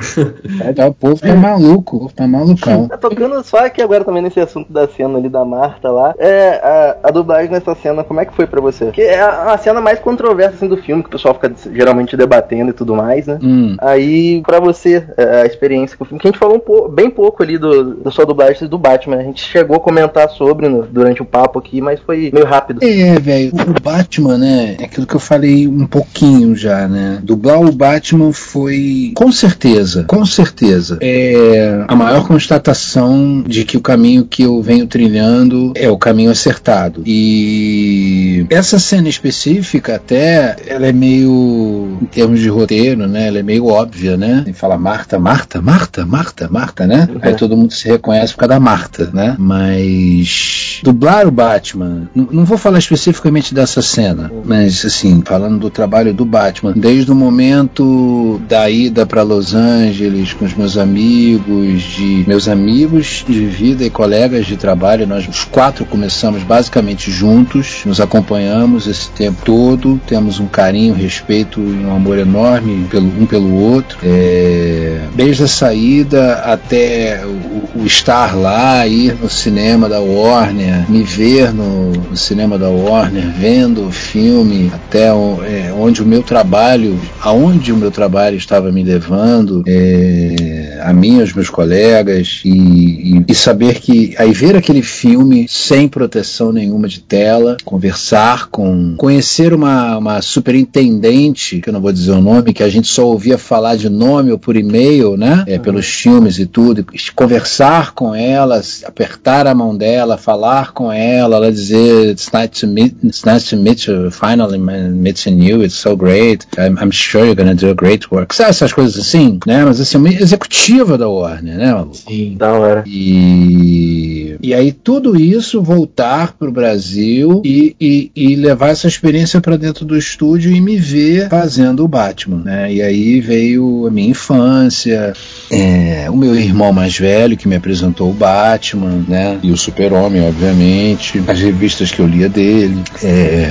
[0.76, 2.88] Tá, o povo tá maluco, o povo tá malucão.
[2.88, 6.14] Tá tocando só aqui agora também nesse assunto da cena ali da Marta lá.
[6.18, 6.60] É,
[7.04, 8.86] a, a dublagem nessa cena, como é que foi pra você?
[8.86, 12.16] Porque é a, a cena mais controversa assim, do filme, que o pessoal fica geralmente
[12.16, 13.40] debatendo e tudo mais, né?
[13.42, 13.76] Hum.
[13.80, 16.88] Aí, pra você, é, a experiência com o filme, que a gente falou um pou-
[16.90, 19.18] bem pouco ali do, da sua dublagem do Batman.
[19.18, 22.80] A gente chegou a comentar sobre no- durante o papo aqui, mas foi meio rápido.
[22.84, 24.76] É, velho, o Batman, né?
[24.80, 27.20] É aquilo que eu falei um pouquinho já, né?
[27.24, 33.82] Dublar o Batman foi, com certeza, com certeza, é a maior constatação de que o
[33.82, 35.39] caminho que eu venho trilhando
[35.76, 37.02] é o caminho acertado.
[37.06, 43.28] E essa cena específica, até, ela é meio, em termos de roteiro, né?
[43.28, 44.44] Ela é meio óbvia, né?
[44.48, 47.08] E fala Marta, Marta, Marta, Marta, Marta, né?
[47.22, 49.36] Aí todo mundo se reconhece por causa da Marta, né?
[49.38, 55.70] Mas dublar o Batman, n- não vou falar especificamente dessa cena, mas assim, falando do
[55.70, 61.84] trabalho do Batman, desde o momento da ida para Los Angeles com os meus amigos,
[61.84, 67.82] de meus amigos de vida e colegas de trabalho, nós os quatro começamos basicamente juntos,
[67.86, 73.26] nos acompanhamos esse tempo todo, temos um carinho, respeito e um amor enorme pelo um
[73.26, 73.98] pelo outro.
[74.04, 81.04] É, desde a saída até o, o estar lá, ir no cinema da Warner, me
[81.04, 86.24] ver no, no cinema da Warner, vendo o filme, até o- é, onde o meu
[86.24, 92.50] trabalho, aonde o meu trabalho estava me levando, é, a mim, aos meus colegas, e,
[92.50, 98.96] e- e saber que aí ver aquele filme sem proteção nenhuma de tela, conversar com,
[98.98, 103.06] conhecer uma, uma superintendente, que eu não vou dizer o nome, que a gente só
[103.06, 105.44] ouvia falar de nome ou por e-mail, né?
[105.48, 106.86] É, pelos filmes e tudo,
[107.16, 112.68] conversar com ela, apertar a mão dela, falar com ela, ela dizer it's nice to
[112.68, 117.26] meet, it's nice to meet you, finally meeting you, it's so great, I'm, I'm sure
[117.26, 118.36] you're gonna do a great work.
[118.36, 119.66] Sabe essas coisas assim, né?
[119.66, 121.74] Mas assim, uma executiva da Warner, né?
[121.80, 121.96] maluco?
[121.96, 122.36] Sim.
[122.38, 122.84] Da hora.
[122.86, 129.58] E, e aí tudo isso voltar pro Brasil e, e, e levar essa experiência para
[129.58, 132.74] dentro do estúdio e me ver fazendo o Batman, né?
[132.74, 135.14] E aí veio a minha infância,
[135.52, 139.40] é, o meu irmão mais velho que me apresentou o Batman, né?
[139.42, 143.48] E o Super-Homem, obviamente, as revistas que eu lia dele, é,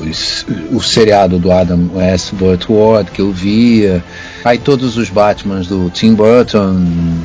[0.00, 4.02] os- o seriado do Adam West, do Ward que eu via,
[4.44, 6.74] Aí todos os Batmans do Tim Burton,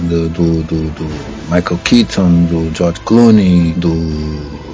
[0.08, 1.06] do, do, do- do
[1.54, 4.69] Michael Keaton, do George Clooney, do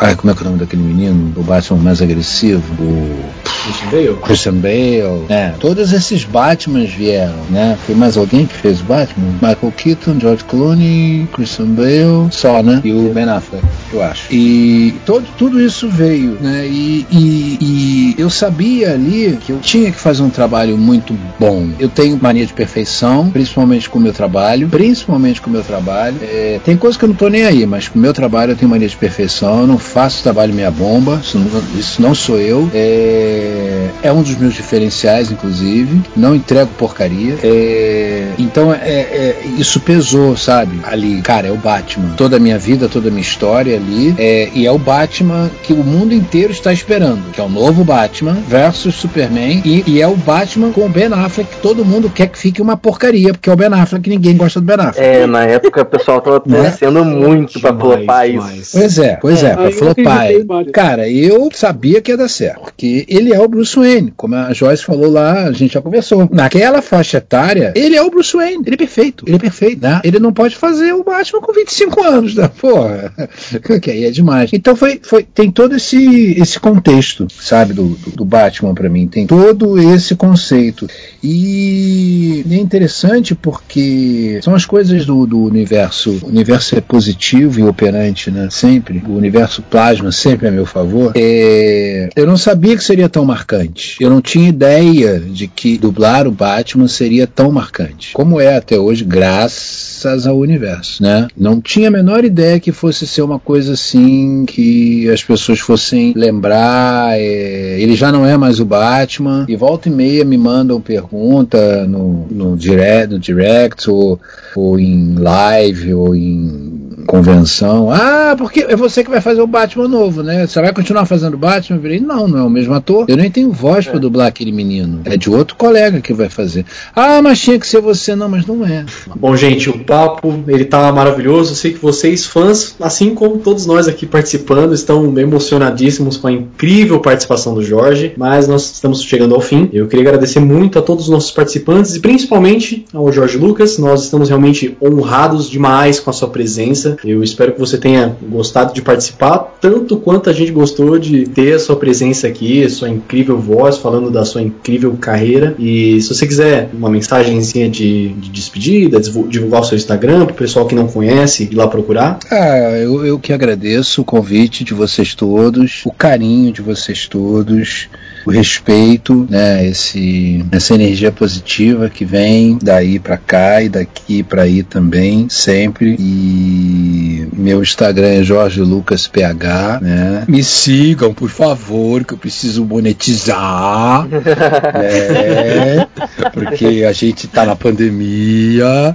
[0.00, 1.32] Ai, como é que é o nome daquele menino?
[1.36, 2.62] O Batman mais agressivo?
[2.82, 3.48] O.
[3.68, 4.16] Christian Bale.
[4.22, 5.54] Christian Bale, né?
[5.58, 7.76] Todos esses Batmans vieram, né?
[7.84, 9.32] Foi mais alguém que fez o Batman?
[9.42, 12.80] Michael Keaton, George Clooney, Christian Bale, só, né?
[12.84, 14.32] E o Ben Affleck, eu acho.
[14.32, 16.66] E todo, tudo isso veio, né?
[16.66, 21.68] E, e, e eu sabia ali que eu tinha que fazer um trabalho muito bom.
[21.78, 26.16] Eu tenho mania de perfeição, principalmente com o meu trabalho, principalmente com o meu trabalho.
[26.22, 28.56] É, tem coisas que eu não tô nem aí, mas com o meu trabalho eu
[28.56, 29.60] tenho mania de perfeição.
[29.60, 32.68] Eu não faço trabalho meia bomba, isso não, isso não sou eu.
[32.74, 36.00] É, é um dos meus diferenciais, inclusive.
[36.16, 37.36] Não entrego porcaria.
[37.42, 40.80] É, então é, é, isso pesou, sabe?
[40.84, 42.14] Ali, cara, é o Batman.
[42.16, 44.14] Toda a minha vida, toda a minha história ali.
[44.18, 47.30] É, e é o Batman que o mundo inteiro está esperando.
[47.32, 49.62] Que é o novo Batman versus Superman.
[49.64, 51.48] E, e é o Batman com o Ben Affleck.
[51.50, 54.60] Que todo mundo quer que fique uma porcaria, porque é o Ben Affleck ninguém gosta
[54.60, 55.00] do Ben Affleck.
[55.00, 56.62] É, na época o pessoal tava Né?
[56.62, 58.78] torcendo muito pra flopar isso.
[58.78, 60.28] Pois é, pois é, Eu flopar.
[60.72, 64.52] Cara, eu sabia que ia dar certo, porque ele é o Bruce Wayne, como a
[64.52, 66.28] Joyce falou lá, a gente já conversou.
[66.30, 70.00] Naquela faixa etária, ele é o Bruce Wayne, ele é perfeito, ele é perfeito, né?
[70.04, 72.48] Ele não pode fazer o Batman com 25 anos, né?
[72.60, 73.12] Porra,
[73.82, 74.50] que aí é demais.
[74.52, 79.06] Então foi, foi tem todo esse, esse contexto, sabe, do, do, do Batman pra mim,
[79.06, 80.88] tem todo esse conceito.
[81.22, 86.18] E é interessante porque são as coisas do, do universo.
[86.22, 88.48] O universo é positivo e operante, né?
[88.50, 89.02] Sempre.
[89.06, 91.12] O universo plasma sempre a meu favor.
[91.14, 93.96] É, Eu não sabia que seria tão marcante.
[94.00, 98.12] Eu não tinha ideia de que dublar o Batman seria tão marcante.
[98.12, 101.28] Como é até hoje, graças ao universo, né?
[101.36, 106.12] Não tinha a menor ideia que fosse ser uma coisa assim que as pessoas fossem
[106.16, 107.18] lembrar.
[107.18, 109.46] é, Ele já não é mais o Batman.
[109.48, 114.20] E volta e meia me mandam pergunta no, no, direct, no direct ou,
[114.54, 116.67] ou em live ou em
[117.08, 117.90] convenção.
[117.90, 120.46] Ah, porque é você que vai fazer o Batman novo, né?
[120.46, 121.78] Você vai continuar fazendo Batman?
[121.78, 123.06] Eu virei, não, não é o mesmo ator.
[123.08, 125.00] Eu nem tenho voz pra dublar aquele menino.
[125.06, 126.66] É de outro colega que vai fazer.
[126.94, 128.14] Ah, mas tinha que ser você.
[128.14, 128.84] Não, mas não é.
[129.16, 131.52] Bom, gente, o papo ele tá maravilhoso.
[131.52, 136.32] Eu sei que vocês, fãs, assim como todos nós aqui participando, estão emocionadíssimos com a
[136.32, 138.12] incrível participação do Jorge.
[138.18, 139.70] Mas nós estamos chegando ao fim.
[139.72, 143.78] Eu queria agradecer muito a todos os nossos participantes e principalmente ao Jorge Lucas.
[143.78, 146.97] Nós estamos realmente honrados demais com a sua presença.
[147.04, 151.54] Eu espero que você tenha gostado de participar, tanto quanto a gente gostou de ter
[151.54, 155.54] a sua presença aqui, a sua incrível voz, falando da sua incrível carreira.
[155.58, 160.32] E se você quiser uma mensagenzinha de, de despedida, divul- divulgar o seu Instagram para
[160.32, 162.18] o pessoal que não conhece, ir lá procurar.
[162.30, 167.88] Ah, eu, eu que agradeço o convite de vocês todos, o carinho de vocês todos,
[168.28, 174.42] o respeito, né, esse, essa energia positiva que vem daí pra cá e daqui pra
[174.42, 175.96] aí também, sempre.
[175.98, 180.24] E meu Instagram é Jorge Lucas PH, né?
[180.28, 184.06] Me sigam, por favor, que eu preciso monetizar.
[184.06, 185.86] né?
[186.30, 188.94] Porque a gente tá na pandemia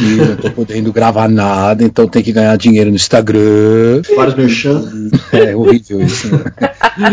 [0.00, 4.02] e não tô podendo gravar nada, então tem que ganhar dinheiro no Instagram.
[4.16, 5.10] Vários merchan.
[5.30, 6.42] É horrível isso, né?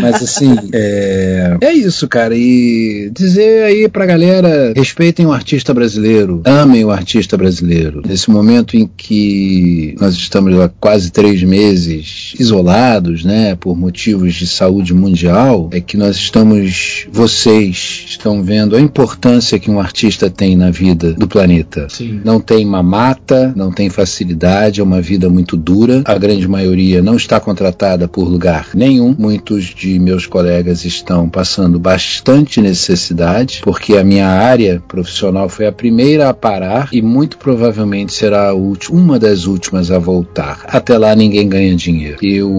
[0.01, 1.58] Mas assim, é...
[1.61, 2.35] é isso, cara.
[2.35, 8.01] E dizer aí pra galera: respeitem o artista brasileiro, amem o artista brasileiro.
[8.05, 14.47] Nesse momento em que nós estamos há quase três meses isolados, né, por motivos de
[14.47, 20.55] saúde mundial, é que nós estamos, vocês estão vendo a importância que um artista tem
[20.55, 21.87] na vida do planeta.
[21.89, 22.21] Sim.
[22.23, 26.01] Não tem mamata, não tem facilidade, é uma vida muito dura.
[26.05, 29.15] A grande maioria não está contratada por lugar nenhum.
[29.17, 31.48] Muitos de meus colegas estão passando
[31.79, 38.13] bastante necessidade, porque a minha área profissional foi a primeira a parar e muito provavelmente
[38.13, 40.61] será última, uma das últimas a voltar.
[40.67, 42.17] Até lá ninguém ganha dinheiro.
[42.21, 42.49] Eu,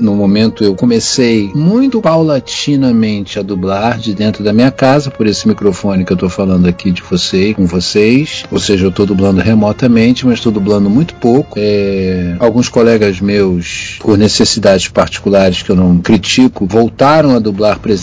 [0.00, 5.46] no momento, eu comecei muito paulatinamente a dublar de dentro da minha casa, por esse
[5.46, 8.44] microfone que eu estou falando aqui de você, com vocês.
[8.50, 11.58] Ou seja, eu estou dublando remotamente, mas estou dublando muito pouco.
[11.58, 17.99] É, alguns colegas meus, por necessidades particulares que eu não critico, voltaram a dublar presencialmente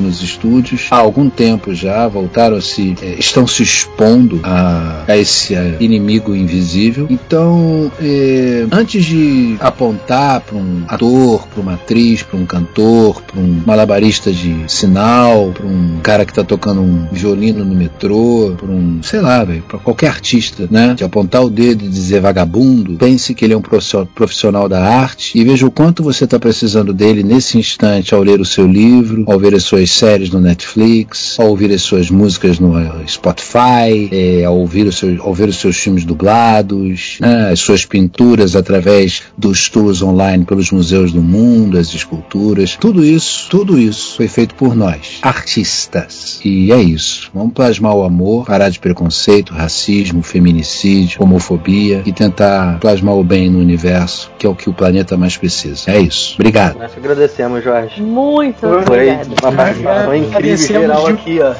[0.00, 2.94] nos estúdios há algum tempo já, voltaram se.
[3.02, 7.06] é, estão se expondo a, a esse é, inimigo invisível.
[7.10, 13.40] Então, é, antes de apontar para um ator, para uma atriz, para um cantor, para
[13.40, 18.70] um malabarista de sinal, para um cara que está tocando um violino no metrô, para
[18.70, 20.94] um, sei lá, para qualquer artista, né?
[20.94, 24.82] De apontar o dedo e dizer vagabundo, pense que ele é um profissio- profissional da
[24.82, 28.66] arte e veja o quanto você está precisando dele nesse instante ao ler o seu
[28.66, 32.74] livro, a ouvir as suas séries no Netflix, a ouvir as suas músicas no
[33.06, 37.84] Spotify, é, a, ouvir os seus, a ouvir os seus filmes dublados, né, as suas
[37.84, 42.76] pinturas através dos tours online pelos museus do mundo, as esculturas.
[42.80, 46.40] Tudo isso, tudo isso foi feito por nós, artistas.
[46.44, 47.30] E é isso.
[47.32, 53.48] Vamos plasmar o amor, parar de preconceito, racismo, feminicídio, homofobia e tentar plasmar o bem
[53.48, 55.88] no universo, que é o que o planeta mais precisa.
[55.88, 56.34] É isso.
[56.34, 56.78] Obrigado.
[56.78, 58.02] Nós agradecemos, Jorge.
[58.02, 59.48] Muito Foi obrigada.
[59.48, 61.54] uma participação incrível geral aqui, ó.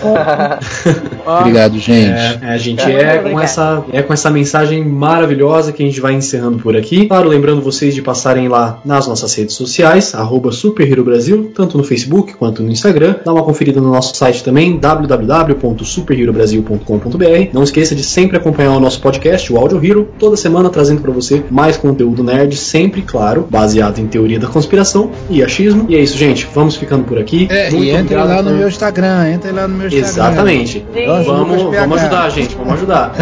[1.40, 2.10] Obrigado, gente.
[2.10, 3.44] É, a gente é com, obrigado.
[3.44, 7.06] essa, é com essa mensagem maravilhosa que a gente vai encerrando por aqui.
[7.06, 11.78] Claro, lembrando vocês de passarem lá nas nossas redes sociais, arroba Super Hero Brasil, tanto
[11.78, 13.16] no Facebook quanto no Instagram.
[13.24, 17.48] Dá uma conferida no nosso site também, www.superherobrasil.com.br.
[17.52, 21.12] Não esqueça de sempre acompanhar o nosso podcast, o Audio Hero, toda semana trazendo para
[21.12, 25.86] você mais conteúdo nerd, sempre, claro, baseado em teoria da conspiração e achismo.
[25.88, 26.48] E é isso, gente.
[26.54, 27.48] Vamos ficando por aqui.
[27.50, 30.08] É, Muito e entre lá no meu Instagram, entre lá no meu Instagram.
[30.08, 30.86] Exatamente.
[30.94, 31.06] Sim.
[31.06, 32.54] Vamos, vamos ajudar, gente.
[32.54, 33.12] Vamos ajudar.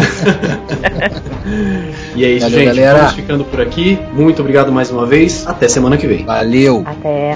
[2.15, 2.67] e é isso, Valeu, gente.
[2.67, 2.99] galera.
[2.99, 3.97] Vamos ficando por aqui.
[4.13, 5.47] Muito obrigado mais uma vez.
[5.47, 6.25] Até semana que vem.
[6.25, 6.83] Valeu.
[6.85, 7.35] Até.